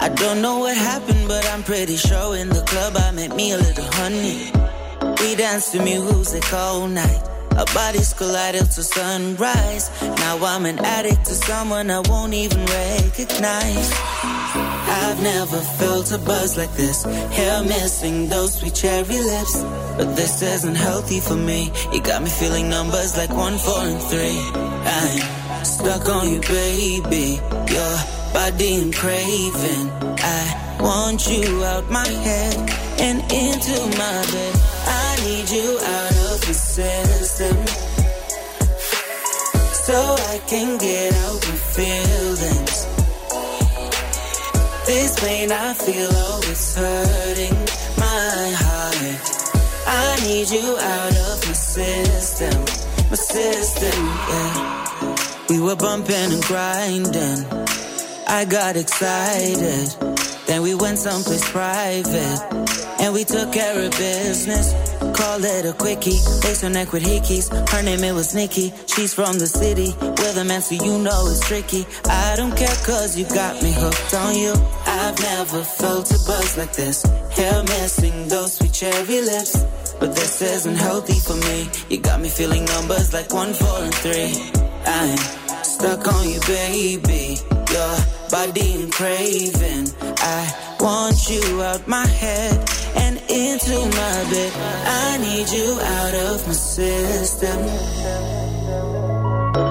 I 0.00 0.08
don't 0.08 0.40
know 0.40 0.58
what 0.60 0.76
happened, 0.76 1.28
but 1.28 1.44
I'm 1.52 1.62
pretty 1.62 1.96
sure 1.96 2.36
in 2.36 2.48
the 2.48 2.62
club 2.62 2.94
I 2.96 3.10
met 3.10 3.36
me 3.36 3.52
a 3.52 3.58
little 3.58 3.90
honey. 3.92 4.50
We 5.20 5.34
danced 5.36 5.72
to 5.72 5.82
music 5.82 6.52
all 6.54 6.88
night. 6.88 7.35
Our 7.58 7.64
bodies 7.72 8.12
collided 8.12 8.70
to 8.72 8.82
sunrise. 8.82 9.90
Now 10.02 10.36
I'm 10.44 10.66
an 10.66 10.78
addict 10.78 11.24
to 11.24 11.34
someone 11.34 11.90
I 11.90 12.00
won't 12.00 12.34
even 12.34 12.64
recognize. 12.66 13.90
I've 14.88 15.22
never 15.22 15.58
felt 15.78 16.12
a 16.12 16.18
buzz 16.18 16.58
like 16.58 16.72
this. 16.74 17.04
Hair 17.04 17.62
missing 17.64 18.28
those 18.28 18.58
sweet 18.58 18.74
cherry 18.74 19.20
lips. 19.32 19.62
But 19.96 20.14
this 20.16 20.42
isn't 20.42 20.74
healthy 20.74 21.20
for 21.20 21.34
me. 21.34 21.72
You 21.92 22.02
got 22.02 22.22
me 22.22 22.28
feeling 22.28 22.68
numbers 22.68 23.16
like 23.16 23.30
one, 23.30 23.56
four, 23.56 23.80
and 23.80 24.02
three. 24.02 24.40
I'm 24.98 25.64
stuck 25.64 26.08
on 26.10 26.28
you, 26.32 26.40
baby. 26.40 27.40
Your 27.72 27.96
body 28.34 28.74
and 28.82 28.94
craving. 28.94 29.88
I 30.18 30.78
want 30.80 31.26
you 31.30 31.64
out 31.64 31.90
my 31.90 32.06
head 32.06 32.54
and 33.00 33.20
into 33.32 33.80
my 33.96 34.18
bed. 34.32 34.54
I 34.86 35.16
need 35.24 35.48
you 35.48 35.78
out 35.80 36.15
system 36.56 37.56
so 39.86 40.16
I 40.34 40.38
can 40.48 40.78
get 40.78 41.12
out 41.24 41.40
my 41.48 41.56
feelings. 41.76 42.86
This 44.86 45.20
pain 45.20 45.52
I 45.52 45.74
feel, 45.74 46.10
always 46.10 46.74
hurting 46.74 47.56
my 47.98 48.54
heart. 48.62 49.36
I 49.86 50.20
need 50.26 50.48
you 50.50 50.76
out 50.76 51.16
of 51.30 51.46
my 51.46 51.52
system, 51.52 52.60
my 53.10 53.16
system, 53.16 54.06
yeah. 54.30 55.16
We 55.48 55.60
were 55.60 55.76
bumping 55.76 56.32
and 56.32 56.42
grinding. 56.42 57.46
I 58.26 58.44
got 58.44 58.76
excited. 58.76 60.15
Then 60.46 60.62
we 60.62 60.74
went 60.74 60.98
someplace 60.98 61.48
private. 61.50 62.40
And 62.98 63.12
we 63.12 63.24
took 63.24 63.52
care 63.52 63.78
of 63.84 63.90
business. 63.92 64.72
Call 65.16 65.44
it 65.44 65.66
a 65.66 65.72
quickie. 65.72 66.18
Lace 66.44 66.62
her 66.62 66.70
neck 66.70 66.92
with 66.92 67.02
hickeys. 67.02 67.46
Her 67.70 67.82
name 67.82 68.02
it 68.04 68.12
was 68.12 68.34
Nikki. 68.34 68.72
She's 68.86 69.12
from 69.12 69.38
the 69.38 69.46
city. 69.46 69.94
with 70.00 70.36
a 70.36 70.44
man 70.44 70.62
so 70.62 70.74
you 70.74 70.98
know 70.98 71.26
it's 71.26 71.46
tricky. 71.46 71.86
I 72.06 72.36
don't 72.36 72.56
care 72.56 72.76
cause 72.84 73.18
you 73.18 73.24
got 73.26 73.62
me 73.62 73.72
hooked 73.72 74.14
on 74.14 74.36
you. 74.36 74.54
I've 74.86 75.18
never 75.20 75.62
felt 75.62 76.10
a 76.10 76.18
buzz 76.26 76.56
like 76.56 76.72
this. 76.72 77.02
Hair 77.32 77.62
missing 77.64 78.28
those 78.28 78.54
sweet 78.54 78.72
cherry 78.72 79.20
lips. 79.20 79.64
But 79.98 80.14
this 80.14 80.40
isn't 80.42 80.76
healthy 80.76 81.18
for 81.20 81.36
me. 81.36 81.68
You 81.88 81.98
got 81.98 82.20
me 82.20 82.28
feeling 82.28 82.64
numbers 82.64 83.12
like 83.12 83.32
one, 83.32 83.52
four, 83.52 83.78
and 83.82 83.94
three. 83.94 84.34
I'm 84.86 85.18
stuck 85.64 86.06
on 86.06 86.28
you, 86.28 86.40
baby. 86.40 87.55
Your 87.72 87.96
body 88.30 88.82
and 88.82 88.92
craving. 88.92 89.88
I 90.18 90.76
want 90.80 91.28
you 91.28 91.62
out 91.62 91.86
my 91.88 92.06
head 92.06 92.58
and 92.96 93.16
into 93.30 93.76
my 94.00 94.16
bed. 94.30 94.52
I 94.86 95.18
need 95.18 95.48
you 95.50 95.78
out 95.80 96.14
of 96.14 96.46
my 96.46 96.52
system. 96.52 97.58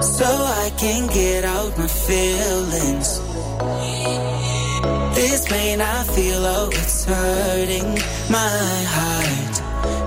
So 0.01 0.25
I 0.25 0.71
can 0.77 1.07
get 1.07 1.45
out 1.45 1.77
my 1.77 1.87
feelings. 1.87 3.19
This 5.15 5.47
pain 5.47 5.79
I 5.81 6.03
feel, 6.03 6.45
oh, 6.45 6.69
it's 6.71 7.05
hurting 7.05 7.93
my 8.29 8.83
heart. 8.97 9.61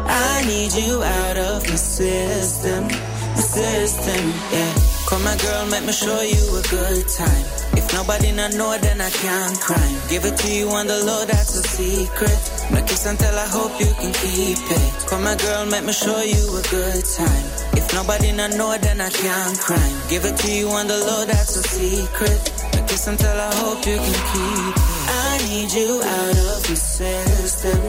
I 0.07 0.45
need 0.47 0.73
you 0.73 1.03
out 1.03 1.37
of 1.37 1.69
my 1.69 1.77
system, 1.77 2.85
my 2.85 3.41
system, 3.41 4.33
yeah. 4.53 4.98
Come 5.09 5.25
my 5.25 5.35
girl, 5.39 5.65
make 5.71 5.85
me 5.87 5.93
show 5.93 6.21
you 6.21 6.45
a 6.53 6.63
good 6.69 7.09
time. 7.09 7.45
If 7.81 7.95
nobody 7.95 8.31
not 8.31 8.53
know, 8.53 8.77
then 8.77 9.01
I 9.01 9.09
can't 9.09 9.59
cry. 9.59 9.89
Give 10.11 10.23
it 10.27 10.37
to 10.37 10.53
you 10.53 10.69
on 10.69 10.87
the 10.87 11.03
low, 11.03 11.25
that's 11.25 11.57
a 11.57 11.63
secret. 11.63 12.39
No 12.71 12.85
kiss 12.85 13.07
until 13.07 13.35
I 13.35 13.47
hope 13.49 13.73
you 13.81 13.89
can 14.01 14.13
keep 14.13 14.61
it. 14.61 15.09
Come 15.09 15.25
my 15.25 15.35
girl, 15.37 15.65
make 15.65 15.85
me 15.85 15.95
show 15.95 16.21
you 16.21 16.45
a 16.61 16.63
good 16.69 17.05
time. 17.17 17.47
If 17.73 17.95
nobody 17.95 18.33
not 18.33 18.51
know, 18.53 18.77
then 18.77 19.01
I 19.01 19.09
can't 19.09 19.59
cry. 19.59 19.89
Give 20.11 20.27
it 20.27 20.37
to 20.45 20.53
you 20.53 20.69
on 20.69 20.87
the 20.87 20.99
low, 20.99 21.25
that's 21.25 21.57
a 21.57 21.63
secret. 21.63 22.41
No 22.77 22.85
kiss 22.85 23.07
until 23.07 23.41
I 23.41 23.55
hope 23.65 23.87
you 23.87 23.97
can 23.97 24.21
keep 24.33 24.77
it. 24.77 25.09
I 25.09 25.33
need 25.49 25.73
you 25.73 26.03
out 26.05 26.37
of 26.53 26.69
your 26.69 26.77
system. 26.77 27.81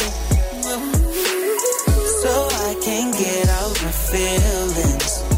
So 2.24 2.32
I 2.68 2.80
can 2.80 3.12
get 3.12 3.50
out 3.50 3.76
my 3.84 3.92
feelings. 3.92 5.29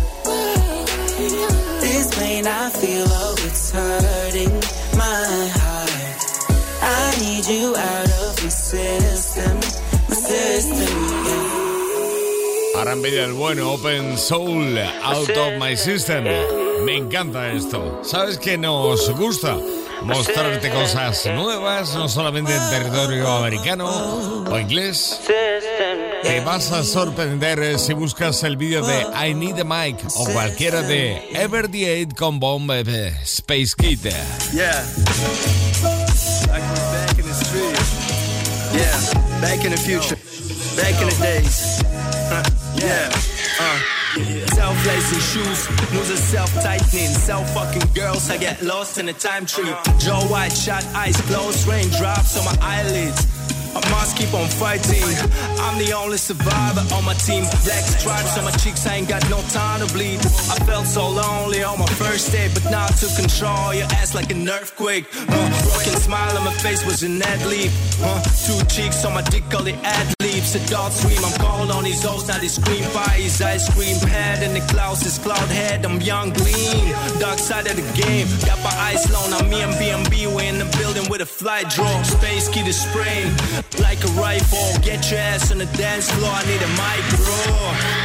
Pain 2.32 2.48
I 2.48 2.70
feel, 2.70 3.08
oh, 3.10 3.36
it's 3.46 3.72
hurting 3.72 4.54
my 4.96 5.50
heart. 5.60 6.20
I 6.82 7.13
need 7.20 7.46
you 7.46 7.76
out 7.76 8.10
of 8.24 8.41
my 8.41 8.50
system, 8.50 9.56
my 10.08 10.15
system. 10.15 10.88
Ahora 12.78 12.94
en 12.94 13.06
el 13.06 13.34
bueno 13.34 13.74
Open 13.74 14.17
Soul 14.17 14.78
Out 15.04 15.30
of 15.30 15.60
My 15.60 15.76
System. 15.76 16.24
Me 16.86 16.96
encanta 16.96 17.52
esto. 17.52 18.00
¿Sabes 18.02 18.38
que 18.38 18.58
nos 18.58 19.10
gusta? 19.17 19.58
Mostrarte 20.04 20.70
cosas 20.72 21.26
nuevas, 21.28 21.94
no 21.94 22.10
solamente 22.10 22.56
en 22.56 22.70
territorio 22.70 23.28
americano 23.28 24.44
o 24.50 24.60
inglés. 24.60 25.20
Te 26.24 26.40
vas 26.42 26.72
a 26.72 26.84
sorprender 26.84 27.78
si 27.80 27.94
buscas 27.94 28.44
el 28.44 28.58
vídeo 28.58 28.86
de 28.86 29.06
I 29.28 29.34
Need 29.34 29.60
a 29.60 29.64
Mic 29.64 29.98
o 30.16 30.26
cualquiera 30.26 30.82
de 30.82 31.30
Ever 31.34 31.70
the 31.70 31.88
Eight 31.88 32.16
con 32.16 32.40
Bomb 32.40 32.70
Space 33.24 33.76
Kid. 33.78 34.00
Yeah. 34.54 34.84
Yeah, 38.74 39.42
back 39.42 39.66
in 39.66 39.72
the 39.72 39.78
future, 39.78 40.16
back 40.78 41.00
in 41.02 41.10
the 41.10 41.16
days. 41.20 41.84
yeah. 42.76 43.12
Uh. 43.60 44.01
Self-lacing 44.12 45.19
shoes, 45.19 45.93
losing 45.93 46.17
self-tightening, 46.17 47.08
self-fucking 47.08 47.93
girls. 47.93 48.30
I 48.30 48.38
get 48.38 48.62
lost 48.62 48.97
in 48.97 49.08
a 49.08 49.13
time 49.13 49.45
tree. 49.45 49.74
Jaw 50.00 50.28
wide 50.30 50.52
shut, 50.52 50.86
eyes 50.88 51.15
closed, 51.21 51.65
raindrops 51.65 52.38
on 52.38 52.43
my 52.43 52.58
eyelids. 52.62 53.40
I 53.76 53.80
must 53.90 54.18
keep 54.18 54.34
on 54.34 54.48
fighting. 54.48 55.04
I'm 55.60 55.78
the 55.78 55.94
only 55.94 56.18
survivor 56.18 56.84
on 56.94 57.06
my 57.06 57.14
team. 57.14 57.44
Black 57.64 57.86
stripes 57.86 58.38
on 58.38 58.44
my 58.44 58.52
cheeks, 58.52 58.86
I 58.86 58.96
ain't 58.96 59.08
got 59.08 59.24
no 59.30 59.42
time 59.50 59.86
to 59.86 59.94
bleed. 59.94 60.20
I 60.52 60.56
felt 60.68 60.88
so 60.88 61.08
lonely 61.10 61.64
on 61.64 61.80
my 61.80 61.92
first 61.96 62.32
day, 62.32 62.50
but 62.54 62.64
now 62.66 62.86
I 62.86 62.92
took 63.00 63.16
control. 63.16 63.74
Your 63.74 63.88
ass 64.00 64.14
like 64.14 64.32
an 64.32 64.48
earthquake. 64.48 65.06
Uh, 65.16 65.50
broken 65.64 65.96
smile 66.00 66.38
on 66.38 66.44
my 66.46 66.54
face 66.54 66.86
was 66.86 67.04
an 67.04 67.22
ad 67.22 67.46
leap. 67.48 67.72
Uh, 68.04 68.22
two 68.46 68.60
cheeks 68.68 69.06
on 69.06 69.14
my 69.14 69.22
dick, 69.22 69.44
all 69.54 69.64
the 69.64 69.76
ad 69.84 70.14
leaves. 70.22 70.56
Adult 70.56 70.92
scream, 70.92 71.24
I'm 71.24 71.38
cold 71.40 71.72
on 71.72 71.84
these 71.84 72.06
O's, 72.06 72.28
now 72.28 72.38
they 72.38 72.50
scream 72.50 72.84
fire. 72.92 73.20
His 73.20 73.42
ice 73.42 73.70
cream 73.74 73.98
head 74.08 74.44
in 74.44 74.54
the 74.54 74.66
clouds, 74.72 75.02
his 75.04 75.18
cloud 75.18 75.50
head. 75.50 75.86
I'm 75.86 76.02
young, 76.02 76.34
lean. 76.34 76.92
Dark 77.20 77.40
side 77.40 77.68
of 77.68 77.76
the 77.76 77.88
game. 77.96 78.28
Got 78.46 78.60
my 78.64 78.76
eyes 78.88 79.10
low, 79.12 79.30
now 79.30 79.48
me 79.48 79.62
and 79.62 79.74
BNB, 79.76 80.36
we 80.36 80.48
in 80.48 80.60
the 80.60 80.70
building 80.78 81.10
with 81.10 81.22
a 81.22 81.26
flight 81.26 81.70
draw. 81.70 82.02
Space 82.04 82.50
key 82.50 82.64
to 82.64 82.74
spray 82.74 83.24
like 83.81 84.03
a 84.05 84.12
rifle. 84.21 84.69
Get 84.83 85.11
your 85.11 85.21
ass 85.21 85.51
on 85.53 85.59
the 85.59 85.66
dance 85.77 86.11
floor. 86.11 86.33
I 86.33 86.45
need 86.47 86.62
a 86.62 86.71
mic, 86.81 87.03
bro. 87.16 87.97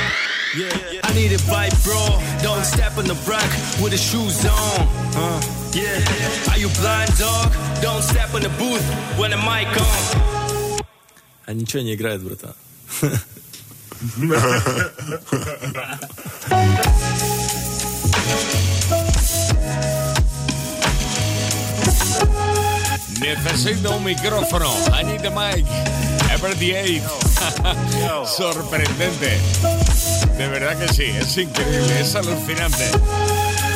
Yeah, 0.53 1.01
I 1.03 1.13
need 1.13 1.31
a 1.31 1.37
vibe, 1.47 1.75
bro. 1.83 2.19
Don't 2.43 2.65
step 2.65 2.97
on 2.97 3.05
the 3.05 3.15
rack 3.27 3.49
with 3.81 3.91
the 3.91 3.97
shoes 3.97 4.45
on. 4.45 4.87
Uh, 5.15 5.41
yeah, 5.73 6.51
are 6.51 6.57
you 6.57 6.69
blind, 6.79 7.11
dog? 7.17 7.53
Don't 7.81 8.03
step 8.03 8.33
on 8.33 8.41
the 8.41 8.49
booth 8.59 8.83
when 9.17 9.31
the 9.31 9.37
mic 9.37 9.67
on. 9.79 10.81
А 11.45 11.53
ничего 11.53 11.81
не 11.83 11.95
играет, 11.95 12.21
братан. 12.21 12.53
Necesito 23.20 23.96
un 23.96 24.04
micrófono. 24.04 24.70
I 24.92 25.02
need 25.04 25.24
a 25.24 25.30
mic. 25.30 25.64
Ever 26.30 26.54
the 26.56 26.74
eight. 26.76 27.02
Sorprendente. 28.26 29.38
De 30.36 30.48
verdad 30.48 30.76
que 30.78 30.88
sí, 30.92 31.04
es 31.04 31.36
increíble, 31.38 32.00
es 32.00 32.14
alucinante. 32.14 32.90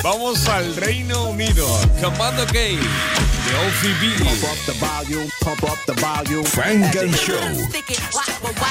Vamos 0.03 0.49
al 0.49 0.75
Reino 0.77 1.29
Unido. 1.29 1.67
Comando 2.01 2.47
K 2.47 2.71
de 2.71 3.57
OFB. 3.57 4.25
Pump 4.25 4.45
up 4.45 4.59
the 4.67 4.73
volume, 4.73 5.31
pump 5.43 5.65
up 5.65 5.79
the 5.87 5.93
volume. 6.01 6.45
Funk 6.45 6.97
and 6.97 7.15
Show. 7.15 7.39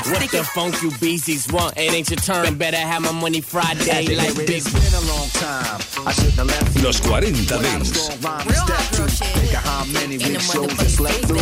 What 0.09 0.31
the 0.31 0.43
funk 0.55 0.81
you 0.81 0.91
beasties 0.99 1.47
want? 1.51 1.77
It 1.77 1.93
ain't 1.93 2.09
your 2.09 2.17
turn. 2.17 2.57
Better 2.57 2.77
have 2.77 3.01
my 3.01 3.11
money 3.11 3.41
Friday 3.41 4.15
like 4.15 4.35
big. 4.35 4.49
It's 4.49 4.73
been 4.73 4.93
a 4.93 5.05
long 5.11 5.29
time. 5.29 5.79
I 6.07 6.11
shouldn't 6.13 6.33
have 6.33 6.47
left 6.47 6.75
you. 6.75 6.83
Los 6.83 6.99
40 6.99 7.45
Dance. 7.45 8.07
Think 8.09 9.53
of 9.53 9.63
how 9.63 9.85
many 9.85 10.17
weeks 10.17 10.51
shows 10.51 10.79
I 10.79 10.87
slept 10.87 11.25
through. 11.25 11.39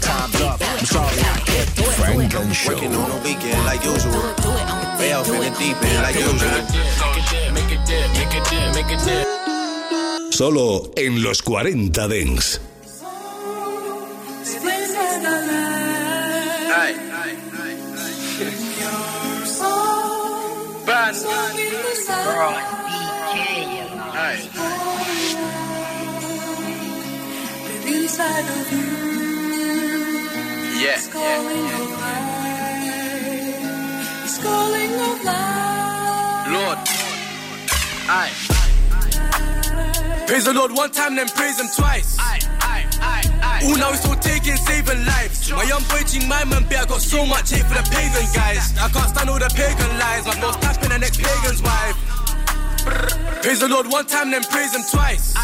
Time's 0.00 0.40
up. 0.40 0.60
I'm 0.60 0.84
sorry 0.84 1.06
I 1.06 1.38
can't 1.46 1.76
do 1.76 1.82
it. 1.84 1.94
Funk 1.94 2.34
and 2.34 2.56
Show. 2.56 2.74
Working 2.74 2.94
on 2.94 3.10
a 3.10 3.22
weekend 3.22 3.64
like 3.64 3.84
usual. 3.84 4.34
Way 4.98 5.12
off 5.12 5.28
in 5.28 5.40
the 5.40 5.54
deep 5.58 5.76
end 5.82 6.02
like 6.02 6.16
usual. 6.16 7.17
Make 7.88 7.96
it 7.96 8.10
dip, 8.10 8.18
make 8.18 8.34
it 8.34 8.44
dip, 8.50 8.74
make 8.74 8.90
it 8.92 9.00
dip. 9.06 9.26
Solo 10.30 10.90
en 10.94 11.22
los 11.22 11.40
40 11.40 12.06
Dance. 12.06 12.60
Hey. 16.68 16.94
Bad. 20.84 21.14
Hey. 24.12 24.38
Yeah. 30.78 30.98
Lord. 35.24 35.67
Aye. 38.10 38.32
Praise 40.26 40.44
the 40.44 40.52
Lord 40.54 40.72
one 40.72 40.90
time, 40.90 41.14
then 41.16 41.28
praise 41.28 41.60
Him 41.60 41.66
twice. 41.76 42.16
All 42.18 43.76
now 43.76 43.92
it's 43.92 44.06
all 44.06 44.14
taking, 44.16 44.56
saving 44.56 45.04
lives. 45.04 45.50
My 45.52 45.64
young 45.64 45.82
boy 45.84 46.02
Jing, 46.06 46.26
my 46.28 46.44
man, 46.44 46.64
I 46.64 46.86
got 46.86 47.00
so 47.02 47.26
much 47.26 47.50
hate 47.50 47.64
for 47.64 47.74
the 47.74 47.82
pagan 47.90 48.24
guys. 48.32 48.72
I 48.78 48.88
can't 48.88 49.10
stand 49.10 49.28
all 49.28 49.38
the 49.38 49.50
pagan 49.54 49.98
lies. 49.98 50.24
My 50.24 50.40
boss 50.40 50.56
tapping 50.56 50.88
the 50.88 50.98
next 50.98 51.20
pagan's 51.20 51.60
wife. 51.60 51.96
Praise 53.42 53.60
the 53.60 53.68
Lord 53.68 53.86
one 53.88 54.06
time, 54.06 54.30
then 54.30 54.42
praise 54.44 54.74
Him 54.74 54.82
twice. 54.90 55.34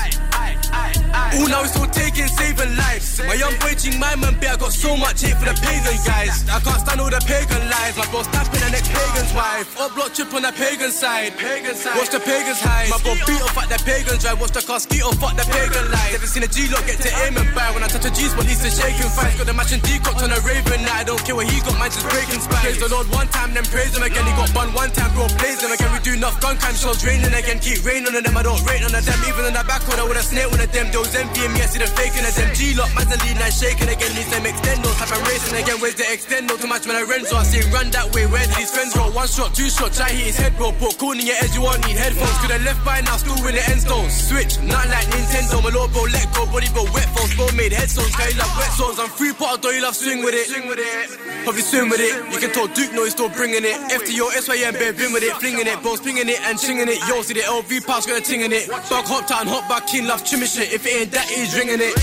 All 1.35 1.49
now 1.49 1.62
it's 1.66 1.77
all 1.77 1.87
taking, 1.90 2.29
saving 2.29 2.77
lives. 2.77 3.18
My 3.18 3.35
young 3.35 3.55
boy 3.59 3.75
Jing, 3.75 3.99
my 3.99 4.14
man, 4.14 4.38
I 4.38 4.57
got 4.57 4.73
so 4.73 4.97
much 4.97 5.23
hate 5.23 5.35
for 5.35 5.47
the 5.51 5.57
pagan 5.59 5.99
guys. 6.07 6.47
I 6.47 6.61
can't 6.62 6.79
stand 6.79 7.01
all 7.01 7.11
the 7.11 7.18
pagan 7.27 7.62
lies. 7.66 7.97
My 7.99 8.07
boss 8.14 8.27
tapping 8.31 8.62
the 8.62 8.70
next 8.70 8.90
pagan's 8.94 9.33
wife. 9.35 9.66
Up 9.81 9.94
block 9.94 10.14
chip 10.14 10.31
on 10.35 10.42
the 10.42 10.53
pagan 10.55 10.90
side. 10.90 11.35
Pagan 11.35 11.75
side. 11.75 11.99
Watch 11.99 12.11
the 12.14 12.20
pagans 12.20 12.61
hide. 12.62 12.90
My 12.90 12.99
bro 13.03 13.18
beat 13.27 13.42
off 13.42 13.59
at 13.59 13.66
the 13.66 13.79
pagan 13.83 14.18
drive. 14.23 14.38
Watch 14.38 14.55
the 14.55 14.62
car 14.62 14.79
skeet 14.79 15.03
off 15.03 15.18
at 15.23 15.35
the 15.35 15.47
pagan 15.51 15.90
lies. 15.90 16.12
Never 16.14 16.31
seen 16.31 16.44
a 16.47 16.51
G-Lock 16.51 16.87
get 16.87 17.03
to 17.03 17.11
aim 17.27 17.35
and 17.35 17.51
buy. 17.51 17.66
When 17.75 17.83
I 17.83 17.88
touch 17.90 18.07
a 18.07 18.12
G's, 18.14 18.31
well, 18.38 18.47
he's 18.47 18.62
a 18.62 18.70
shaking 18.70 19.11
fight. 19.11 19.35
Got 19.35 19.51
the 19.51 19.55
matching 19.55 19.83
decocked 19.83 20.23
on 20.23 20.31
a 20.31 20.38
raven. 20.47 20.87
Now 20.87 21.03
I 21.03 21.05
don't 21.05 21.23
care 21.27 21.35
what 21.35 21.51
he 21.51 21.59
got, 21.66 21.75
mine 21.83 21.90
just 21.90 22.07
breaking 22.07 22.38
spine. 22.47 22.62
Praise 22.62 22.79
the 22.79 22.87
Lord 22.94 23.11
one 23.11 23.27
time, 23.35 23.51
then 23.55 23.66
praise 23.66 23.90
him 23.90 24.07
again. 24.07 24.23
He 24.23 24.33
got 24.38 24.55
bun 24.55 24.70
one 24.70 24.94
time, 24.94 25.11
bro, 25.18 25.27
blaze 25.42 25.59
him 25.59 25.75
again. 25.75 25.90
We 25.90 25.99
do 25.99 26.14
enough 26.14 26.38
gun 26.38 26.55
crime, 26.62 26.79
shows 26.79 27.03
raining 27.03 27.35
again. 27.35 27.59
Keep 27.59 27.83
raining 27.83 28.14
on 28.14 28.23
them, 28.23 28.37
I 28.37 28.42
don't 28.47 28.62
rain 28.68 28.87
on 28.87 28.94
them. 28.94 29.03
Even 29.27 29.51
on 29.51 29.55
the 29.57 29.64
back 29.66 29.83
corner 29.83 30.07
with 30.07 30.20
a 30.20 30.25
snake 30.25 30.47
one 30.47 30.61
of 30.61 30.70
them. 30.70 30.92
Those 30.94 31.11
me, 31.32 31.60
I 31.62 31.66
see 31.70 31.78
the 31.78 31.88
faking 31.88 32.24
as 32.24 32.37
them. 32.37 32.50
G-Lock, 32.54 32.90
man's 32.94 33.14
lead, 33.24 33.37
now 33.38 33.50
shaking 33.50 33.88
again. 33.88 34.12
These 34.12 34.30
them 34.30 34.44
extendo, 34.44 34.90
type 34.98 35.12
of 35.12 35.22
racing 35.28 35.56
again. 35.56 35.78
Where's 35.80 35.94
the 35.94 36.06
extendo? 36.08 36.60
Too 36.60 36.68
much 36.68 36.87
man, 36.87 36.96
I 37.00 37.42
see 37.44 37.60
him 37.62 37.72
run 37.72 37.90
that 37.90 38.12
way. 38.14 38.26
Where 38.26 38.44
did 38.44 38.56
his 38.56 38.70
friends 38.70 38.96
roll? 38.96 39.10
One 39.12 39.28
shot, 39.28 39.54
two 39.54 39.68
shots, 39.68 39.96
try 39.96 40.10
hit 40.10 40.34
his 40.34 40.37
head, 40.37 40.56
bro. 40.56 40.72
Put 40.76 40.98
cool 40.98 41.16
in 41.16 41.26
your 41.26 41.37
edge, 41.40 41.54
you 41.54 41.62
won't 41.62 41.80
need 41.87 41.96
headphones. 41.96 42.37
Could 42.42 42.52
have 42.52 42.64
left 42.64 42.84
by 42.84 43.00
now, 43.00 43.16
still 43.16 43.38
in 43.46 43.54
the 43.54 43.64
end 43.70 43.80
stones. 43.80 44.12
Switch, 44.12 44.60
not 44.62 44.87
like 44.88 45.06
Nintendo. 45.08 45.62
My 45.62 45.70
lord, 45.70 45.92
bro, 45.92 46.04
let 46.10 46.28
go. 46.34 46.44
Body, 46.46 46.68
bro, 46.74 46.84
wet 46.92 47.08
phones, 47.16 47.34
bro, 47.34 47.48
made 47.56 47.72
headstones. 47.72 48.14
Guy, 48.16 48.28
you 48.28 48.38
love 48.38 48.54
wet 48.58 48.72
zones. 48.76 48.98
I'm 48.98 49.08
free 49.08 49.32
part, 49.32 49.62
though, 49.62 49.70
you 49.70 49.82
love 49.82 49.96
swing 49.96 50.22
with 50.24 50.34
it. 50.34 50.46
Swing 50.46 50.68
with 50.68 50.78
it. 50.78 51.08
Probably 51.44 51.62
swim 51.62 51.88
with 51.88 52.00
it. 52.00 52.14
You 52.32 52.38
can 52.38 52.50
tell 52.52 52.68
Duke, 52.68 52.92
no, 52.92 53.04
he's 53.04 53.12
still 53.12 53.28
bringing 53.28 53.64
it. 53.64 53.76
FTO, 53.92 54.30
SYM, 54.32 54.74
bare 54.74 54.92
bin 54.92 55.12
with 55.12 55.22
it. 55.22 55.32
Flinging 55.38 55.66
it, 55.66 55.80
bro, 55.82 55.96
spinging 55.96 56.28
it 56.28 56.40
and 56.42 56.58
chinging 56.58 56.88
it. 56.88 57.00
Yo, 57.08 57.22
see 57.22 57.34
the 57.34 57.44
LV 57.44 57.87
pass, 57.87 58.06
got 58.06 58.20
a 58.20 58.24
ting 58.24 58.42
in 58.42 58.52
it. 58.52 58.68
Dog 58.68 59.04
hop 59.06 59.26
town, 59.26 59.46
hop 59.46 59.68
back 59.68 59.92
in, 59.94 60.06
love 60.06 60.24
chimmy 60.24 60.48
shit. 60.48 60.72
If 60.72 60.87
it 60.87 60.94
ain't 61.00 61.12
that, 61.14 61.27
he's 61.29 61.57
ringing 61.57 61.81
it. 61.81 61.94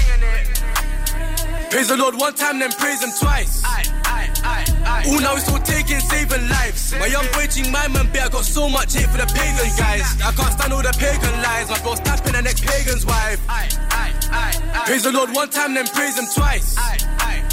Praise 1.69 1.87
the 1.87 1.97
Lord 1.97 2.15
one 2.15 2.33
time, 2.33 2.59
then 2.59 2.71
praise 2.71 3.01
him 3.03 3.11
twice. 3.19 3.63
All 5.07 5.19
now 5.19 5.35
it's 5.35 5.49
all 5.49 5.59
taking, 5.59 5.99
saving 5.99 6.47
lives. 6.49 6.93
My 6.99 7.07
young 7.07 7.25
boy 7.33 7.47
Jing, 7.47 7.71
my 7.71 7.87
man, 7.87 8.07
I 8.11 8.29
got 8.29 8.43
so 8.43 8.67
much 8.69 8.93
hate 8.93 9.07
for 9.07 9.17
the 9.17 9.25
pagan 9.27 9.71
guys. 9.77 10.03
I 10.21 10.31
can't 10.31 10.53
stand 10.53 10.73
all 10.73 10.81
the 10.81 10.93
pagan 10.99 11.41
lies. 11.41 11.69
My 11.69 11.79
bro's 11.81 11.99
tapping 12.01 12.33
the 12.33 12.41
next 12.41 12.65
pagan's 12.65 13.05
wife. 13.05 13.39
Praise 14.85 15.03
the 15.03 15.11
Lord 15.11 15.33
one 15.33 15.49
time, 15.49 15.73
then 15.73 15.87
praise 15.87 16.17
him 16.17 16.25
twice. 16.35 16.75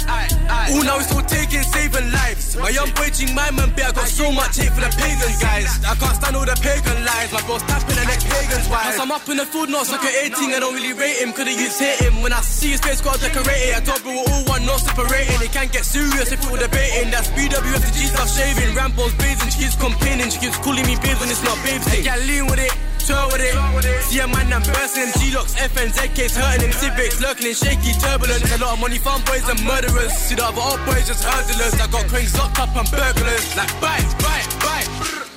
All 0.09 0.83
now 0.85 0.97
it's 1.01 1.09
all 1.13 1.21
taking, 1.25 1.61
saving 1.61 2.11
lives. 2.11 2.57
My 2.57 2.69
young 2.69 2.89
boy 2.93 3.09
Jing, 3.09 3.33
my 3.33 3.49
man, 3.51 3.73
I 3.73 3.91
got 3.93 4.05
so 4.05 4.31
much 4.31 4.57
hate 4.57 4.73
for 4.73 4.81
the 4.81 4.91
pagan 4.97 5.33
guys. 5.41 5.69
I 5.85 5.93
can't 5.97 6.13
stand 6.17 6.35
all 6.37 6.45
the 6.45 6.57
pagan 6.61 7.05
lies. 7.05 7.33
My 7.33 7.41
bro's 7.45 7.61
tapping 7.65 7.97
the 7.97 8.05
next 8.05 8.25
pagan's 8.29 8.69
wife. 8.69 8.93
Cause 8.93 8.99
I'm 9.01 9.11
up 9.11 9.25
in 9.29 9.37
the 9.37 9.45
food, 9.45 9.69
not 9.69 9.89
an 9.89 9.97
18. 9.97 10.53
I 10.53 10.59
don't 10.59 10.73
really 10.73 10.93
rate 10.93 11.21
him, 11.21 11.33
could've 11.33 11.53
used 11.53 11.81
hit 11.81 12.01
him. 12.01 12.21
When 12.21 12.33
I 12.33 12.41
see 12.41 12.69
his 12.73 12.81
face, 12.81 13.01
gotta 13.01 13.21
decorate 13.21 13.69
it. 13.69 13.77
I 13.77 13.81
told 13.81 14.01
bro, 14.01 14.13
we're 14.13 14.29
all 14.29 14.45
one, 14.45 14.65
no 14.65 14.77
separating. 14.77 15.41
It 15.41 15.51
can't 15.53 15.71
get 15.71 15.85
serious 15.85 16.31
if 16.31 16.37
we 16.45 16.53
were 16.53 16.61
debating. 16.61 17.09
That's 17.09 17.29
BWF, 17.33 17.81
the 17.81 18.05
stuff 18.09 18.29
shaving. 18.29 18.73
Rambo's 18.77 19.13
blazing, 19.17 19.49
she 19.49 19.65
keeps 19.65 19.77
complaining. 19.77 20.29
She 20.29 20.37
keeps 20.37 20.57
calling 20.61 20.85
me 20.85 20.97
babes 21.01 21.19
when 21.21 21.29
it's 21.29 21.41
not 21.41 21.57
babes. 21.65 21.85
Hey, 21.89 22.01
get 22.01 22.21
lean 22.29 22.45
with 22.45 22.61
it. 22.61 22.73
Twirl 23.09 23.25
with 23.33 23.41
it. 23.41 23.57
See 24.05 24.21
a 24.21 24.27
man, 24.29 24.53
I'm 24.53 24.61
bursting 24.61 25.09
him. 25.09 25.11
G-Locks, 25.17 25.57
FN, 25.57 25.89
ZKs, 25.89 26.37
hurting 26.37 26.69
him. 26.69 26.73
Civics, 26.77 27.17
lurking 27.17 27.47
in 27.49 27.57
shaky 27.57 27.97
turbulence. 27.97 28.45
A 28.53 28.61
lot 28.61 28.77
of 28.77 28.79
money, 28.79 29.01
farm 29.01 29.25
boys 29.25 29.49
and 29.49 29.57
murderers. 29.65 30.13
See 30.13 30.37
the 30.37 30.45
other 30.45 30.61
old 30.61 30.77
boys 30.85 31.09
just 31.09 31.25
hurdlers. 31.25 31.73
I 31.81 31.89
got 31.89 32.05
cranks 32.05 32.37
locked 32.37 32.61
up 32.61 32.69
and 32.77 32.85
burglars. 32.93 33.57
Like, 33.57 33.73
bite, 33.81 34.05
bite, 34.21 34.45
bite. 34.61 34.89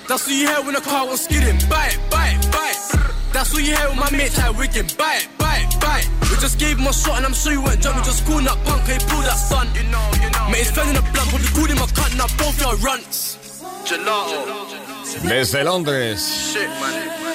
That's 0.05 0.29
what 0.29 0.37
you 0.37 0.53
hear 0.53 0.61
when 0.61 0.75
the 0.77 0.85
car 0.85 1.09
was 1.09 1.25
skidding. 1.25 1.57
Bite, 1.73 1.97
bite, 2.13 2.37
bite. 2.53 2.77
That's 3.33 3.57
what 3.57 3.65
you 3.65 3.73
hear 3.73 3.89
when 3.89 4.05
my 4.05 4.11
mate 4.13 4.37
tried 4.37 4.53
wigging. 4.53 4.93
Bite, 5.01 5.33
bite, 5.41 5.65
bite. 5.81 6.05
We 6.29 6.37
just 6.45 6.61
gave 6.61 6.77
him 6.77 6.85
a 6.85 6.93
shot 6.93 7.25
and 7.25 7.25
I'm 7.25 7.33
sure 7.33 7.57
he 7.57 7.59
went 7.59 7.81
jump. 7.81 7.97
We 7.97 8.05
just 8.05 8.29
calling 8.29 8.53
up 8.53 8.61
punk, 8.69 8.85
he 8.85 9.01
pulled 9.09 9.25
that 9.25 9.41
stunt. 9.41 9.73
You 9.73 9.89
know, 9.89 10.05
you 10.21 10.29
know. 10.29 10.45
Mate, 10.53 10.69
he's 10.69 10.77
fell 10.77 10.85
in 10.85 10.93
the 10.93 11.05
blood, 11.09 11.25
but 11.33 11.41
we 11.41 11.49
called 11.57 11.73
him 11.73 11.81
a 11.81 11.89
cunt. 11.89 12.21
Now 12.21 12.29
both 12.37 12.61
your 12.61 12.77
runts. 12.85 13.41
Gelato. 13.89 14.45
Desde 15.25 15.65
Londres. 15.65 16.21
Shit, 16.53 16.69
man. 16.69 17.32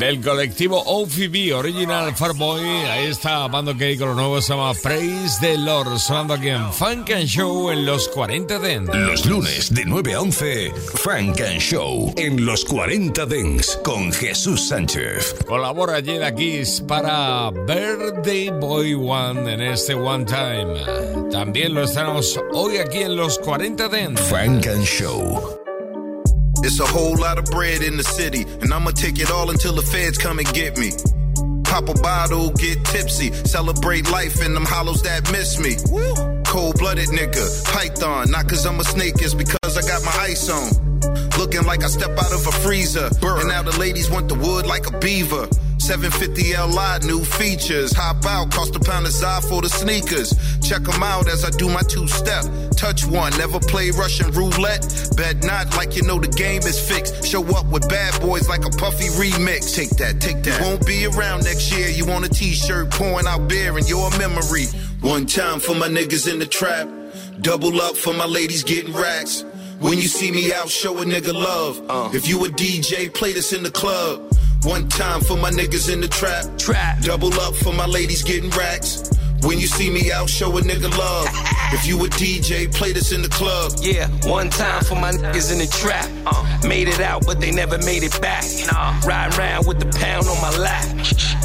Del 0.00 0.22
colectivo 0.22 0.82
OFB 0.82 1.54
Original 1.54 2.16
Farboy. 2.16 2.62
Ahí 2.62 3.08
está 3.08 3.46
Bando 3.48 3.76
K 3.76 3.84
con 3.98 4.08
lo 4.08 4.14
nuevo, 4.14 4.40
se 4.40 4.54
llama 4.54 4.72
Praise 4.72 5.38
the 5.40 5.58
Lord, 5.58 5.98
sonando 5.98 6.32
aquí 6.34 6.48
en 6.48 6.72
Funk 6.72 7.10
and 7.10 7.26
Show 7.26 7.70
en 7.70 7.84
los 7.84 8.08
40 8.08 8.58
Dents. 8.60 8.94
Los 8.94 9.26
lunes 9.26 9.74
de 9.74 9.84
9 9.84 10.14
a 10.14 10.20
11, 10.22 10.72
Funk 10.94 11.42
and 11.42 11.60
Show 11.60 12.14
en 12.16 12.46
los 12.46 12.64
40 12.64 13.26
Dents 13.26 13.78
con 13.84 14.10
Jesús 14.10 14.68
Sánchez. 14.68 15.36
Colabora 15.46 16.02
Jada 16.02 16.34
Kiss 16.34 16.82
para 16.88 17.50
Birthday 17.50 18.48
Boy 18.58 18.94
One 18.94 19.52
en 19.52 19.60
este 19.60 19.92
One 19.92 20.24
Time. 20.24 21.30
También 21.30 21.74
lo 21.74 21.84
estamos 21.84 22.40
hoy 22.52 22.78
aquí 22.78 23.00
en 23.00 23.16
los 23.16 23.38
40 23.38 23.88
Dents. 23.88 24.22
Funk 24.22 24.66
and 24.66 24.84
Show. 24.84 25.59
It's 26.62 26.78
a 26.78 26.86
whole 26.86 27.16
lot 27.16 27.38
of 27.38 27.46
bread 27.46 27.82
in 27.82 27.96
the 27.96 28.04
city, 28.04 28.42
and 28.60 28.72
I'ma 28.72 28.90
take 28.90 29.18
it 29.18 29.30
all 29.30 29.50
until 29.50 29.74
the 29.74 29.82
feds 29.82 30.18
come 30.18 30.38
and 30.38 30.48
get 30.52 30.76
me. 30.76 30.92
Pop 31.64 31.88
a 31.88 31.94
bottle, 31.94 32.50
get 32.50 32.84
tipsy, 32.84 33.32
celebrate 33.44 34.10
life 34.10 34.44
in 34.44 34.54
them 34.54 34.66
hollows 34.66 35.02
that 35.02 35.30
miss 35.32 35.58
me. 35.58 35.76
Cold 36.44 36.78
blooded 36.78 37.08
nigga, 37.08 37.64
python, 37.72 38.30
not 38.30 38.48
cause 38.48 38.66
I'm 38.66 38.78
a 38.80 38.84
snake, 38.84 39.14
it's 39.18 39.34
because 39.34 39.78
I 39.78 39.82
got 39.82 40.04
my 40.04 40.16
ice 40.20 40.50
on. 40.50 41.00
Looking 41.38 41.62
like 41.62 41.82
I 41.82 41.88
step 41.88 42.10
out 42.10 42.32
of 42.32 42.46
a 42.46 42.52
freezer, 42.52 43.08
and 43.22 43.48
now 43.48 43.62
the 43.62 43.78
ladies 43.78 44.10
want 44.10 44.28
the 44.28 44.34
wood 44.34 44.66
like 44.66 44.86
a 44.86 44.98
beaver. 44.98 45.48
750 45.90 46.54
Li, 46.54 47.08
new 47.08 47.24
features. 47.24 47.92
Hop 47.96 48.24
out, 48.24 48.52
cost 48.52 48.76
a 48.76 48.78
pound 48.78 49.06
of 49.06 49.12
Zod 49.12 49.42
for 49.48 49.60
the 49.60 49.68
sneakers. 49.68 50.30
Check 50.62 50.82
them 50.82 51.02
out 51.02 51.26
as 51.26 51.44
I 51.44 51.50
do 51.50 51.68
my 51.68 51.82
two 51.82 52.06
step. 52.06 52.44
Touch 52.76 53.04
one, 53.04 53.36
never 53.38 53.58
play 53.58 53.90
Russian 53.90 54.30
roulette. 54.30 54.86
Bet 55.16 55.42
not 55.42 55.74
like 55.76 55.96
you 55.96 56.02
know 56.02 56.20
the 56.20 56.28
game 56.28 56.62
is 56.62 56.78
fixed. 56.78 57.26
Show 57.26 57.42
up 57.56 57.66
with 57.72 57.88
bad 57.88 58.20
boys 58.20 58.48
like 58.48 58.64
a 58.64 58.70
puffy 58.70 59.08
remix. 59.18 59.74
Take 59.74 59.90
that, 59.98 60.20
take 60.20 60.44
that. 60.44 60.60
You 60.60 60.64
won't 60.64 60.86
be 60.86 61.06
around 61.06 61.42
next 61.42 61.76
year. 61.76 61.88
You 61.88 62.06
want 62.06 62.24
a 62.24 62.28
t 62.28 62.52
shirt 62.52 62.92
pouring 62.92 63.26
out 63.26 63.48
beer 63.48 63.76
in 63.76 63.84
your 63.88 64.10
memory. 64.16 64.66
One 65.00 65.26
time 65.26 65.58
for 65.58 65.74
my 65.74 65.88
niggas 65.88 66.30
in 66.32 66.38
the 66.38 66.46
trap. 66.46 66.88
Double 67.40 67.80
up 67.80 67.96
for 67.96 68.14
my 68.14 68.26
ladies 68.26 68.62
getting 68.62 68.94
racks. 68.94 69.44
When 69.80 69.98
you 69.98 70.06
see 70.06 70.30
me 70.30 70.52
out, 70.52 70.68
show 70.68 70.96
a 70.98 71.04
nigga 71.04 71.34
love. 71.34 71.82
Uh. 71.90 72.10
If 72.14 72.28
you 72.28 72.44
a 72.44 72.48
DJ, 72.48 73.12
play 73.12 73.32
this 73.32 73.52
in 73.52 73.64
the 73.64 73.72
club. 73.72 74.30
One 74.62 74.88
time 74.88 75.22
for 75.22 75.36
my 75.36 75.50
niggas 75.50 75.90
in 75.90 76.00
the 76.00 76.08
trap. 76.08 76.44
Trap. 76.58 77.00
Double 77.00 77.32
up 77.40 77.54
for 77.54 77.72
my 77.72 77.86
ladies 77.86 78.22
getting 78.22 78.50
racks. 78.50 79.09
When 79.42 79.58
you 79.58 79.66
see 79.66 79.90
me 79.90 80.12
out, 80.12 80.28
show 80.28 80.56
a 80.58 80.60
nigga 80.60 80.90
love. 80.96 81.28
If 81.72 81.86
you 81.86 81.96
a 82.04 82.08
DJ, 82.08 82.72
play 82.74 82.92
this 82.92 83.12
in 83.12 83.22
the 83.22 83.28
club. 83.28 83.72
Yeah, 83.80 84.08
one 84.28 84.50
time 84.50 84.84
for 84.84 84.96
my 84.96 85.12
niggas 85.12 85.52
in 85.52 85.58
the 85.58 85.66
trap. 85.66 86.08
Uh, 86.26 86.68
made 86.68 86.88
it 86.88 87.00
out, 87.00 87.24
but 87.24 87.40
they 87.40 87.50
never 87.50 87.78
made 87.78 88.02
it 88.02 88.20
back. 88.20 88.44
Nah. 88.72 89.00
Ride 89.06 89.36
around 89.38 89.66
with 89.66 89.78
the 89.78 89.86
pound 89.98 90.26
on 90.26 90.40
my 90.42 90.50
lap. 90.58 90.84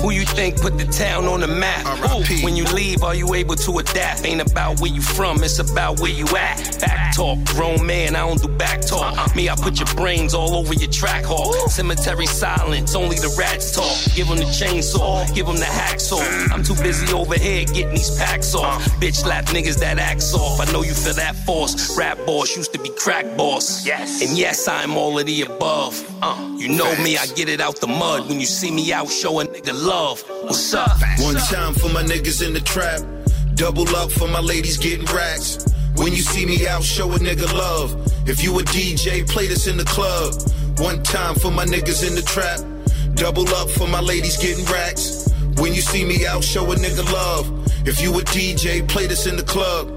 Who 0.02 0.12
you 0.12 0.26
think 0.26 0.60
put 0.60 0.78
the 0.78 0.86
town 0.86 1.26
on 1.26 1.40
the 1.40 1.48
map? 1.48 1.86
Ooh, 2.12 2.44
when 2.44 2.56
you 2.56 2.66
leave, 2.66 3.04
are 3.04 3.16
you 3.16 3.34
able 3.34 3.56
to 3.56 3.78
adapt? 3.78 4.26
Ain't 4.26 4.42
about 4.42 4.82
where 4.82 4.92
you 4.92 5.02
from, 5.02 5.44
it's 5.44 5.60
about 5.60 6.00
where 6.00 6.12
you 6.12 6.26
at. 6.36 6.80
Back 6.82 7.16
talk, 7.16 7.44
grown 7.46 7.86
man, 7.86 8.16
I 8.16 8.28
don't 8.28 8.42
do 8.42 8.50
back 8.50 8.82
talk. 8.82 9.18
Uh-uh. 9.18 9.36
Me, 9.36 9.48
I 9.48 9.56
put 9.56 9.80
your 9.80 9.88
brains 9.96 10.34
all 10.34 10.56
over 10.56 10.74
your 10.74 10.92
track 10.92 11.24
hall. 11.24 11.54
Cemetery 11.70 12.26
silence, 12.26 12.94
only 12.94 13.18
the 13.18 13.34
rats 13.38 13.72
talk. 13.72 14.16
Give 14.16 14.28
them 14.28 14.38
the 14.38 14.46
chainsaw, 14.46 15.34
give 15.34 15.46
them 15.46 15.58
the 15.58 15.66
hacksaw. 15.66 16.52
I'm 16.52 16.64
too 16.64 16.76
busy 16.84 17.12
over 17.14 17.38
here 17.38 17.64
getting 17.66 17.85
these 17.92 18.18
packs 18.18 18.56
off. 18.56 18.84
Bitch 19.00 19.16
slap 19.16 19.46
niggas 19.46 19.80
that 19.80 20.00
acts 20.00 20.34
off. 20.34 20.60
I 20.60 20.72
know 20.72 20.84
you 20.84 20.94
feel 20.94 21.14
that 21.16 21.36
force. 21.46 21.98
Rap 21.98 22.18
boss 22.26 22.56
used 22.56 22.74
to 22.74 22.80
be 22.80 22.90
crack 22.90 23.26
boss. 23.38 23.86
Yes. 23.86 24.22
And 24.22 24.38
yes, 24.38 24.68
I'm 24.68 24.98
all 24.98 25.18
of 25.20 25.26
the 25.26 25.42
above. 25.42 25.96
Uh, 26.22 26.56
you 26.58 26.70
know 26.70 26.96
me, 27.04 27.18
I 27.18 27.26
get 27.28 27.50
it 27.50 27.62
out 27.62 27.80
the 27.80 27.88
mud. 27.88 28.28
When 28.28 28.40
you 28.40 28.46
see 28.46 28.72
me 28.72 28.94
out, 28.94 29.10
show 29.10 29.40
a 29.40 29.46
nigga 29.46 29.74
love. 29.74 30.24
What's 30.44 30.74
up? 30.74 30.98
One 31.20 31.36
time 31.36 31.74
for 31.74 31.90
my 31.90 32.04
niggas 32.04 32.46
in 32.46 32.54
the 32.54 32.62
trap. 32.62 33.02
Double 33.56 33.88
up 33.96 34.12
for 34.12 34.28
my 34.28 34.42
ladies 34.42 34.78
getting 34.78 35.06
racks. 35.06 35.66
When 35.96 36.12
you 36.12 36.22
see 36.22 36.46
me 36.46 36.68
out, 36.68 36.84
show 36.84 37.12
a 37.12 37.18
nigga 37.18 37.52
love. 37.54 37.96
If 38.28 38.44
you 38.44 38.58
a 38.60 38.64
DJ, 38.64 39.28
play 39.30 39.48
this 39.48 39.68
in 39.68 39.78
the 39.78 39.86
club. 39.86 40.34
One 40.80 41.02
time 41.04 41.36
for 41.36 41.52
my 41.52 41.66
niggas 41.66 42.06
in 42.06 42.16
the 42.16 42.22
trap. 42.22 42.60
Double 43.16 43.48
up 43.56 43.70
for 43.70 43.88
my 43.88 44.02
ladies 44.02 44.36
getting 44.38 44.66
racks. 44.66 45.30
When 45.58 45.74
you 45.74 45.80
see 45.80 46.04
me 46.04 46.28
out, 46.28 46.44
show 46.44 46.70
a 46.70 46.76
nigga 46.76 47.10
love. 47.14 47.65
If 47.88 48.02
you 48.02 48.12
a 48.20 48.24
DJ, 48.24 48.88
play 48.88 49.06
this 49.06 49.28
in 49.28 49.38
the 49.38 49.44
club. 49.44 49.88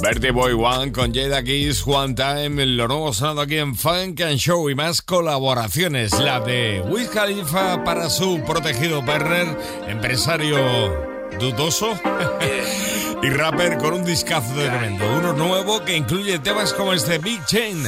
Birthday 0.00 0.30
Boy 0.30 0.54
One 0.54 0.92
con 0.92 1.12
Jada 1.12 1.44
Kiss 1.44 1.84
One 1.84 2.14
Time, 2.14 2.64
lo 2.64 2.86
nuevo 2.86 3.12
sonando 3.12 3.42
aquí 3.42 3.58
en 3.58 3.74
Funk 3.74 4.20
and 4.20 4.38
Show 4.38 4.70
y 4.70 4.76
más 4.76 5.02
colaboraciones. 5.02 6.12
La 6.20 6.38
de 6.38 6.84
Wiz 6.88 7.08
Khalifa 7.08 7.82
para 7.82 8.08
su 8.08 8.40
protegido 8.46 9.04
partner, 9.04 9.58
empresario 9.88 10.56
dudoso 11.40 11.92
y 13.22 13.28
rapper 13.28 13.78
con 13.78 13.94
un 13.94 14.04
discazo 14.04 14.54
de 14.54 14.68
tremendo. 14.68 15.04
Uno 15.18 15.32
nuevo 15.32 15.84
que 15.84 15.96
incluye 15.96 16.38
temas 16.38 16.72
como 16.72 16.92
este 16.92 17.18
Big 17.18 17.44
Chain. 17.46 17.82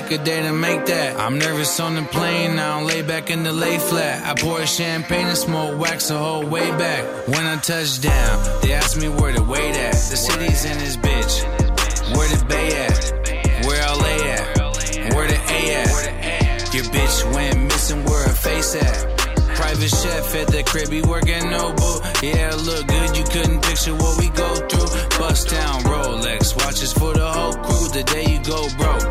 Took 0.00 0.12
a 0.12 0.24
day 0.24 0.42
to 0.42 0.52
make 0.52 0.86
that. 0.86 1.18
I'm 1.18 1.38
nervous 1.38 1.78
on 1.80 1.94
the 1.94 2.02
plane, 2.02 2.56
now 2.56 2.82
lay 2.82 3.02
back 3.02 3.30
in 3.30 3.42
the 3.42 3.52
lay 3.52 3.78
flat. 3.78 4.24
I 4.24 4.40
pour 4.40 4.64
champagne 4.66 5.26
and 5.26 5.36
smoke 5.36 5.78
wax 5.78 6.08
the 6.08 6.18
whole 6.18 6.46
way 6.46 6.70
back. 6.70 7.28
When 7.28 7.44
I 7.44 7.56
touch 7.56 8.00
down, 8.00 8.62
they 8.62 8.72
ask 8.72 8.96
me 8.98 9.08
where 9.08 9.32
the 9.32 9.42
weight 9.42 9.76
at. 9.76 9.92
The 9.92 10.16
city's 10.16 10.64
in 10.64 10.78
this 10.78 10.96
bitch. 10.96 11.34
Where 12.16 12.28
the 12.28 12.44
bay 12.46 12.68
at? 12.86 13.66
Where 13.66 13.80
LA 14.00 14.16
at? 14.36 15.14
Where 15.14 15.28
the 15.28 15.40
A 15.58 15.60
at? 15.82 16.74
Your 16.74 16.84
bitch 16.84 17.34
went 17.34 17.60
missing, 17.62 18.04
where 18.04 18.28
her 18.28 18.34
face 18.34 18.74
at? 18.76 19.20
Private 19.54 19.90
chef 19.90 20.34
at 20.36 20.46
the 20.48 20.62
crib, 20.62 20.88
he 20.88 21.02
working 21.02 21.50
no 21.50 21.72
boo. 21.74 22.00
Yeah, 22.26 22.54
look 22.56 22.86
good, 22.86 23.16
you 23.16 23.24
couldn't 23.24 23.60
picture 23.62 23.94
what 23.94 24.18
we 24.18 24.30
go 24.30 24.54
through. 24.68 24.88
Bust 25.18 25.50
down 25.50 25.82
Rolex, 25.82 26.56
watches 26.56 26.92
for 26.94 27.12
the 27.12 27.28
whole 27.28 27.52
crew. 27.52 27.88
The 27.92 28.02
day 28.04 28.24
you 28.24 28.40
go 28.40 28.66
broke, 28.78 29.04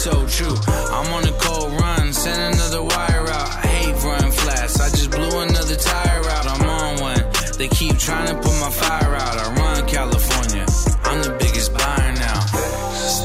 so 0.00 0.26
true. 0.26 0.56
I'm 0.96 1.12
on 1.12 1.24
a 1.28 1.32
cold 1.44 1.78
run, 1.78 2.12
send 2.14 2.54
another 2.54 2.82
wire 2.82 3.28
out. 3.28 3.50
I 3.62 3.66
hate 3.66 4.02
run 4.02 4.30
flats, 4.32 4.80
I 4.80 4.88
just 4.88 5.10
blew 5.10 5.40
another 5.40 5.76
tire 5.76 6.24
out. 6.24 6.46
I'm 6.48 6.64
on 6.68 7.00
one. 7.00 7.22
They 7.58 7.68
keep 7.68 7.98
trying 7.98 8.28
to 8.28 8.34
put 8.34 8.56
my 8.64 8.70
fire 8.70 9.14
out. 9.14 9.36
I 9.36 9.46
run 9.60 9.86
California. 9.86 10.64
I'm 11.04 11.20
the 11.22 11.36
biggest 11.38 11.74
buyer 11.74 12.12
now. 12.14 12.40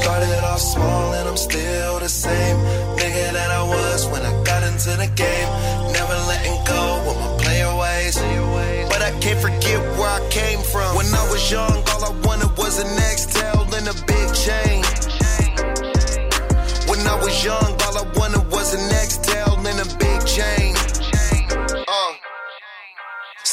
Started 0.01 0.43
off 0.43 0.59
small 0.59 1.13
and 1.13 1.29
I'm 1.29 1.37
still 1.37 1.99
the 1.99 2.09
same 2.09 2.57
nigga 2.99 3.31
that 3.31 3.51
I 3.51 3.63
was 3.63 4.07
when 4.07 4.23
I 4.23 4.33
got 4.43 4.63
into 4.63 4.91
the 4.99 5.09
game. 5.15 5.49
Never 5.95 6.17
letting 6.27 6.59
go 6.65 6.83
with 7.07 7.17
my 7.23 7.31
player 7.41 7.71
ways. 7.77 8.15
But 8.91 9.01
I 9.01 9.11
can't 9.21 9.39
forget 9.39 9.79
where 9.97 10.11
I 10.19 10.27
came 10.29 10.59
from. 10.59 10.97
When 10.97 11.07
I 11.07 11.23
was 11.31 11.49
young, 11.49 11.71
all 11.91 12.03
I 12.03 12.11
wanted 12.27 12.51
was 12.57 12.79
an 12.83 12.87
X-Tail 12.87 13.14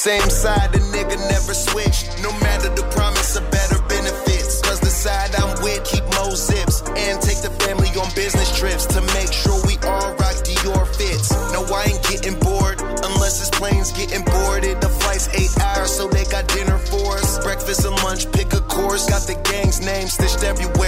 Same 0.03 0.30
side, 0.30 0.72
the 0.72 0.82
nigga 0.90 1.14
never 1.30 1.55
switched. 1.55 2.11
No 2.26 2.32
matter 2.42 2.66
the 2.74 2.82
promise 2.90 3.36
of 3.36 3.48
better 3.53 3.78
benefits. 3.86 4.61
Cause 4.62 4.80
the 4.80 4.90
side 4.90 5.30
I'm 5.38 5.55
with 5.62 5.84
keep 5.84 6.03
mo 6.18 6.34
zips. 6.34 6.82
And 6.98 7.22
take 7.22 7.38
the 7.38 7.55
family 7.62 7.86
on 7.94 8.11
business 8.18 8.50
trips 8.59 8.84
to 8.98 9.00
make 9.14 9.30
sure 9.30 9.55
we 9.62 9.78
all 9.86 10.11
rock 10.18 10.42
Dior 10.42 10.90
fits. 10.98 11.30
No, 11.55 11.62
I 11.70 11.94
ain't 11.94 12.03
getting 12.11 12.34
bored 12.42 12.82
unless 12.82 13.38
this 13.38 13.50
plane's 13.55 13.92
getting 13.92 14.26
boarded. 14.26 14.82
The 14.82 14.90
flight's 14.90 15.30
eight 15.38 15.55
hours, 15.62 15.94
so 15.94 16.09
they 16.09 16.24
got 16.26 16.48
dinner 16.48 16.78
for 16.78 17.22
us. 17.22 17.38
Breakfast 17.38 17.86
and 17.86 17.94
lunch, 18.03 18.26
pick 18.32 18.53
a 18.55 18.61
course. 18.66 19.07
Got 19.07 19.30
the 19.30 19.38
gang's 19.46 19.78
name 19.86 20.09
stitched 20.09 20.42
everywhere. 20.42 20.82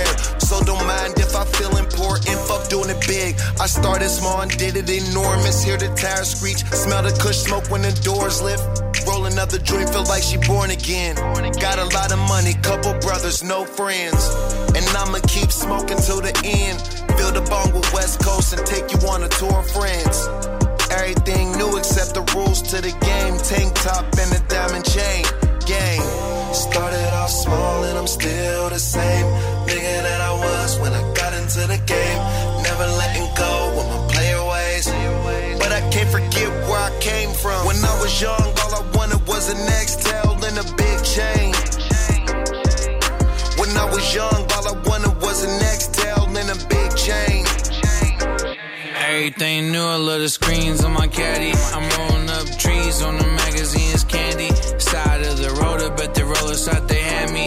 I 3.61 3.67
started 3.67 4.09
small 4.09 4.41
and 4.41 4.51
did 4.57 4.77
it 4.77 4.89
enormous. 4.91 5.63
Hear 5.63 5.77
the 5.77 5.89
tires 5.95 6.35
screech. 6.35 6.65
Smell 6.73 7.03
the 7.03 7.13
kush 7.21 7.39
smoke 7.39 7.71
when 7.71 7.83
the 7.83 7.93
doors 8.03 8.43
lift. 8.43 8.65
Roll 9.07 9.27
another 9.27 9.59
joint, 9.59 9.91
feel 9.91 10.05
like 10.05 10.23
she 10.23 10.39
born 10.39 10.71
again. 10.71 11.17
Got 11.61 11.79
a 11.79 11.85
lot 11.93 12.13
of 12.13 12.19
money, 12.19 12.55
couple 12.63 12.95
brothers, 13.01 13.43
no 13.45 13.65
friends. 13.65 14.23
And 14.75 14.85
I'ma 14.97 15.19
keep 15.29 15.53
smoking 15.53 15.99
till 15.99 16.21
the 16.21 16.35
end. 16.45 16.81
Fill 17.17 17.33
the 17.33 17.45
bong 17.49 17.73
with 17.75 17.93
West 17.93 18.21
Coast 18.25 18.53
and 18.55 18.65
take 18.67 18.91
you 18.93 18.99
on 19.09 19.23
a 19.23 19.29
tour 19.29 19.59
of 19.59 19.71
friends. 19.71 20.17
Everything 20.91 21.53
new 21.59 21.77
except 21.77 22.15
the 22.15 22.25
rules 22.35 22.63
to 22.71 22.81
the 22.81 22.93
game. 23.05 23.37
Tank 23.39 23.75
top 23.75 24.05
and 24.19 24.31
a 24.33 24.41
diamond 24.49 24.85
chain. 24.85 25.25
Gang. 25.67 26.01
Started 26.55 27.13
off 27.15 27.31
small 27.31 27.85
and 27.85 27.99
I'm 27.99 28.07
still 28.07 28.71
the 28.71 28.79
same 28.79 29.27
nigga 29.67 30.03
that 30.03 30.21
I 30.21 30.33
was 30.33 30.79
when 30.79 30.93
I 30.93 31.03
got 31.15 31.25
never 32.75 32.91
letting 32.99 33.29
go 33.37 33.55
of 33.79 33.87
my 33.93 34.13
player 34.13 34.43
ways. 34.51 34.87
But 35.63 35.71
I 35.73 35.81
can't 35.91 36.11
forget 36.11 36.51
where 36.67 36.83
I 36.91 36.93
came 37.01 37.31
from. 37.31 37.67
When 37.67 37.77
I 37.77 37.95
was 38.03 38.21
young, 38.21 38.47
all 38.63 38.73
I 38.81 38.83
wanted 38.97 39.27
was 39.27 39.45
an 39.55 39.61
XL 39.89 40.35
and 40.49 40.57
a 40.65 40.67
big 40.83 40.99
chain. 41.15 41.53
When 43.61 43.71
I 43.77 43.87
was 43.95 44.05
young, 44.15 44.41
all 44.55 44.67
I 44.73 44.77
wanted 44.89 45.15
was 45.23 45.39
an 45.49 45.55
XL 45.83 46.37
and 46.41 46.51
a 46.57 46.59
big 46.75 46.91
chain. 46.97 47.45
Everything 49.09 49.71
new, 49.71 49.87
I 49.97 49.97
love 49.97 50.21
the 50.21 50.29
screens 50.29 50.83
on 50.85 50.93
my 50.93 51.07
caddy. 51.07 51.53
I'm 51.77 51.87
rolling 51.99 52.29
up 52.31 52.47
trees 52.59 53.03
on 53.03 53.19
the 53.19 53.29
magazine's 53.43 54.05
candy. 54.05 54.51
Side 54.79 55.23
of 55.23 55.37
the 55.39 55.51
road, 55.61 55.81
I 55.81 55.95
bet 55.95 56.15
the 56.15 56.25
roller 56.25 56.57
shot 56.57 56.89
they 56.89 57.03
had 57.03 57.31
me. 57.33 57.44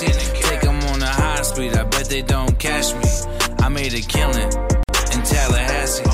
Taxi. 0.00 0.42
Take 0.42 0.60
them 0.60 0.78
on 0.90 0.98
the 1.00 1.06
high 1.06 1.42
speed, 1.42 1.74
I 1.76 1.84
bet 1.84 2.08
they 2.08 2.22
don't 2.22 2.58
catch 2.58 2.94
me. 2.94 3.08
I 3.58 3.68
made 3.68 3.94
a 3.94 4.00
killing 4.00 4.50
in 5.12 5.22
Tallahassee. 5.22 6.04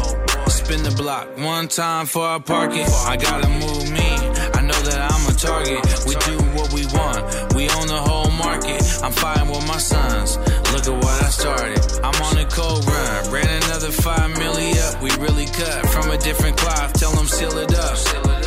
Spin 0.49 0.83
the 0.85 0.95
block 0.97 1.27
one 1.39 1.67
time 1.67 2.07
for 2.07 2.25
I 2.25 2.39
parking. 2.39 2.87
I 3.07 3.17
gotta 3.17 3.49
move 3.49 3.91
me. 3.91 4.11
I 4.55 4.61
know 4.63 4.81
that 4.87 5.01
I'm 5.11 5.25
a 5.27 5.35
target. 5.35 5.81
We 6.07 6.15
do 6.29 6.37
what 6.55 6.73
we 6.73 6.87
want. 6.95 7.55
We 7.57 7.69
own 7.73 7.89
the 7.89 7.99
whole 7.99 8.31
market. 8.31 8.81
I'm 9.03 9.13
fighting 9.13 9.49
with 9.49 9.67
my 9.67 9.79
sons. 9.79 10.37
Look 10.71 10.87
at 10.87 10.95
what 11.03 11.19
I 11.25 11.31
started. 11.31 11.83
I'm 12.05 12.15
on 12.23 12.39
a 12.39 12.47
cold 12.47 12.85
run. 12.87 13.33
Ran 13.33 13.49
another 13.65 13.91
five 13.91 14.31
milli 14.39 14.77
up. 14.87 15.03
We 15.03 15.11
really 15.19 15.47
cut 15.47 15.89
from 15.89 16.11
a 16.11 16.19
different 16.19 16.57
cloth. 16.57 16.93
Tell 16.95 17.13
them 17.13 17.27
seal 17.27 17.57
it 17.59 17.75
up. 17.75 17.97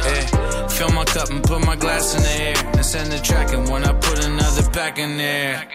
Yeah. 0.05 0.67
Fill 0.69 0.91
my 0.91 1.05
cup 1.05 1.29
and 1.31 1.43
put 1.43 1.65
my 1.65 1.75
glass 1.75 2.15
in 2.15 2.21
the 2.21 2.35
air. 2.47 2.55
And 2.77 2.85
send 2.85 3.11
the 3.11 3.19
track. 3.19 3.51
And 3.51 3.67
when 3.67 3.83
I 3.83 3.93
put 3.93 4.23
another 4.23 4.54
pack 4.75 4.99
in 4.99 5.17
there. 5.17 5.67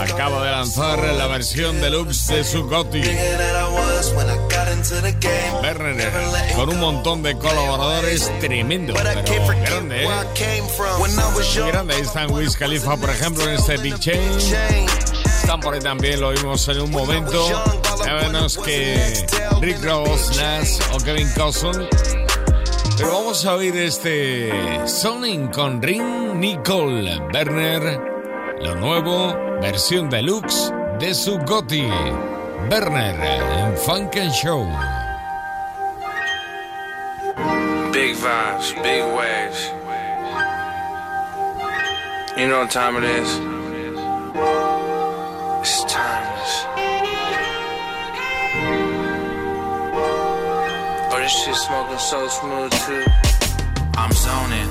Acaba 0.00 0.44
de 0.44 0.50
lanzar 0.52 0.98
la 1.14 1.26
versión 1.26 1.80
deluxe 1.80 2.28
de 2.28 2.44
su 2.44 2.68
Gotti. 2.68 3.02
Werner, 5.62 6.12
con 6.54 6.68
un 6.68 6.78
montón 6.78 7.22
de 7.22 7.36
colaboradores 7.36 8.30
tremendo, 8.40 8.94
pero 8.94 9.22
grande, 9.62 10.04
¿eh? 10.04 10.08
Grande. 11.66 11.94
Ahí 11.94 12.02
están 12.02 12.30
Wiz 12.30 12.56
Khalifa, 12.56 12.96
por 12.96 13.10
ejemplo, 13.10 13.44
en 13.44 13.54
este 13.56 13.76
Big 13.78 13.98
Chain. 13.98 14.20
Están 15.40 15.60
por 15.60 15.74
ahí 15.74 15.80
también, 15.80 16.20
lo 16.20 16.30
vimos 16.30 16.68
en 16.68 16.80
un 16.80 16.90
momento. 16.90 17.48
Ya 18.04 18.14
menos 18.14 18.58
que 18.58 19.26
Rick 19.60 19.82
Ross, 19.82 20.36
Nas 20.36 20.78
o 20.92 20.98
Kevin 20.98 21.28
Cousin. 21.36 21.88
Vamos 23.00 23.44
a 23.46 23.54
oír 23.54 23.76
este 23.76 24.50
Sonic 24.86 25.54
con 25.54 25.80
Ring 25.80 26.34
Nicole 26.34 27.18
Werner. 27.32 28.00
Lo 28.60 28.74
nuevo, 28.74 29.34
versión 29.60 30.10
deluxe 30.10 30.72
de 30.98 31.14
su 31.14 31.38
Gotti. 31.38 31.88
Werner 32.70 33.16
en 33.20 33.76
Funk 33.76 34.16
and 34.16 34.32
Show. 34.32 34.66
Big 37.92 38.14
vibes, 38.16 38.74
big 38.82 39.04
waves. 39.14 39.72
You 42.36 42.48
know 42.48 42.60
what 42.60 42.70
time 42.70 42.96
it 42.96 43.04
is? 43.04 43.28
It's 45.60 45.84
timeless. 45.84 46.71
This 51.22 51.44
shit 51.44 51.54
smoking 51.54 51.98
so 51.98 52.26
smooth 52.26 52.72
too. 52.84 53.04
I'm 53.94 54.10
zoning. 54.12 54.70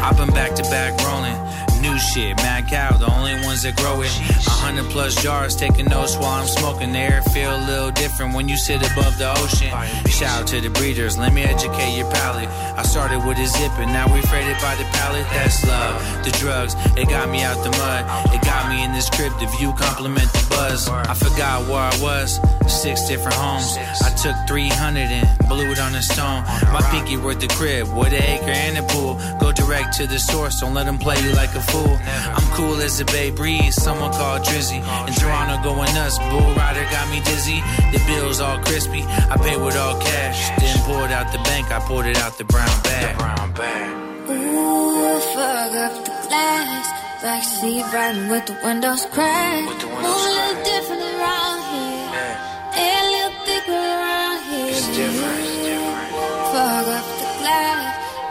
I've 0.00 0.16
been 0.16 0.30
back 0.30 0.54
to 0.54 0.62
back 0.62 0.98
rolling. 1.04 1.69
New 1.80 1.98
shit, 1.98 2.36
mad 2.36 2.68
cow, 2.68 2.96
the 2.98 3.10
only 3.10 3.34
ones 3.46 3.62
that 3.62 3.76
grow 3.76 4.02
it. 4.02 4.12
A 4.46 4.50
hundred 4.50 4.84
plus 4.90 5.14
jars, 5.22 5.56
taking 5.56 5.86
notes 5.86 6.16
while 6.16 6.40
I'm 6.40 6.46
smoking. 6.46 6.92
The 6.92 6.98
air 6.98 7.22
feel 7.32 7.56
a 7.56 7.62
little 7.64 7.90
different 7.90 8.34
when 8.34 8.48
you 8.48 8.56
sit 8.58 8.82
above 8.92 9.16
the 9.16 9.32
ocean. 9.40 9.70
Shout 10.10 10.42
out 10.42 10.46
to 10.48 10.60
the 10.60 10.68
breeders, 10.68 11.16
let 11.16 11.32
me 11.32 11.42
educate 11.42 11.96
your 11.96 12.10
palate. 12.10 12.48
I 12.76 12.82
started 12.82 13.24
with 13.26 13.38
a 13.38 13.46
zip 13.46 13.72
and 13.78 13.92
now 13.92 14.12
we 14.12 14.20
freighted 14.22 14.56
by 14.60 14.74
the 14.76 14.84
pallet. 14.92 15.24
That's 15.32 15.64
love. 15.66 16.24
The 16.24 16.30
drugs, 16.32 16.74
it 16.96 17.08
got 17.08 17.30
me 17.30 17.42
out 17.42 17.56
the 17.64 17.70
mud. 17.70 18.04
It 18.34 18.42
got 18.42 18.68
me 18.68 18.84
in 18.84 18.92
this 18.92 19.08
crib, 19.08 19.32
the 19.40 19.46
view 19.56 19.72
compliment 19.72 20.30
the 20.32 20.46
buzz. 20.50 20.88
I 20.88 21.14
forgot 21.14 21.66
where 21.66 21.88
I 21.88 21.96
was, 22.02 22.40
six 22.68 23.08
different 23.08 23.34
homes. 23.34 23.78
I 24.02 24.10
took 24.20 24.36
300 24.46 25.00
and 25.00 25.48
blew 25.48 25.70
it 25.72 25.78
on 25.78 25.94
a 25.94 26.02
stone. 26.02 26.44
My 26.72 26.82
pinky 26.90 27.16
worth 27.16 27.40
the 27.40 27.48
crib, 27.48 27.88
with 27.96 28.12
an 28.12 28.22
acre 28.22 28.50
and 28.50 28.78
a 28.78 28.82
pool. 28.92 29.18
Go 29.40 29.52
direct 29.52 29.96
to 29.96 30.06
the 30.06 30.18
source, 30.18 30.60
don't 30.60 30.74
let 30.74 30.86
them 30.86 30.98
play 30.98 31.16
you 31.22 31.32
like 31.32 31.54
a 31.54 31.60
fool. 31.70 31.96
I'm 32.36 32.46
cool 32.56 32.78
as 32.80 33.00
a 33.00 33.04
Bay 33.04 33.30
Breeze, 33.30 33.74
someone 33.74 34.12
called 34.12 34.42
Drizzy. 34.42 34.80
In 35.08 35.14
Toronto 35.14 35.62
going 35.62 35.92
nuts, 35.94 36.18
Bull 36.30 36.50
Rider 36.54 36.86
got 36.90 37.06
me 37.10 37.20
dizzy. 37.30 37.60
The 37.92 38.00
bills 38.06 38.40
all 38.40 38.58
crispy, 38.66 39.02
I 39.32 39.36
paid 39.36 39.58
with 39.58 39.76
all 39.76 39.98
cash. 40.00 40.40
Then 40.60 40.78
pulled 40.84 41.10
out 41.10 41.32
the 41.32 41.42
bank, 41.50 41.70
I 41.70 41.80
pulled 41.80 42.06
it 42.06 42.18
out 42.18 42.38
the 42.38 42.44
brown 42.44 42.76
bag. 42.82 43.18
brown 43.18 43.52
bag. 43.52 43.90
Ooh, 44.30 45.20
fuck 45.34 45.74
up 45.86 45.94
the 46.04 46.14
glass. 46.28 46.86
Backseat 47.22 47.92
riding 47.92 48.28
with 48.30 48.46
the 48.46 48.56
windows 48.64 49.04
cracked. 49.12 49.84
Move 49.84 50.24
a 50.26 50.32
little 50.38 50.64
different 50.64 51.02
around 51.02 51.60
here. 51.72 52.34
Air 52.72 53.02
a 53.02 53.10
little 53.14 53.36
thicker 53.44 53.72
around 53.72 54.42
here. 54.44 54.70
It's 54.70 54.96
different. 54.96 55.49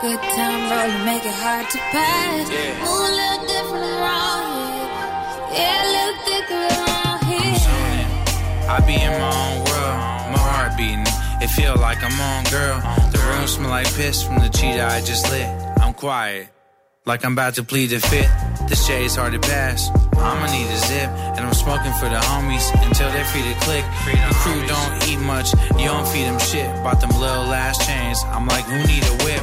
Good 0.00 0.16
time 0.18 0.70
rolling, 0.72 1.04
make 1.04 1.26
it 1.26 1.34
hard 1.34 1.68
to 1.68 1.78
pass. 1.92 2.48
Yeah. 2.48 2.72
Move 2.80 3.04
a 3.04 3.12
little 3.20 3.46
different 3.52 3.84
around 3.84 4.48
here. 4.56 5.60
Yeah, 5.60 5.76
a 5.76 5.88
little 5.92 6.16
thicker 6.24 6.62
around 6.72 7.20
here. 7.28 7.52
I 8.64 8.80
be 8.86 8.94
in 8.94 9.12
my 9.12 9.28
own 9.28 9.58
world, 9.68 9.96
my 10.32 10.40
heart 10.40 10.72
beating. 10.78 11.04
It 11.42 11.50
feel 11.50 11.76
like 11.76 12.02
I'm 12.02 12.18
on, 12.18 12.44
girl. 12.44 12.80
The 13.12 13.18
room 13.28 13.46
smell 13.46 13.68
like 13.68 13.92
piss 13.92 14.22
from 14.22 14.38
the 14.38 14.48
cheetah 14.48 14.86
I 14.86 15.02
just 15.02 15.30
lit. 15.30 15.46
I'm 15.82 15.92
quiet, 15.92 16.48
like 17.10 17.24
I'm 17.24 17.32
about 17.32 17.54
to 17.54 17.64
plead 17.64 17.90
the 17.90 17.98
fifth. 17.98 18.30
The 18.68 18.76
shade's 18.76 19.16
hard 19.16 19.32
to 19.32 19.40
pass. 19.40 19.90
I'ma 20.14 20.46
need 20.54 20.70
a 20.70 20.78
zip, 20.78 21.10
and 21.34 21.40
I'm 21.40 21.54
smoking 21.54 21.90
for 21.98 22.06
the 22.06 22.22
homies 22.30 22.70
until 22.86 23.10
they're 23.10 23.24
free 23.34 23.42
to 23.42 23.56
click. 23.66 23.84
The 24.06 24.36
crew 24.38 24.62
don't 24.70 24.94
eat 25.10 25.18
much, 25.18 25.50
you 25.74 25.90
don't 25.90 26.06
feed 26.06 26.30
them 26.30 26.38
shit. 26.38 26.70
Bought 26.84 27.00
them 27.00 27.10
little 27.18 27.50
ass 27.50 27.84
chains. 27.84 28.22
I'm 28.30 28.46
like, 28.46 28.62
who 28.62 28.78
need 28.86 29.02
a 29.02 29.14
whip? 29.26 29.42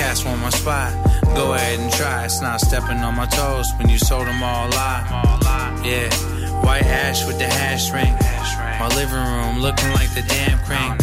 Cast 0.00 0.26
on 0.26 0.40
my 0.40 0.48
spot. 0.48 0.92
Go 1.36 1.52
ahead 1.52 1.78
and 1.78 1.92
try. 1.92 2.24
It's 2.24 2.40
not 2.40 2.60
stepping 2.60 2.98
on 3.04 3.14
my 3.14 3.26
toes 3.26 3.68
when 3.76 3.90
you 3.90 3.98
sold 3.98 4.26
them 4.26 4.42
all 4.42 4.70
live. 4.70 5.04
Yeah, 5.84 6.08
white 6.64 6.88
ash 6.88 7.26
with 7.26 7.38
the 7.38 7.44
hash 7.44 7.92
ring. 7.92 8.16
My 8.80 8.88
living 8.96 9.24
room 9.34 9.60
looking 9.60 9.92
like 9.92 10.08
the 10.14 10.22
damn 10.22 10.58
cream. 10.64 10.96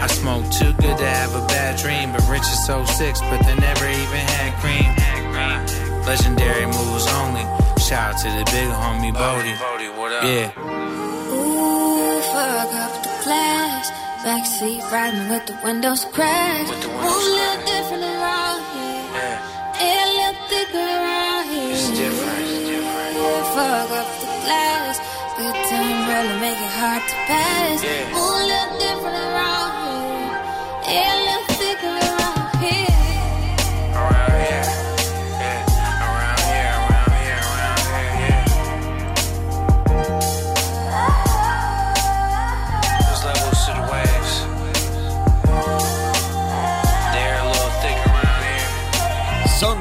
I 0.00 0.06
smoke 0.08 0.50
too 0.50 0.72
good 0.80 0.96
to 0.96 1.06
have 1.06 1.34
a 1.36 1.46
bad 1.46 1.76
dream, 1.76 2.12
but 2.12 2.24
rich 2.32 2.48
is 2.48 2.64
so 2.64 2.84
six, 2.86 3.20
but 3.20 3.44
they 3.44 3.54
never 3.56 3.86
even 3.86 4.24
had 4.36 4.50
cream. 4.64 5.13
Legendary 7.94 8.02
moves 8.02 8.02
only. 8.02 8.02
Shout 8.02 8.10
out 8.10 8.18
to 8.18 8.28
the 8.30 8.44
big 8.50 8.70
homie 8.74 9.14
Bodie. 9.14 9.54
Yeah. 10.26 10.50
Ooh, 11.30 12.20
fuck 12.34 12.74
up 12.74 12.92
the 13.02 13.12
glass. 13.22 13.84
Backseat 14.24 14.82
riding 14.90 15.28
with 15.28 15.46
the 15.46 15.54
windows 15.62 16.04
cracked. 16.12 16.70
Move 16.70 16.82
a 16.82 17.06
little 17.06 17.60
different 17.66 18.02
around 18.02 18.60
here. 18.74 19.38
Air 19.78 20.02
a 20.02 20.14
little 20.18 20.38
thicker 20.48 20.78
around 20.78 21.44
here. 21.48 21.70
It's 21.70 21.88
different, 21.90 22.40
it's 22.40 22.66
different. 22.66 23.14
Yeah, 23.14 23.54
fuck 23.54 23.90
up 23.90 24.08
the 24.20 24.26
glass. 24.42 24.98
Good 25.36 25.56
time 25.68 26.08
really 26.08 26.36
make 26.40 26.58
it 26.58 26.74
hard 26.78 27.02
to 27.02 27.16
pass. 27.30 27.78
Yeah. 27.82 28.10
Move 28.10 28.26
a 28.26 28.46
little 28.50 28.78
different 28.78 29.18
around 29.22 29.70
here. 29.82 30.98
Air 30.98 31.14
a 31.14 31.33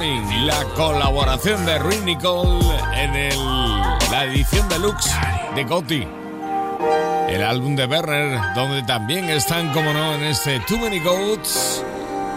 la 0.03 0.65
colaboración 0.75 1.65
de 1.65 1.79
Rick 1.79 2.03
Nicole 2.03 2.59
en 2.93 3.15
el, 3.15 3.37
la 4.11 4.25
edición 4.25 4.67
deluxe 4.67 5.09
de 5.55 5.63
Gotti. 5.63 6.05
El 7.29 7.41
álbum 7.41 7.77
de 7.77 7.85
Werner, 7.85 8.37
donde 8.53 8.83
también 8.83 9.29
están, 9.29 9.71
como 9.71 9.93
no, 9.93 10.15
en 10.15 10.23
este 10.23 10.59
Too 10.61 10.77
Many 10.77 10.99
Goats. 10.99 11.83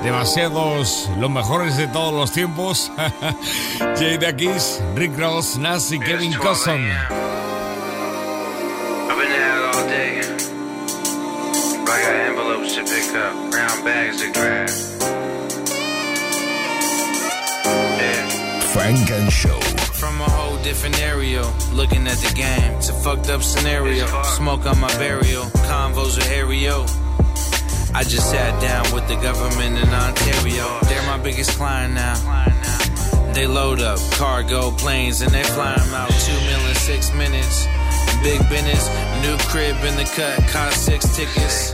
Demasiados, 0.05 1.11
los 1.19 1.29
mejores 1.29 1.77
de 1.77 1.89
todos 1.89 2.15
los 2.15 2.31
tiempos. 2.31 2.93
Jada 3.79 4.37
Kiss, 4.37 4.81
Rick 4.95 5.19
Ross, 5.19 5.57
Nas 5.57 5.91
y 5.91 5.99
Kevin 5.99 6.33
envelopes 12.29 12.75
to 12.75 12.85
pick 12.85 13.15
up, 13.15 13.51
brown 13.51 13.85
bags 13.85 14.23
to 14.23 14.31
grab. 14.33 15.06
Funk 18.77 19.31
Show. 19.31 19.59
From 19.95 20.21
a 20.21 20.29
whole 20.29 20.63
different 20.63 21.01
area, 21.01 21.43
looking 21.73 22.07
at 22.07 22.19
the 22.19 22.33
game. 22.35 22.75
It's 22.77 22.91
a 22.91 22.93
fucked 22.93 23.31
up 23.31 23.43
scenario. 23.43 24.07
Smoke 24.23 24.67
on 24.67 24.79
my 24.79 24.93
burial, 24.99 25.45
convos 25.65 26.17
with 26.17 26.29
Harry-O. 26.29 26.85
I 27.95 28.03
just 28.05 28.31
sat 28.31 28.61
down 28.61 28.85
with 28.95 29.09
the 29.09 29.17
government 29.17 29.79
in 29.79 29.89
Ontario. 29.89 30.79
They're 30.89 31.07
my 31.07 31.17
biggest 31.17 31.53
client 31.53 31.95
now. 31.95 32.17
They 33.33 33.47
load 33.47 33.81
up 33.81 33.99
cargo 34.13 34.71
planes 34.73 35.23
and 35.23 35.31
they 35.31 35.43
fly 35.43 35.75
them 35.75 35.95
out 35.95 36.11
two 36.11 36.39
million 36.45 36.75
six 36.75 37.13
minutes. 37.15 37.67
Big 38.23 38.41
business, 38.51 38.89
new 39.23 39.37
crib 39.49 39.77
in 39.85 39.97
the 39.97 40.05
cut, 40.15 40.39
cost 40.49 40.85
six 40.85 41.17
tickets. 41.17 41.73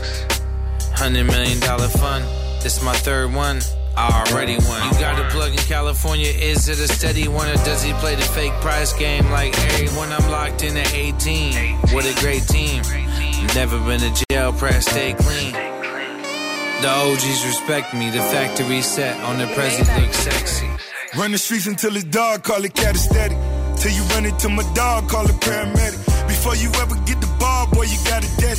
Hundred 0.93 1.25
million 1.25 1.59
dollar 1.59 1.89
fund, 1.89 2.23
this 2.63 2.81
my 2.81 2.93
third 2.93 3.33
one. 3.33 3.59
I 3.95 4.25
already 4.27 4.57
won. 4.57 4.93
You 4.93 4.99
got 4.99 5.19
a 5.19 5.29
plug 5.29 5.51
in 5.51 5.57
California, 5.59 6.27
is 6.27 6.67
it 6.67 6.79
a 6.79 6.87
steady 6.87 7.27
one 7.27 7.47
or 7.47 7.55
does 7.63 7.83
he 7.83 7.93
play 7.93 8.15
the 8.15 8.23
fake 8.23 8.53
price 8.53 8.91
game 8.93 9.29
like 9.29 9.57
everyone? 9.71 10.11
I'm 10.11 10.31
locked 10.31 10.63
in 10.63 10.75
at 10.77 10.93
18. 10.93 11.75
What 11.93 12.05
a 12.05 12.19
great 12.19 12.47
team. 12.47 12.81
Never 13.53 13.77
been 13.79 13.99
to 13.99 14.25
jail, 14.29 14.51
press 14.53 14.87
stay 14.87 15.13
clean. 15.13 15.53
The 16.81 16.89
OGs 16.89 17.45
respect 17.45 17.93
me, 17.93 18.09
the 18.09 18.19
factory 18.19 18.81
set 18.81 19.19
on 19.23 19.37
the 19.37 19.47
president 19.53 20.01
look 20.01 20.13
sexy. 20.13 20.67
Run 21.15 21.31
the 21.31 21.37
streets 21.37 21.67
until 21.67 21.95
it's 21.95 22.05
dark, 22.05 22.43
call 22.43 22.65
it 22.65 22.73
catastatic. 22.73 23.37
Till 23.77 23.91
you 23.91 24.01
run 24.13 24.25
into 24.25 24.49
my 24.49 24.63
dog, 24.73 25.07
call 25.07 25.25
it 25.25 25.35
paramedic. 25.39 26.27
Before 26.27 26.55
you 26.55 26.69
ever 26.81 26.95
get 27.05 27.21
boy, 27.83 27.91
you 27.91 27.99
got 28.07 28.23
a 28.23 28.31
dead. 28.39 28.57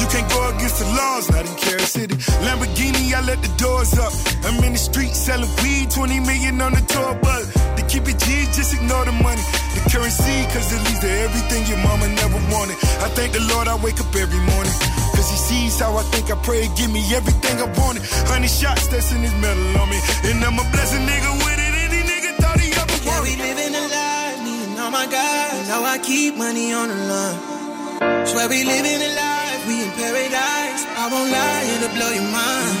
You 0.00 0.06
can't 0.12 0.28
go 0.28 0.40
against 0.52 0.78
the 0.78 0.88
laws, 0.92 1.30
not 1.30 1.44
in 1.48 1.54
Carol 1.56 1.88
City. 1.88 2.14
Lamborghini, 2.44 3.12
I 3.14 3.20
let 3.24 3.40
the 3.42 3.52
doors 3.56 3.96
up. 3.98 4.12
I'm 4.44 4.62
in 4.64 4.72
the 4.72 4.78
street 4.78 5.14
selling 5.14 5.50
weed, 5.62 5.90
20 5.90 6.20
million 6.20 6.60
on 6.60 6.72
the 6.72 6.84
tour 6.92 7.14
bus. 7.22 7.48
To 7.76 7.82
keep 7.88 8.08
it 8.08 8.18
G, 8.20 8.46
just 8.52 8.74
ignore 8.74 9.04
the 9.04 9.12
money. 9.12 9.42
The 9.74 9.80
currency, 9.90 10.44
cause 10.52 10.68
it 10.72 10.80
leads 10.86 11.00
to 11.00 11.10
everything 11.10 11.66
your 11.66 11.80
mama 11.80 12.08
never 12.08 12.40
wanted. 12.52 12.76
I 13.00 13.08
thank 13.16 13.32
the 13.32 13.42
Lord 13.52 13.68
I 13.68 13.76
wake 13.80 14.00
up 14.00 14.12
every 14.14 14.42
morning. 14.52 14.74
Cause 15.16 15.28
he 15.32 15.38
sees 15.48 15.80
how 15.80 15.96
I 15.96 16.04
think 16.12 16.30
I 16.30 16.36
pray, 16.44 16.68
give 16.76 16.92
me 16.92 17.02
everything 17.14 17.56
I 17.58 17.68
wanted. 17.80 18.04
Honey 18.28 18.48
shots 18.48 18.88
that's 18.88 19.12
in 19.12 19.22
his 19.22 19.34
medal 19.40 19.80
on 19.80 19.88
me. 19.88 19.98
And 20.28 20.44
I'm 20.44 20.58
a 20.60 20.66
blessed 20.72 21.00
nigga 21.00 21.30
with 21.44 21.60
it, 21.60 21.74
any 21.84 22.02
nigga 22.04 22.30
thought 22.40 22.60
he 22.60 22.68
ever 22.76 22.98
Yeah, 23.04 23.20
we 23.24 23.32
living 23.40 23.72
a 23.72 23.84
life, 23.88 24.38
me 24.44 24.54
and 24.64 24.78
all 24.80 24.90
my 24.90 25.06
guys. 25.06 25.68
Now 25.68 25.84
I 25.84 25.98
keep 25.98 26.36
money 26.36 26.72
on 26.72 26.88
the 26.88 27.00
line. 27.08 27.55
Swear 27.98 28.48
we 28.48 28.64
living 28.64 29.00
a 29.00 29.14
life, 29.14 29.66
we 29.66 29.82
in 29.82 29.90
paradise. 29.92 30.84
I 30.96 31.08
won't 31.10 31.30
lie, 31.32 31.64
it'll 31.72 31.94
blow 31.96 32.10
your 32.12 32.28
mind. 32.30 32.76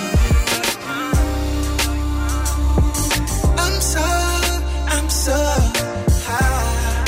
I'm 3.58 3.80
so, 3.80 4.04
I'm 4.94 5.08
so 5.08 5.36
high. 6.26 7.04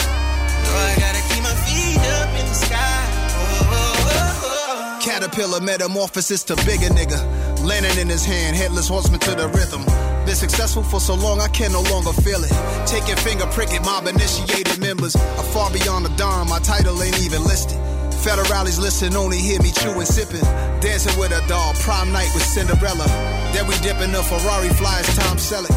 I 0.71 0.95
gotta 0.99 1.23
keep 1.29 1.43
my 1.43 1.55
feet 1.67 2.01
up 2.21 2.31
in 2.41 2.47
the 2.47 2.55
sky. 2.55 3.05
Oh, 3.37 3.69
oh, 3.71 4.11
oh, 4.11 4.99
oh, 5.01 5.05
Caterpillar 5.05 5.61
metamorphosis 5.61 6.45
to 6.45 6.57
bigger 6.65 6.89
nigga. 6.89 7.21
Landing 7.63 7.99
in 7.99 8.09
his 8.09 8.25
hand, 8.25 8.57
headless 8.57 8.89
horseman 8.89 9.21
to 9.21 9.35
the 9.35 9.49
rhythm. 9.49 9.85
Been 10.25 10.35
successful 10.37 10.83
for 10.83 11.01
so 11.01 11.15
long, 11.15 11.41
I 11.41 11.49
can 11.49 11.73
no 11.73 11.83
longer 11.83 12.13
feel 12.13 12.43
it. 12.43 12.53
Taking 12.87 13.17
finger 13.17 13.47
pricking 13.47 13.83
mob 13.83 14.07
initiated 14.07 14.79
members. 14.79 15.15
A 15.15 15.43
far 15.53 15.71
beyond 15.71 16.07
the 16.07 16.11
dawn, 16.17 16.49
my 16.49 16.59
title 16.61 17.03
ain't 17.03 17.21
even 17.21 17.45
listed. 17.45 17.79
Federales 18.19 18.81
listen, 18.81 19.14
only 19.16 19.39
hear 19.39 19.62
me 19.62 19.71
chewing, 19.71 20.05
sipping. 20.05 20.43
Dancing 20.81 21.19
with 21.19 21.33
a 21.33 21.47
doll, 21.47 21.73
prom 21.75 22.12
night 22.12 22.31
with 22.35 22.43
Cinderella. 22.43 23.07
Then 23.55 23.66
we 23.66 23.75
dip 23.79 24.01
in 24.01 24.12
the 24.12 24.23
Ferrari 24.23 24.69
flies, 24.71 25.07
Tom 25.16 25.39
Selleck. 25.39 25.75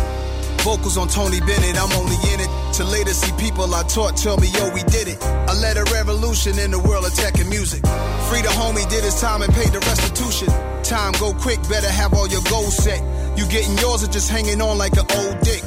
Vocals 0.61 0.97
on 0.97 1.07
Tony 1.07 1.39
Bennett, 1.39 1.77
I'm 1.77 1.91
only 1.93 2.17
in 2.33 2.39
it 2.39 2.49
to 2.73 2.83
later 2.83 3.13
see 3.13 3.31
people 3.37 3.73
I 3.73 3.83
taught 3.83 4.17
tell 4.17 4.37
me, 4.37 4.47
yo, 4.47 4.71
we 4.73 4.83
did 4.83 5.07
it. 5.07 5.21
I 5.21 5.53
led 5.57 5.77
a 5.77 5.83
revolution 5.93 6.57
in 6.59 6.71
the 6.71 6.79
world 6.79 7.05
of 7.05 7.13
tech 7.13 7.39
and 7.39 7.49
music. 7.49 7.81
Free 8.29 8.41
the 8.41 8.53
homie, 8.53 8.87
did 8.89 9.03
his 9.03 9.19
time 9.19 9.41
and 9.41 9.53
paid 9.53 9.69
the 9.69 9.79
restitution. 9.79 10.49
Time 10.83 11.13
go 11.19 11.33
quick, 11.33 11.61
better 11.69 11.89
have 11.89 12.13
all 12.13 12.27
your 12.27 12.43
goals 12.49 12.75
set. 12.75 13.01
You 13.37 13.45
getting 13.47 13.77
yours 13.77 14.03
or 14.03 14.07
just 14.07 14.29
hanging 14.29 14.61
on 14.61 14.77
like 14.77 14.93
an 14.93 15.05
old 15.25 15.41
dick. 15.41 15.63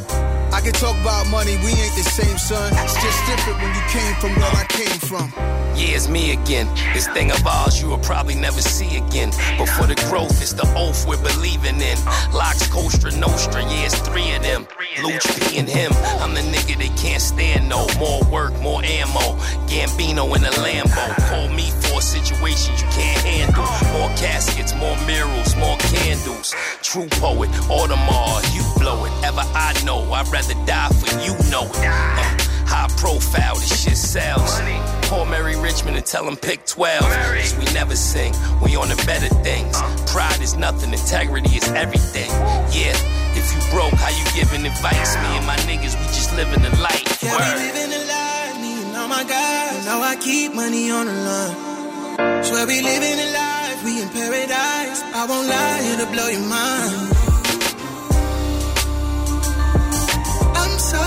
I 0.53 0.61
can 0.63 0.73
talk 0.73 0.95
about 1.03 1.27
money, 1.31 1.57
we 1.63 1.71
ain't 1.71 1.95
the 1.99 2.07
same, 2.07 2.39
son. 2.39 2.73
It's 2.79 2.95
just 3.03 3.19
different 3.27 3.63
when 3.63 3.75
you 3.75 3.83
came 3.91 4.15
from 4.23 4.31
where 4.39 4.53
I 4.55 4.65
came 4.71 4.99
from. 5.03 5.64
Yeah, 5.77 5.97
it's 5.97 6.09
me 6.09 6.33
again. 6.33 6.69
This 6.95 7.09
thing 7.09 7.31
of 7.33 7.45
ours 7.47 7.81
you 7.83 7.89
will 7.89 7.99
probably 7.99 8.37
never 8.37 8.61
see 8.61 8.97
again. 8.97 9.31
But 9.59 9.67
for 9.67 9.87
the 9.87 9.97
growth, 10.09 10.41
it's 10.41 10.53
the 10.53 10.67
oath 10.77 11.07
we're 11.07 11.21
believing 11.23 11.81
in. 11.81 11.99
Locks, 12.33 12.69
Kostra, 12.69 13.11
Nostra, 13.19 13.63
yeah, 13.63 13.87
it's 13.87 13.99
three 13.99 14.35
of 14.35 14.43
them. 14.43 14.67
Luch 15.03 15.27
P 15.41 15.59
and 15.59 15.69
him. 15.69 15.93
I'm 16.23 16.33
the 16.35 16.41
nigga 16.41 16.79
they 16.79 16.95
can't 16.95 17.21
stand 17.21 17.69
no. 17.69 17.87
More 17.99 18.23
work, 18.31 18.55
more 18.61 18.83
ammo. 18.85 19.35
Gambino 19.67 20.37
in 20.37 20.45
a 20.45 20.51
Lambo. 20.63 21.05
Call 21.29 21.49
me 21.49 21.71
for 21.83 22.01
situations 22.01 22.81
you 22.81 22.89
can't 22.89 23.23
handle. 23.27 23.67
More 23.99 24.11
caskets, 24.17 24.75
more 24.77 24.97
murals, 25.07 25.57
more 25.57 25.77
candles. 25.91 26.55
True 26.83 27.09
poet, 27.19 27.51
Audemars, 27.67 28.47
you 28.55 28.63
blow 28.81 29.05
it. 29.07 29.13
Ever 29.25 29.43
I 29.55 29.75
know, 29.85 30.01
I'd 30.13 30.29
rather 30.29 30.55
die 30.67 30.89
for 30.91 31.11
you 31.21 31.35
know 31.51 31.65
it. 31.67 31.83
Uh, 31.83 32.39
high 32.67 32.89
profile, 32.97 33.57
this 33.57 33.83
shit 33.83 33.97
sells. 33.97 34.61
Call 35.09 35.27
Mary 35.27 35.57
Richmond 35.57 35.97
and 35.97 36.07
tell 36.07 36.27
him 36.27 36.37
pick 36.37 36.65
12. 36.65 37.03
Cause 37.03 37.57
we 37.59 37.65
never 37.75 37.95
sing, 37.95 38.33
we 38.63 38.75
on 38.77 38.89
the 38.89 38.97
better 39.07 39.29
things. 39.45 39.77
Uh. 39.77 40.07
Pride 40.09 40.41
is 40.41 40.57
nothing, 40.57 40.93
integrity 40.93 41.57
is 41.57 41.69
everything. 41.73 42.31
Yeah, 42.73 42.97
if 43.37 43.47
you 43.53 43.61
broke, 43.71 43.93
how 43.95 44.09
you 44.09 44.25
giving 44.35 44.65
advice? 44.65 45.15
Me 45.17 45.37
and 45.37 45.47
my 45.47 45.57
niggas, 45.69 45.95
we 46.01 46.07
just 46.17 46.35
living 46.37 46.63
the 46.63 46.75
light. 46.81 47.05
Yeah, 47.23 47.37
we 47.37 47.65
living 47.65 47.93
a 47.93 48.03
life, 48.09 48.61
me 48.63 48.73
and 48.83 48.97
all 48.97 49.09
my 49.09 49.25
guys. 49.25 49.85
Now 49.85 50.01
I 50.01 50.17
keep 50.17 50.55
money 50.55 50.91
on 50.91 51.07
the 51.07 51.13
line. 51.13 52.45
Swear 52.45 52.67
we 52.67 52.81
living 52.81 53.19
a 53.21 53.29
life, 53.33 53.85
we 53.85 54.01
in 54.01 54.09
paradise. 54.09 55.03
I 55.13 55.27
won't 55.29 55.49
lie, 55.49 55.81
it'll 55.93 56.13
blow 56.13 56.29
your 56.29 56.49
mind. 56.49 57.13
I'm 60.57 60.79
so, 60.79 61.03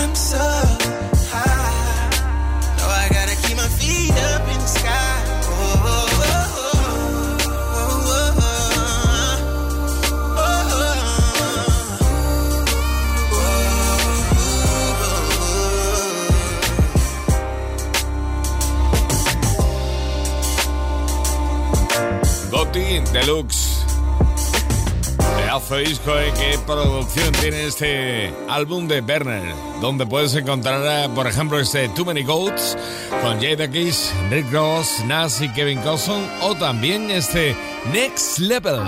I'm 0.00 0.14
so 0.14 1.01
Gotti 22.72 23.00
Deluxe. 23.12 23.84
Pedazo 25.36 25.74
de 25.76 25.82
disco, 25.82 26.10
¿eh? 26.18 26.32
¿Qué 26.38 26.58
producción 26.66 27.30
tiene 27.32 27.66
este 27.66 28.32
álbum 28.48 28.88
de 28.88 29.02
Werner? 29.02 29.54
Donde 29.82 30.06
puedes 30.06 30.34
encontrar, 30.34 30.80
eh, 30.82 31.10
por 31.14 31.26
ejemplo, 31.26 31.60
este 31.60 31.90
Too 31.90 32.06
Many 32.06 32.22
Goats 32.22 32.78
con 33.20 33.42
Jada 33.42 33.70
Kiss, 33.70 34.10
Rick 34.30 34.50
Ross, 34.50 35.04
Nas 35.04 35.42
Kevin 35.54 35.80
Costner. 35.80 36.26
O 36.40 36.54
también 36.54 37.10
este 37.10 37.54
Next 37.92 38.38
Level. 38.38 38.80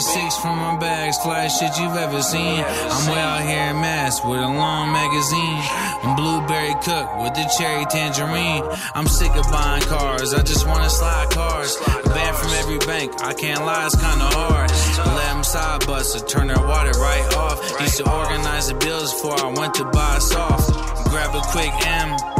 Six 0.00 0.34
from 0.38 0.56
my 0.56 0.78
bags, 0.78 1.18
flash 1.18 1.58
shit 1.58 1.76
you've 1.78 1.94
ever 1.94 2.22
seen. 2.22 2.64
I'm 2.64 3.12
way 3.12 3.20
out 3.20 3.42
here 3.42 3.70
in 3.70 3.80
Mass 3.82 4.24
with 4.24 4.40
a 4.40 4.48
long 4.48 4.90
magazine. 4.92 5.60
I'm 6.02 6.16
blueberry 6.16 6.74
cook 6.82 7.06
with 7.22 7.34
the 7.34 7.44
cherry 7.58 7.84
tangerine. 7.84 8.64
I'm 8.94 9.06
sick 9.06 9.30
of 9.36 9.44
buying 9.52 9.82
cars, 9.82 10.32
I 10.32 10.42
just 10.42 10.66
wanna 10.66 10.88
slide 10.88 11.28
cars. 11.30 11.76
Banned 12.14 12.36
from 12.36 12.50
every 12.52 12.78
bank, 12.78 13.12
I 13.22 13.34
can't 13.34 13.66
lie, 13.66 13.84
it's 13.84 13.94
kinda 13.94 14.24
hard. 14.24 14.70
Let 14.70 15.32
them 15.32 15.44
side 15.44 15.86
bust 15.86 16.26
turn 16.26 16.48
their 16.48 16.66
water 16.66 16.98
right 16.98 17.36
off. 17.36 17.58
Used 17.80 17.98
to 17.98 18.10
organize 18.10 18.68
the 18.68 18.74
bills 18.74 19.12
before 19.12 19.38
I 19.38 19.52
went 19.52 19.74
to 19.74 19.84
buy 19.84 20.18
soft. 20.18 20.72
Grab 21.10 21.34
a 21.34 21.42
quick 21.52 21.72
M. 21.86 22.39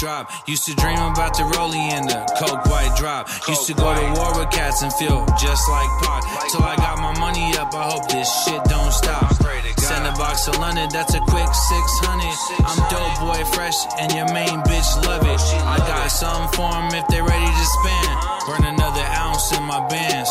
Drop. 0.00 0.30
Used 0.46 0.64
to 0.66 0.74
dream 0.74 0.98
about 0.98 1.36
the 1.36 1.44
rollie 1.54 1.92
and 1.92 2.08
the 2.08 2.20
coke 2.38 2.64
white 2.66 2.94
drop. 2.96 3.28
Used 3.48 3.66
to 3.66 3.74
go 3.74 3.94
to 3.94 4.04
war 4.18 4.38
with 4.38 4.50
cats 4.50 4.82
and 4.82 4.92
feel 4.94 5.24
just 5.40 5.68
like 5.68 5.88
Pac. 6.02 6.22
Till 6.50 6.62
I 6.62 6.76
got 6.76 6.98
my 6.98 7.16
money 7.18 7.54
up. 7.56 7.72
I 7.74 7.84
hope 7.90 8.08
this 8.08 8.28
shit 8.44 8.62
don't 8.64 8.92
stop. 8.92 9.32
Send 9.78 10.06
a 10.06 10.12
box 10.12 10.44
to 10.46 10.52
London, 10.58 10.88
that's 10.92 11.14
a 11.14 11.20
quick 11.20 11.52
600. 11.52 12.64
I'm 12.64 12.78
dope 12.90 13.18
boy 13.20 13.44
fresh, 13.52 13.74
and 13.98 14.12
your 14.12 14.32
main 14.32 14.62
bitch 14.62 14.90
love 15.06 15.22
it. 15.26 15.40
I 15.66 15.78
got 15.78 16.08
some 16.10 16.48
for 16.52 16.70
'em 16.70 16.94
if 16.94 17.06
they 17.08 17.20
ready 17.20 17.46
to 17.46 17.66
spend. 17.76 18.08
Uh-huh. 18.08 18.46
Burn 18.46 18.64
another 18.64 19.04
ounce 19.18 19.52
in 19.52 19.62
my 19.64 19.80
bands. 19.88 20.30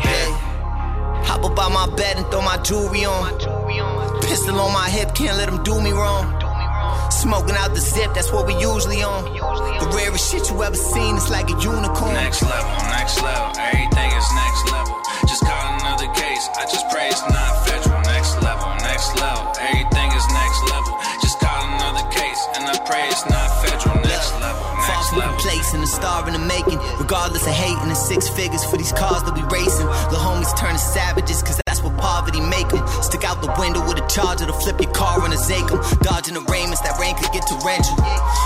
Hey, 0.00 0.30
hop 1.26 1.44
up 1.44 1.58
out 1.58 1.72
my 1.72 1.86
bed 1.96 2.16
and 2.18 2.26
throw 2.30 2.42
my 2.42 2.56
jewelry 2.58 3.04
on. 3.04 3.32
Pistol 4.22 4.60
on 4.60 4.72
my 4.72 4.88
hip, 4.88 5.14
can't 5.14 5.36
let 5.36 5.46
them 5.46 5.62
do 5.62 5.80
me 5.80 5.92
wrong. 5.92 6.45
Smoking 7.10 7.56
out 7.56 7.74
the 7.74 7.80
zip, 7.80 8.14
that's 8.14 8.30
what 8.32 8.46
we 8.46 8.54
usually 8.54 9.02
on. 9.02 9.24
The 9.80 9.88
rarest 9.96 10.30
shit 10.30 10.48
you 10.50 10.62
ever 10.62 10.76
seen, 10.76 11.16
it's 11.16 11.30
like 11.30 11.48
a 11.50 11.56
unicorn. 11.58 12.14
Next 12.14 12.42
level, 12.42 12.70
next 12.90 13.22
level, 13.22 13.50
everything 13.58 14.10
is 14.14 14.28
next 14.34 14.62
level. 14.70 14.94
Just 15.26 15.42
caught 15.42 15.80
another 15.82 16.06
case, 16.14 16.44
I 16.54 16.62
just 16.70 16.86
pray 16.90 17.08
it's 17.08 17.22
not 17.26 17.50
federal. 17.66 17.98
Next 18.06 18.34
level, 18.42 18.68
next 18.86 19.10
level, 19.18 19.42
everything 19.58 20.08
is 20.14 20.26
next 20.30 20.60
level. 20.70 20.92
Just 21.22 21.36
caught 21.40 21.62
another 21.66 22.04
case, 22.14 22.40
and 22.54 22.62
I 22.70 22.74
pray 22.86 23.02
it's 23.10 23.24
not 23.26 23.48
federal. 23.64 23.96
Next 24.06 24.30
level, 24.38 24.62
Far 24.86 25.02
next 25.02 25.10
the 25.10 25.18
level. 25.18 25.36
place 25.42 25.74
and 25.74 25.82
a 25.82 25.86
star 25.90 26.26
in 26.28 26.34
the 26.34 26.44
making. 26.46 26.78
Regardless 27.02 27.42
of 27.46 27.54
hating, 27.54 27.88
the 27.90 27.98
six 27.98 28.28
figures 28.28 28.62
for 28.64 28.76
these 28.76 28.92
cars 28.92 29.22
that 29.24 29.34
we 29.34 29.42
racing. 29.50 29.86
The 30.14 30.18
homies 30.20 30.54
turning 30.58 30.78
savages, 30.78 31.42
cause 31.42 31.58
what 31.86 31.96
poverty 31.96 32.40
make 32.40 32.66
'em. 32.74 32.82
Stick 33.02 33.24
out 33.24 33.40
the 33.40 33.52
window 33.58 33.80
with 33.86 33.98
a 34.02 34.06
charger 34.08 34.46
to 34.46 34.52
flip 34.52 34.80
your 34.80 34.90
car 34.90 35.22
and 35.24 35.32
a 35.32 35.38
zake 35.38 35.70
'em. 35.70 35.80
Dodging 36.02 36.34
the 36.34 36.44
raiments, 36.50 36.80
that 36.82 36.98
rain 36.98 37.14
could 37.14 37.32
get 37.32 37.46
torrential. 37.46 37.96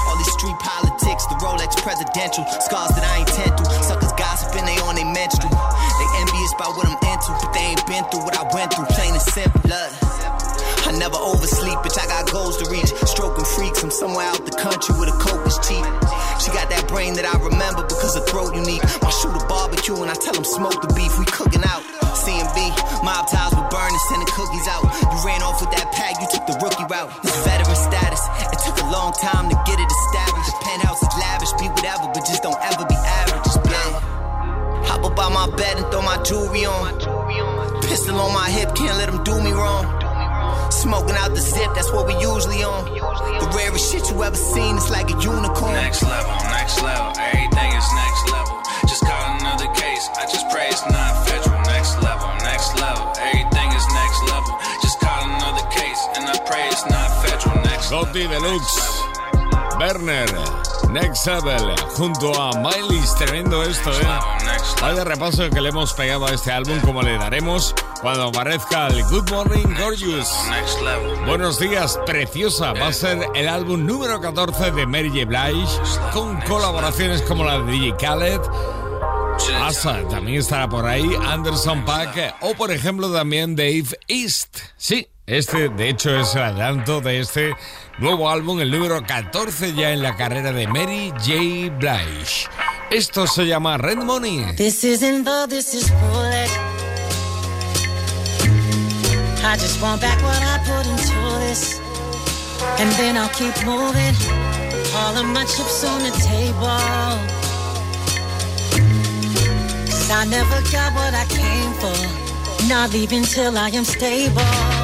All 0.08 0.16
these 0.16 0.32
street 0.32 0.58
politics, 0.60 1.24
the 1.26 1.36
Rolex 1.40 1.74
presidential. 1.82 2.44
Scars 2.60 2.92
that 2.94 3.04
I 3.04 3.18
ain't 3.20 3.28
tend 3.28 3.56
to. 3.58 3.64
Suckers 3.82 4.12
gossiping, 4.12 4.66
they 4.66 4.78
on 4.80 4.94
they 4.94 5.04
menstrual. 5.04 5.50
They 5.50 6.08
envious 6.20 6.52
about 6.54 6.76
what 6.76 6.86
I'm 6.86 6.98
into, 7.10 7.32
but 7.40 7.52
they 7.52 7.64
ain't 7.72 7.86
been 7.86 8.04
through 8.10 8.24
what 8.24 8.36
I 8.36 8.44
went 8.54 8.74
through. 8.74 8.86
Plain 8.86 9.14
and 9.14 9.22
simple. 9.22 9.60
I 10.90 10.92
never 10.98 11.22
oversleep, 11.22 11.78
bitch. 11.86 11.94
I 12.02 12.06
got 12.10 12.26
goals 12.34 12.58
to 12.58 12.66
reach. 12.66 12.90
Stroking 13.06 13.46
freaks 13.54 13.78
from 13.78 13.94
somewhere 13.94 14.26
out 14.26 14.42
the 14.42 14.50
country 14.58 14.90
where 14.98 15.06
the 15.06 15.14
coke 15.22 15.46
is 15.46 15.54
cheap. 15.62 15.86
She 16.42 16.50
got 16.50 16.66
that 16.66 16.90
brain 16.90 17.14
that 17.14 17.22
I 17.22 17.38
remember 17.38 17.86
because 17.86 18.18
her 18.18 18.26
throat 18.26 18.58
unique. 18.58 18.82
My 18.98 19.14
shooter 19.14 19.38
barbecue 19.46 19.94
and 20.02 20.10
I 20.10 20.18
tell 20.18 20.34
him 20.34 20.42
smoke 20.42 20.82
the 20.82 20.90
beef. 20.90 21.14
We 21.14 21.30
cooking 21.30 21.62
out. 21.62 21.86
CMB, 22.18 22.74
mob 23.06 23.30
ties 23.30 23.54
with 23.54 23.70
burning, 23.70 24.02
sending 24.10 24.26
cookies 24.34 24.66
out. 24.66 24.82
You 24.82 25.18
ran 25.22 25.46
off 25.46 25.62
with 25.62 25.70
that 25.78 25.94
pack, 25.94 26.18
you 26.18 26.26
took 26.26 26.42
the 26.50 26.58
rookie 26.58 26.82
route. 26.90 27.14
This 27.22 27.38
veteran 27.46 27.78
status. 27.78 28.22
It 28.50 28.58
took 28.58 28.82
a 28.82 28.90
long 28.90 29.14
time 29.14 29.46
to 29.46 29.54
get 29.70 29.78
it 29.78 29.86
established. 29.86 30.29
Smoking 40.90 41.14
out 41.22 41.30
the 41.30 41.40
zip, 41.40 41.70
that's 41.76 41.92
what 41.92 42.08
we 42.08 42.14
usually 42.14 42.64
on. 42.66 42.82
The 42.82 43.48
rarest 43.54 43.92
shit 43.92 44.10
you 44.10 44.24
ever 44.24 44.34
seen, 44.34 44.74
it's 44.74 44.90
like 44.90 45.06
a 45.06 45.14
unicorn. 45.22 45.78
Next 45.78 46.02
level, 46.02 46.34
next 46.50 46.82
level, 46.82 47.14
everything 47.14 47.70
is 47.78 47.86
next 47.94 48.22
level. 48.26 48.58
Just 48.90 49.06
caught 49.06 49.38
another 49.38 49.70
case, 49.78 50.10
I 50.18 50.26
just 50.26 50.50
pray 50.50 50.66
it's 50.66 50.82
not 50.90 51.14
federal. 51.30 51.62
Next 51.70 51.94
level, 52.02 52.26
next 52.42 52.74
level, 52.74 53.06
everything 53.22 53.70
is 53.70 53.86
next 53.86 54.20
level. 54.34 54.58
Just 54.82 54.98
caught 54.98 55.30
another 55.30 55.62
case, 55.70 56.02
and 56.18 56.26
I 56.26 56.34
pray 56.42 56.66
it's 56.66 56.82
not 56.90 57.06
federal. 57.22 57.54
Next 57.62 57.86
Gotti 57.94 58.26
Deluxe, 58.26 58.82
Berner, 59.78 60.26
Next 60.92 61.26
Level, 61.26 61.74
junto 61.96 62.34
a 62.40 62.50
Miley. 62.58 63.00
Tremendo 63.16 63.62
esto, 63.62 63.90
¿eh? 63.92 64.06
Vaya 64.80 65.04
repaso 65.04 65.48
que 65.50 65.60
le 65.60 65.68
hemos 65.68 65.92
pegado 65.92 66.26
a 66.26 66.30
este 66.32 66.50
álbum, 66.50 66.80
como 66.80 67.02
le 67.02 67.16
daremos 67.16 67.74
cuando 68.00 68.24
aparezca 68.24 68.88
el 68.88 69.04
Good 69.04 69.30
Morning 69.30 69.74
Gorgeous. 69.78 70.28
Next 70.50 70.80
level. 70.82 71.26
Buenos 71.26 71.58
días, 71.58 71.98
preciosa. 72.06 72.72
Va 72.72 72.88
a 72.88 72.92
ser 72.92 73.18
el 73.34 73.48
álbum 73.48 73.86
número 73.86 74.20
14 74.20 74.72
de 74.72 74.86
Mary 74.86 75.10
J. 75.10 75.26
Blige, 75.26 75.78
con 76.12 76.40
colaboraciones 76.42 77.22
como 77.22 77.44
la 77.44 77.60
de 77.60 77.72
DJ 77.72 77.96
Khaled. 77.96 78.40
Asa 79.62 80.06
también 80.08 80.40
estará 80.40 80.68
por 80.68 80.86
ahí, 80.86 81.08
Anderson 81.26 81.84
Paak 81.84 82.36
o 82.40 82.54
por 82.54 82.70
ejemplo 82.70 83.12
también 83.12 83.56
Dave 83.56 83.86
East. 84.08 84.58
Sí, 84.76 85.08
este 85.30 85.68
de 85.68 85.88
hecho 85.88 86.10
es 86.18 86.34
el 86.34 86.42
adelanto 86.42 87.00
de 87.00 87.20
este 87.20 87.54
nuevo 87.98 88.28
álbum, 88.28 88.60
el 88.60 88.70
número 88.70 89.00
14 89.06 89.74
ya 89.74 89.92
en 89.92 90.02
la 90.02 90.16
carrera 90.16 90.50
de 90.52 90.66
Mary 90.66 91.12
J. 91.18 91.70
Blige. 91.78 92.48
Esto 92.90 93.28
se 93.28 93.46
llama 93.46 93.78
Red 93.78 93.98
Money. 93.98 94.44
This 94.56 94.82
isn't 94.82 95.24
love, 95.24 95.48
this 95.48 95.72
is 95.72 95.88
bullet. 95.90 96.50
I 99.44 99.56
just 99.56 99.80
want 99.80 100.00
back 100.00 100.20
what 100.22 100.42
I 100.42 100.58
put 100.66 100.86
into 100.86 101.38
this. 101.38 101.80
And 102.78 102.90
then 102.98 103.16
I'll 103.16 103.28
keep 103.28 103.54
moving. 103.64 104.14
All 104.96 105.16
of 105.16 105.26
my 105.26 105.44
chips 105.44 105.84
on 105.84 106.02
the 106.02 106.10
table. 106.18 106.66
Cause 109.86 110.10
I 110.10 110.26
never 110.28 110.60
got 110.72 110.92
what 110.94 111.14
I 111.14 111.24
came 111.28 111.72
for. 111.74 112.68
Not 112.68 112.92
leaving 112.92 113.22
till 113.22 113.56
I 113.56 113.68
am 113.68 113.84
stable. 113.84 114.79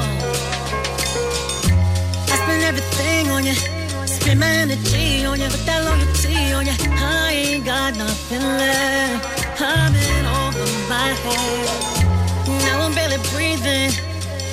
Everything 2.69 3.29
on 3.29 3.45
you. 3.45 3.55
Spend 4.05 4.39
my 4.39 4.51
energy 4.63 5.25
on 5.25 5.39
you. 5.39 5.49
With 5.53 5.65
that 5.65 5.81
loyalty 5.87 6.37
on 6.57 6.65
you. 6.65 6.75
I 6.99 7.31
ain't 7.31 7.65
got 7.65 7.95
nothing 7.95 8.41
left. 8.41 9.61
I'm 9.61 9.93
in 9.95 10.25
over 10.41 10.67
my 10.93 11.09
head. 11.23 11.67
Now 12.65 12.85
I'm 12.85 12.93
barely 12.93 13.19
breathing. 13.33 13.91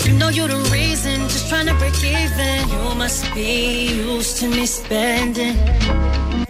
You 0.04 0.12
know 0.18 0.28
you're 0.28 0.48
the 0.48 0.62
reason, 0.70 1.20
just 1.32 1.48
trying 1.48 1.66
to 1.66 1.74
break 1.74 1.96
even. 2.04 2.68
You 2.68 2.94
must 2.94 3.24
be 3.34 3.86
used 3.86 4.36
to 4.38 4.48
me 4.48 4.66
spending. 4.66 5.56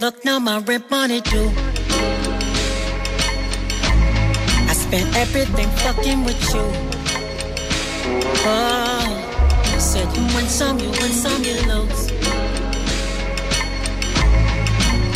Look 0.01 0.23
now, 0.25 0.39
my 0.39 0.59
rent 0.59 0.91
money 0.91 1.21
due. 1.21 1.49
I 4.69 4.73
spent 4.73 5.15
everything 5.15 5.69
fucking 5.83 6.25
with 6.25 6.53
you. 6.53 6.65
Oh, 8.47 8.84
win 10.35 10.47
some, 10.47 10.77
you 10.79 10.89
win 10.89 11.11
some, 11.11 11.43
you 11.43 11.55
lose. 11.71 12.11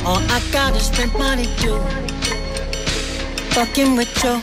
All 0.05 0.23
I 0.35 0.39
got 0.51 0.75
is 0.75 0.87
spend 0.87 1.13
money 1.13 1.47
due. 1.61 1.79
Fucking 3.55 3.95
with 3.97 4.11
you. 4.23 4.35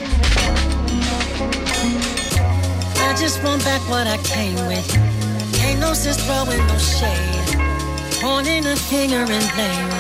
I 3.09 3.15
just 3.19 3.43
want 3.43 3.65
back 3.65 3.81
what 3.89 4.07
I 4.07 4.19
came 4.19 4.57
with. 4.67 4.87
Ain't 5.65 5.81
no 5.81 5.95
sense 5.95 6.23
throwing 6.27 6.65
no 6.67 6.79
shade. 6.79 7.49
Pointing 8.21 8.67
a 8.67 8.77
finger 8.77 9.25
and 9.37 9.47
blame. 9.55 9.91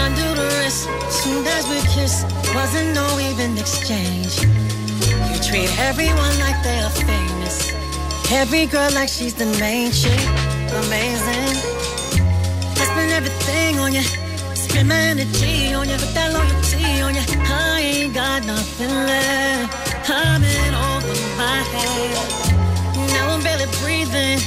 Undo 0.00 0.28
the 0.40 0.48
rest. 0.60 0.88
Soon 1.10 1.46
as 1.46 1.68
we 1.68 1.78
kiss, 1.94 2.24
wasn't 2.54 2.94
no 2.94 3.06
even 3.20 3.58
exchange. 3.58 4.34
You 5.30 5.38
treat 5.48 5.70
everyone 5.78 6.34
like 6.38 6.62
they 6.64 6.78
are 6.80 6.90
famous. 6.90 7.31
Every 8.34 8.64
girl 8.64 8.90
like 8.92 9.10
she's 9.10 9.34
the 9.34 9.44
main 9.60 9.92
chick. 9.92 10.18
Amazing. 10.84 11.54
I 12.80 12.84
spend 12.90 13.12
everything 13.12 13.78
on 13.78 13.92
you. 13.92 14.02
Spend 14.54 14.88
my 14.88 14.94
energy 14.94 15.74
on 15.74 15.86
you. 15.86 15.94
With 15.94 16.14
that 16.14 16.32
loyalty 16.32 17.02
on 17.02 17.14
you. 17.14 17.20
I 17.52 17.80
ain't 17.80 18.14
got 18.14 18.46
nothing 18.46 18.88
left. 18.88 20.10
I'm 20.10 20.42
in 20.42 20.74
over 20.88 21.16
my 21.36 21.58
head. 21.72 23.12
Now 23.12 23.34
I'm 23.34 23.42
barely 23.42 23.68
breathing. 23.82 24.38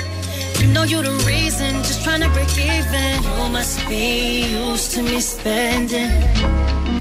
You 0.60 0.74
know 0.74 0.84
you're 0.84 1.04
the 1.04 1.24
reason, 1.28 1.76
just 1.84 2.04
trying 2.04 2.22
to 2.22 2.30
break 2.30 2.50
even. 2.58 3.22
You 3.38 3.50
must 3.52 3.88
be 3.88 4.48
used 4.50 4.92
to 4.96 5.04
me 5.04 5.20
spending. 5.20 6.10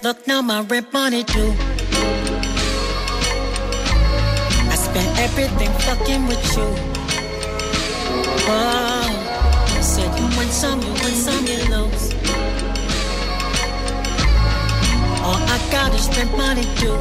Look 0.03 0.27
now, 0.27 0.43
my 0.43 0.61
rent 0.61 0.93
money 0.93 1.23
due. 1.23 1.55
Spent 4.95 5.19
everything 5.19 5.73
fucking 5.81 6.27
with 6.29 6.57
you. 6.57 6.69
Oh, 8.47 9.81
said 9.83 10.17
you 10.21 10.27
win 10.39 10.49
some, 10.51 10.81
you 10.83 10.93
win 10.93 11.15
some, 11.15 11.45
you 11.49 11.57
lose. 11.75 12.15
All 15.25 15.43
I 15.55 15.59
got 15.73 15.93
is 15.95 16.07
rent 16.17 16.31
money 16.37 16.63
due 16.77 16.97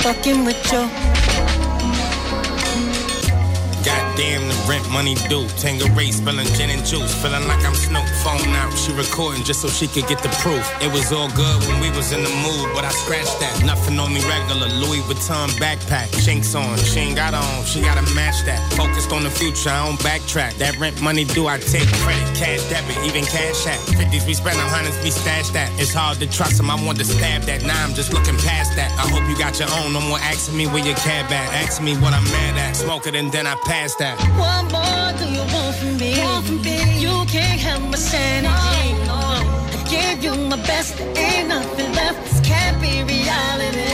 fucking 0.00 0.46
with 0.46 0.72
you. 0.72 1.23
Damn 4.16 4.46
the 4.46 4.54
rent 4.70 4.88
money 4.90 5.14
due. 5.26 5.46
Tanqueray 5.58 6.12
spilling 6.12 6.46
gin 6.54 6.70
and 6.70 6.86
juice. 6.86 7.10
Feeling 7.20 7.48
like 7.48 7.64
I'm 7.66 7.74
Snoop. 7.74 8.06
Phone 8.22 8.54
out, 8.54 8.70
she 8.78 8.92
recording 8.92 9.42
just 9.42 9.60
so 9.60 9.68
she 9.68 9.88
could 9.88 10.06
get 10.06 10.22
the 10.22 10.30
proof. 10.38 10.62
It 10.80 10.90
was 10.92 11.10
all 11.10 11.28
good 11.34 11.58
when 11.66 11.80
we 11.80 11.90
was 11.90 12.12
in 12.12 12.22
the 12.22 12.30
mood, 12.46 12.70
but 12.74 12.84
I 12.84 12.90
scratched 12.90 13.40
that. 13.40 13.64
Nothing 13.66 13.98
on 13.98 14.14
me 14.14 14.22
regular. 14.30 14.68
Louis 14.70 15.02
Vuitton 15.10 15.50
backpack. 15.58 16.14
Chinks 16.24 16.54
on. 16.54 16.78
She 16.78 17.00
ain't 17.00 17.16
got 17.16 17.34
on. 17.34 17.64
She 17.64 17.80
gotta 17.80 18.06
match 18.14 18.38
that. 18.46 18.62
Focused 18.74 19.10
on 19.10 19.24
the 19.24 19.30
future. 19.30 19.70
I 19.70 19.84
don't 19.84 19.98
backtrack. 19.98 20.58
That 20.58 20.78
rent 20.78 21.02
money 21.02 21.24
due, 21.24 21.48
I 21.48 21.58
take 21.58 21.88
credit. 22.06 22.22
Cash 22.38 22.62
debit, 22.70 22.96
even 23.02 23.24
cash 23.24 23.66
at. 23.66 23.80
50s 23.98 24.26
we 24.26 24.34
spend, 24.34 24.58
hundreds 24.58 25.02
we 25.02 25.10
stash 25.10 25.50
that. 25.50 25.70
It's 25.80 25.92
hard 25.92 26.18
to 26.18 26.26
trust 26.30 26.60
him. 26.60 26.70
I 26.70 26.78
want 26.86 26.98
to 26.98 27.04
stab 27.04 27.42
that. 27.42 27.64
Now 27.64 27.82
I'm 27.82 27.94
just 27.94 28.12
looking 28.12 28.38
past 28.38 28.76
that. 28.76 28.94
I 28.94 29.10
hope 29.10 29.28
you 29.28 29.36
got 29.36 29.58
your 29.58 29.70
own. 29.82 29.92
No 29.92 30.00
more 30.00 30.18
asking 30.18 30.56
me 30.56 30.66
where 30.66 30.84
your 30.84 30.96
cab 31.02 31.32
at. 31.32 31.48
Ask 31.66 31.82
me 31.82 31.96
what 31.96 32.14
I'm 32.14 32.24
mad 32.30 32.56
at. 32.58 32.76
Smoke 32.76 33.08
it 33.08 33.16
and 33.16 33.32
then 33.32 33.46
I 33.48 33.56
pass 33.66 33.94
that. 33.96 34.03
What 34.12 34.70
more 34.70 35.12
do 35.18 35.24
you 35.32 35.40
want 35.54 35.76
from 35.76 35.96
me? 35.96 36.20
Want 36.20 36.46
from 36.46 36.60
me? 36.60 37.00
You 37.00 37.24
can't 37.26 37.60
have 37.60 37.80
my 37.90 37.96
sanity. 37.96 38.92
No, 39.08 39.16
I 39.16 39.86
gave 39.88 40.22
you 40.22 40.34
my 40.34 40.56
best. 40.56 40.98
There 40.98 41.16
ain't 41.16 41.48
nothing 41.48 41.90
left. 41.94 42.22
This 42.24 42.40
can't 42.46 42.76
be 42.82 43.02
reality. 43.02 43.92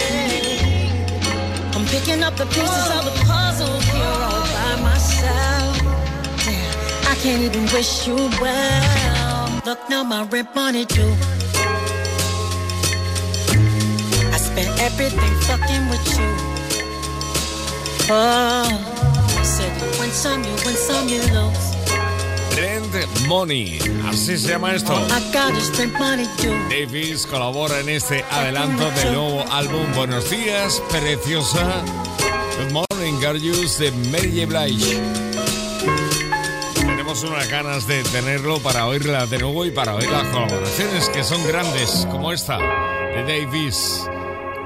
I'm 1.75 1.85
picking 1.87 2.25
up 2.25 2.35
the 2.37 2.47
pieces 2.47 2.91
of 2.97 3.05
the 3.05 3.13
puzzle 3.25 3.79
here 3.91 4.05
all 4.05 4.47
by 4.57 4.73
myself. 4.83 5.77
Yeah, 6.45 7.11
I 7.13 7.15
can't 7.23 7.43
even 7.43 7.65
wish 7.73 8.09
you 8.09 8.17
well. 8.41 9.63
Look 9.65 9.79
now, 9.89 10.03
my 10.03 10.25
rent 10.25 10.53
money 10.57 10.87
due. 10.87 11.15
I 14.35 14.39
spent 14.39 14.71
everything 14.81 15.35
fucking 15.47 15.89
with 15.89 16.19
you. 16.19 16.27
Oh, 18.13 19.10
Rent 22.57 23.27
Money, 23.27 23.79
así 24.09 24.37
se 24.37 24.49
llama 24.49 24.75
esto. 24.75 24.93
Davis 26.69 27.27
colabora 27.27 27.81
en 27.81 27.89
este 27.89 28.25
adelanto 28.31 28.91
del 28.91 29.15
nuevo 29.15 29.45
álbum 29.51 29.87
Buenos 29.95 30.29
días, 30.29 30.83
preciosa. 30.91 31.83
Good 32.59 32.73
morning, 32.73 33.21
Garjus 33.21 33.79
de 33.79 33.93
Mary 34.11 34.33
J. 34.35 34.47
Blige. 34.47 35.01
Tenemos 36.75 37.23
unas 37.23 37.49
ganas 37.49 37.87
de 37.87 38.03
tenerlo 38.05 38.59
para 38.59 38.87
oírla 38.87 39.27
de 39.27 39.39
nuevo 39.39 39.65
y 39.65 39.71
para 39.71 39.95
oír 39.95 40.11
las 40.11 40.27
colaboraciones 40.27 41.09
que 41.09 41.25
son 41.25 41.47
grandes, 41.47 42.07
como 42.11 42.33
esta 42.33 42.59
de 42.59 43.23
Davis. 43.23 44.03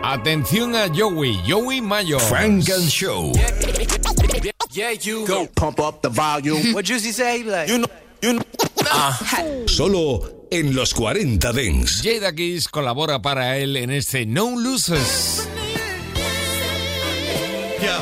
Atención 0.03 0.75
a 0.75 0.89
Joey, 0.95 1.43
Joey 1.49 1.81
Mayo. 1.81 2.19
Frank 2.19 2.69
and 2.71 2.89
Show. 2.89 3.33
Yeah, 4.75 4.91
you 4.91 5.25
go 5.25 5.47
pump 5.47 5.79
up 5.79 6.03
the 6.03 6.09
volume. 6.09 6.73
what 6.75 6.85
Juicy 6.85 7.13
say? 7.13 7.45
Like, 7.45 7.69
you 7.69 7.79
know, 7.79 7.87
you 8.21 8.33
know. 8.33 9.67
Solo 9.69 10.47
en 10.51 10.75
los 10.75 10.93
40 10.93 11.53
Dents. 11.53 12.03
Jada 12.03 12.35
Kiss 12.35 12.67
colabora 12.69 13.23
para 13.23 13.57
él 13.57 13.77
en 13.77 13.91
este 13.91 14.27
No 14.27 14.59
Loses. 14.59 15.47
Yo. 17.81 18.01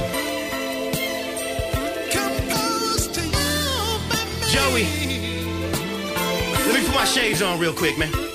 Joey. 4.50 4.86
Let 6.66 6.74
me 6.74 6.86
put 6.86 6.94
my 6.94 7.04
shades 7.04 7.42
on 7.42 7.60
real 7.60 7.74
quick, 7.74 7.98
man. 7.98 8.31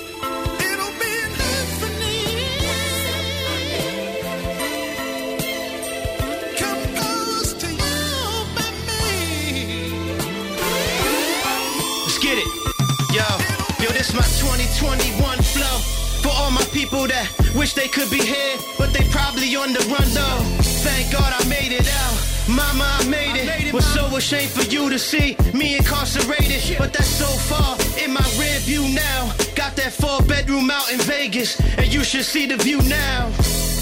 My 14.18 14.26
2021 14.42 15.38
flow. 15.54 15.78
For 16.22 16.34
all 16.34 16.50
my 16.50 16.66
people 16.74 17.06
that 17.06 17.30
wish 17.54 17.74
they 17.74 17.86
could 17.86 18.10
be 18.10 18.18
here, 18.18 18.56
but 18.76 18.92
they 18.92 19.06
probably 19.10 19.54
on 19.54 19.72
the 19.72 19.78
run 19.86 20.08
though. 20.10 20.42
Thank 20.82 21.12
God 21.12 21.30
I 21.30 21.42
made 21.46 21.70
it 21.70 21.86
out. 21.86 22.16
Mama, 22.48 22.88
I 22.98 23.06
made 23.06 23.36
it. 23.36 23.72
Was 23.72 23.86
so 23.86 24.04
ashamed 24.16 24.50
for 24.50 24.64
you 24.64 24.90
to 24.90 24.98
see 24.98 25.36
me 25.54 25.76
incarcerated, 25.76 26.78
but 26.78 26.92
that's 26.92 27.14
so 27.24 27.30
far 27.50 27.78
in 28.02 28.12
my 28.12 28.26
rear 28.40 28.58
view 28.60 28.82
now. 28.88 29.32
Got 29.54 29.76
that 29.76 29.92
four 29.92 30.22
bedroom 30.26 30.70
out 30.70 30.90
in 30.90 30.98
Vegas, 31.00 31.60
and 31.78 31.86
you 31.86 32.02
should 32.02 32.24
see 32.24 32.46
the 32.46 32.56
view 32.56 32.82
now. 32.82 33.30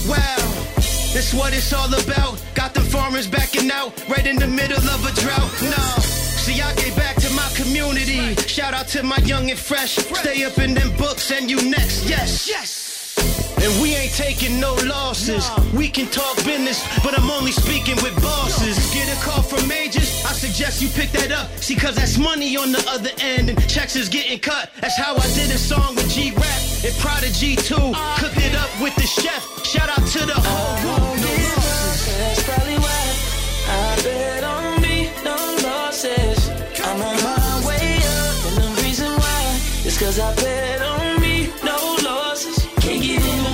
Wow. 0.07 0.37
That's 1.15 1.33
what 1.33 1.55
it's 1.57 1.73
all 1.73 1.89
about. 1.89 2.43
Got 2.55 2.75
the 2.75 2.83
farmers 2.83 3.27
backing 3.27 3.71
out 3.71 3.91
right 4.09 4.27
in 4.27 4.37
the 4.37 4.49
middle 4.49 4.85
of 4.95 5.01
a 5.07 5.13
drought. 5.23 5.51
No. 5.63 5.85
See, 6.45 6.61
I 6.61 6.75
get 6.75 6.95
back 6.95 7.16
community. 7.57 8.37
Shout 8.47 8.75
out 8.75 8.87
to 8.89 9.03
my 9.03 9.17
young 9.19 9.51
and 9.51 9.59
fresh. 9.59 9.97
Stay 9.97 10.45
up 10.45 10.59
in 10.59 10.75
them 10.75 10.95
books 10.97 11.33
and 11.33 11.51
you 11.51 11.57
next. 11.71 12.09
Yes. 12.09 12.47
Yes. 12.47 12.87
And 13.63 13.83
we 13.83 13.95
ain't 13.95 14.13
taking 14.13 14.61
no 14.61 14.75
losses. 14.85 15.49
We 15.73 15.89
can 15.89 16.07
talk 16.09 16.37
business, 16.45 16.85
but 17.03 17.19
I'm 17.19 17.31
only 17.31 17.53
speaking 17.53 17.97
with 18.03 18.15
bosses. 18.23 18.77
Get 18.93 19.09
a 19.09 19.19
call 19.25 19.43
from 19.43 19.67
majors, 19.67 20.25
I 20.25 20.33
suggest 20.33 20.83
you 20.83 20.89
pick 20.91 21.11
that 21.13 21.33
up. 21.33 21.49
See, 21.59 21.75
cause 21.75 21.97
that's 21.97 22.19
money 22.19 22.57
on 22.57 22.73
the 22.73 22.85
other 22.89 23.11
end, 23.21 23.49
and 23.49 23.59
checks 23.69 23.97
is 23.97 24.11
getting 24.11 24.39
cut. 24.39 24.71
That's 24.81 24.99
how 24.99 25.17
I 25.17 25.27
did 25.35 25.51
a 25.51 25.59
song 25.59 25.97
with 25.97 26.11
G 26.11 26.33
Rap 26.33 26.61
and 26.85 26.95
Prodigy 26.99 27.57
too. 27.57 27.93
Cooked 28.21 28.37
it 28.37 28.55
up 28.55 28.71
with 28.83 28.95
the 28.97 29.07
chef. 29.07 29.43
Shout 29.65 29.89
out 29.89 30.07
to 30.15 30.27
the 30.27 30.37
whole 30.37 30.77
room. 30.85 31.17
That's 32.21 32.43
probably 32.45 32.77
why 32.77 33.03
I 33.69 34.03
bet 34.05 34.45
on 34.45 34.83
me, 34.83 35.11
no 35.25 35.37
losses. 35.65 36.51
I'm 36.85 37.03
on 37.03 37.17
my 37.25 37.36
cause 39.99 40.19
I 40.19 40.35
bet 40.35 40.83
on 40.83 41.21
me, 41.21 41.49
no 41.65 41.97
losses. 42.05 42.67
Can't 42.81 43.03
get 43.03 43.23
in 43.23 43.46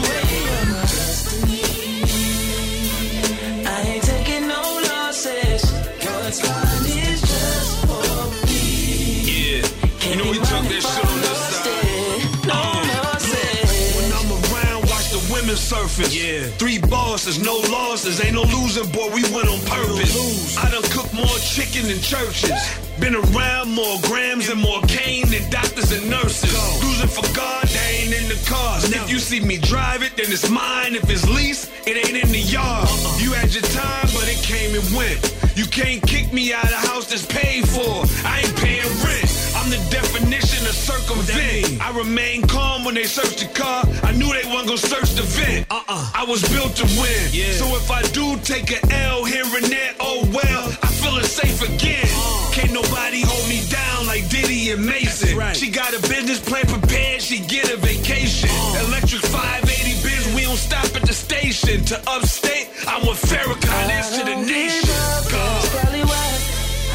the 15.53 15.59
surface. 15.59 16.17
Yeah. 16.17 16.49
Three 16.57 16.79
bosses, 16.79 17.39
no 17.39 17.57
losses. 17.69 18.25
Ain't 18.25 18.35
no 18.35 18.43
losing, 18.43 18.89
boy. 18.91 19.13
We 19.13 19.23
went 19.37 19.49
on 19.53 19.61
purpose. 19.69 20.57
I 20.57 20.71
done 20.71 20.83
cooked 20.85 21.13
more 21.13 21.37
chicken 21.45 21.89
than 21.89 22.01
churches. 22.01 22.57
Been 22.99 23.15
around 23.15 23.69
more 23.69 24.01
grams 24.03 24.49
and 24.49 24.59
more 24.61 24.81
cane 24.89 25.29
than 25.29 25.45
doctors 25.51 25.93
and 25.93 26.09
nurses. 26.09 26.57
Losing 26.83 27.09
for 27.09 27.27
God, 27.37 27.69
they 27.69 28.01
ain't 28.01 28.15
in 28.15 28.29
the 28.33 28.41
cars. 28.49 28.85
If 28.91 29.11
you 29.11 29.19
see 29.19 29.41
me 29.41 29.59
drive 29.59 30.03
it, 30.03 30.17
then 30.17 30.33
it's 30.33 30.49
mine. 30.49 30.95
If 30.95 31.11
it's 31.11 31.29
leased, 31.29 31.71
it 31.87 32.01
ain't 32.01 32.17
in 32.17 32.33
the 32.33 32.41
yard. 32.41 32.89
Uh-uh. 32.89 33.19
You 33.19 33.33
had 33.33 33.53
your 33.53 33.65
time, 33.77 34.09
but 34.15 34.25
it 34.33 34.41
came 34.41 34.75
and 34.75 34.97
went. 34.97 35.21
You 35.55 35.67
can't 35.67 36.01
kick 36.03 36.33
me 36.33 36.55
out 36.55 36.65
of 36.65 36.81
house 36.89 37.11
that's 37.11 37.27
paid 37.27 37.69
for. 37.69 38.07
I 38.25 38.41
ain't 38.41 38.57
paying 38.57 38.89
rent. 39.05 39.52
I'm 39.63 39.71
the 39.71 39.79
definition 39.91 40.67
of 40.67 40.75
circumvent. 40.75 41.81
I 41.81 41.97
remain 41.97 42.43
calm 42.43 42.85
when 42.85 42.97
they 42.97 43.05
search 43.05 43.37
the 43.39 43.47
car. 43.55 43.85
I 44.03 44.11
knew 44.11 44.27
they 44.27 44.43
wasn't 44.51 44.75
gonna 44.75 44.91
search 44.91 45.15
the 45.15 45.23
vent. 45.23 45.71
Uh-uh. 45.71 46.11
I 46.17 46.25
was 46.25 46.43
built 46.51 46.75
to 46.83 46.87
win. 46.99 47.31
Yeah. 47.31 47.53
So 47.53 47.67
if 47.79 47.89
I 47.89 48.03
do 48.11 48.37
take 48.43 48.73
a 48.75 48.83
L 49.07 49.25
here 49.25 49.47
and 49.47 49.67
there, 49.67 49.95
oh 50.01 50.29
well, 50.35 50.67
I 50.83 50.89
feel 50.99 51.17
it 51.17 51.27
safe 51.27 51.63
again. 51.63 52.11
Can't 52.51 52.73
nobody 52.73 53.23
hold 53.23 53.49
me 53.49 53.63
down 53.71 54.09
like 54.09 54.29
Diddy 54.29 54.71
and 54.71 54.85
Mason. 54.85 55.39
Right. 55.39 55.57
She 55.57 55.71
got 55.71 55.95
a 55.95 56.01
business 56.11 56.41
plan 56.41 56.67
prepared, 56.67 57.23
she 57.23 57.39
get 57.39 57.71
a 57.71 57.77
vacation. 57.77 58.51
Electric 58.91 59.23
580 59.23 60.03
biz, 60.03 60.35
we 60.35 60.43
don't 60.43 60.57
stop 60.59 60.91
at 60.97 61.07
the 61.07 61.15
station. 61.15 61.85
To 61.85 62.03
upstate, 62.11 62.67
I 62.89 62.99
want 63.07 63.15
Farrakhan, 63.17 63.87
this 63.87 64.19
to 64.19 64.25
the 64.27 64.43
nation. 64.43 64.91
That's 64.91 65.71
probably 65.71 66.03
why 66.03 66.27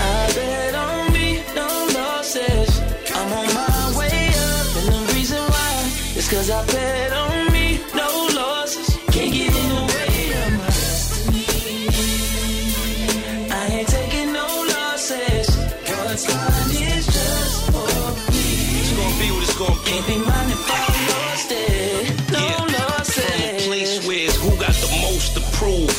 I 0.03 0.33
bet 0.35 0.75
on 0.75 0.96
losses. 2.37 2.81
I'm 3.15 3.31
on 3.31 3.47
my 3.53 3.97
way 3.97 4.29
up, 4.29 4.75
and 4.77 4.87
the 4.93 5.13
reason 5.13 5.39
why 5.39 5.91
is 6.15 6.27
cause 6.29 6.49
I 6.49 6.65
bet 6.67 7.11
on 7.13 7.51
me, 7.51 7.79
no 7.95 8.29
losses. 8.35 8.97
Can't 9.11 9.33
get 9.33 9.53
in 9.55 9.69
the 9.75 9.81
way 9.93 10.33
of 10.41 10.51
my 10.59 10.65
destiny. 10.67 11.45
I 13.51 13.67
ain't 13.77 13.87
taking 13.87 14.33
no 14.33 14.47
losses. 14.73 15.47
What's 15.87 16.25
mine 16.33 16.71
is 16.93 17.05
just 17.05 17.71
for 17.71 17.87
me. 18.31 18.45
It's 18.79 18.91
gonna 18.97 19.19
be 19.21 19.27
what 19.31 19.43
it's 19.43 19.57
gonna 19.57 19.83
be. 19.83 19.89
Can't 19.91 20.07
be 20.07 20.17
mine 20.17 20.49
if 20.51 20.71
I 20.71 20.79
lost 21.11 21.51
it. 21.51 22.31
No 22.31 22.43
From 22.47 22.69
a 22.69 22.77
losses. 22.77 23.65
place 23.67 24.07
where 24.07 24.25
it's 24.27 24.37
who 24.37 24.49
got 24.57 24.75
the 24.83 24.89
most 25.01 25.33
to 25.35 25.41
prove. 25.57 25.93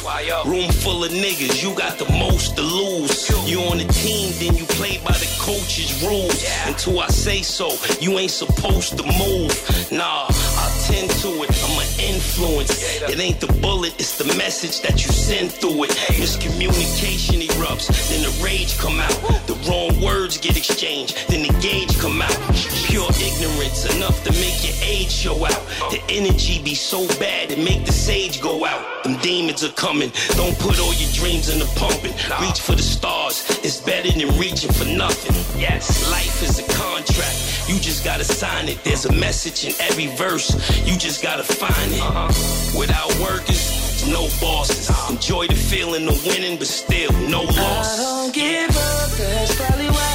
Room 0.47 0.71
full 0.71 1.05
of 1.05 1.11
niggas, 1.11 1.63
you 1.63 1.75
got 1.75 1.99
the 1.99 2.09
most 2.13 2.57
to 2.57 2.63
lose. 2.63 3.29
You 3.47 3.61
on 3.63 3.79
the 3.79 3.85
team, 3.85 4.33
then 4.39 4.57
you 4.57 4.65
play 4.65 4.99
by 5.05 5.13
the 5.13 5.28
coach's 5.49 6.03
rules. 6.05 6.45
Until 6.67 7.01
I 7.01 7.09
say 7.09 7.41
so, 7.41 7.69
you 8.01 8.19
ain't 8.19 8.31
supposed 8.31 8.99
to 8.99 9.05
move. 9.05 9.53
Nah, 9.91 10.27
I 10.29 10.67
tend 10.87 11.11
to 11.23 11.31
it. 11.45 11.51
I'm 11.65 11.77
an 11.85 11.91
influence. 12.13 12.73
It 13.09 13.19
ain't 13.19 13.41
the 13.41 13.53
bullet, 13.65 13.95
it's 13.99 14.19
the 14.19 14.29
message 14.37 14.81
that 14.83 14.97
you 15.03 15.11
send 15.11 15.51
through 15.51 15.85
it. 15.85 15.91
Miscommunication 16.21 17.41
erupts, 17.49 17.89
then 18.11 18.21
the 18.29 18.45
rage 18.45 18.77
come 18.77 19.01
out. 19.01 19.17
The 19.47 19.57
wrong 19.67 19.99
words 20.03 20.37
get 20.37 20.57
exchanged, 20.57 21.17
then 21.29 21.43
the 21.47 21.55
gauge 21.61 21.99
come 21.99 22.21
out. 22.21 22.39
Pure 22.85 23.11
ignorance, 23.29 23.85
enough 23.97 24.23
to 24.25 24.33
make 24.33 24.59
your 24.67 24.77
age 24.83 25.11
show 25.11 25.47
out. 25.47 25.63
The 25.91 26.03
energy 26.11 26.63
be 26.63 26.75
so 26.75 27.07
bad 27.19 27.51
it 27.51 27.59
make 27.59 27.87
the 27.87 27.93
sage 27.93 28.43
go 28.43 28.67
out. 28.67 29.05
Them 29.05 29.17
demons 29.19 29.65
are 29.65 29.73
coming. 29.73 30.13
Don't 30.37 30.59
put 30.59 30.79
all 30.81 30.93
your 30.95 31.11
dreams 31.13 31.49
in 31.49 31.59
the 31.59 31.71
pumping. 31.77 32.13
Reach 32.45 32.61
for 32.61 32.75
the 32.75 32.83
stars. 32.83 33.47
It's 33.65 33.81
better 33.81 34.11
than 34.11 34.37
reaching 34.39 34.73
for 34.73 34.85
nothing. 34.85 35.38
Yes, 35.57 36.11
life 36.11 36.43
is 36.43 36.59
a 36.59 36.67
contract. 36.75 37.69
You 37.69 37.79
just 37.79 38.05
gotta 38.05 38.25
sign 38.25 38.69
it. 38.69 38.83
There's 38.85 39.05
a 39.07 39.13
message 39.13 39.65
in 39.65 39.75
every 39.81 40.07
verse. 40.17 40.51
You 40.87 40.97
just 40.97 41.23
gotta 41.23 41.45
find 41.45 41.93
it. 41.93 42.01
Uh-huh. 42.01 42.79
Without 42.79 43.11
workers, 43.21 44.07
no 44.09 44.29
bosses. 44.41 44.89
Uh-huh. 44.91 45.13
Enjoy 45.15 45.47
the 45.47 45.55
feeling 45.55 46.09
of 46.09 46.25
winning, 46.27 46.59
but 46.59 46.67
still 46.67 47.13
no 47.29 47.43
loss. 47.43 47.99
I 47.99 48.03
don't 48.03 48.35
give 48.35 48.71
up, 48.71 49.11
that's 49.19 49.55
probably 49.57 49.89
why 49.89 50.15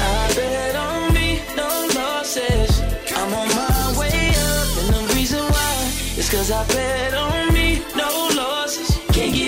I 0.00 0.32
bet 0.34 0.76
on 0.76 1.14
me, 1.14 1.40
no 1.56 1.68
losses. 1.94 2.80
I'm 3.14 3.32
on 3.34 3.48
my 3.48 3.98
way 3.98 4.30
up, 4.30 4.68
and 4.80 4.94
the 4.94 5.14
reason 5.14 5.40
why 5.40 5.92
is 6.16 6.30
cause 6.30 6.50
I 6.50 6.66
bet 6.68 7.14
on 7.14 7.52
me, 7.52 7.82
no 7.96 8.30
losses. 8.36 8.96
Can't 9.12 9.34
get 9.34 9.47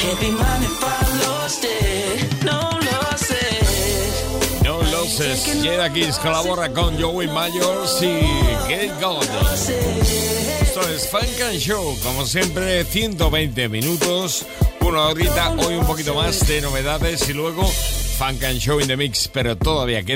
Can't 0.00 0.18
be 0.18 0.30
mine 0.30 0.62
if 0.62 0.82
I 0.82 1.00
lost 1.28 1.62
it. 1.62 2.42
No 2.42 2.58
losses. 2.88 4.62
No 4.64 4.78
losses. 4.80 5.44
Jada 5.62 5.92
Kiss 5.92 6.16
colabora 6.18 6.72
con 6.72 6.98
Joey 6.98 7.28
Myers 7.28 8.00
y 8.00 8.22
Gay 8.66 8.90
God. 8.98 9.22
Esto 10.62 10.80
es 10.88 11.06
Funk 11.10 11.40
and 11.42 11.58
Show, 11.58 11.98
como 12.02 12.24
siempre, 12.24 12.82
120 12.82 13.68
minutos, 13.68 14.46
una 14.80 15.02
horita, 15.08 15.50
hoy 15.50 15.74
un 15.74 15.86
poquito 15.86 16.14
más 16.14 16.46
de 16.48 16.62
novedades 16.62 17.28
y 17.28 17.34
luego 17.34 17.66
Funk 17.66 18.42
and 18.44 18.58
Show 18.58 18.80
in 18.80 18.86
the 18.86 18.96
Mix, 18.96 19.28
pero 19.28 19.54
todavía 19.58 20.02
queda. 20.02 20.08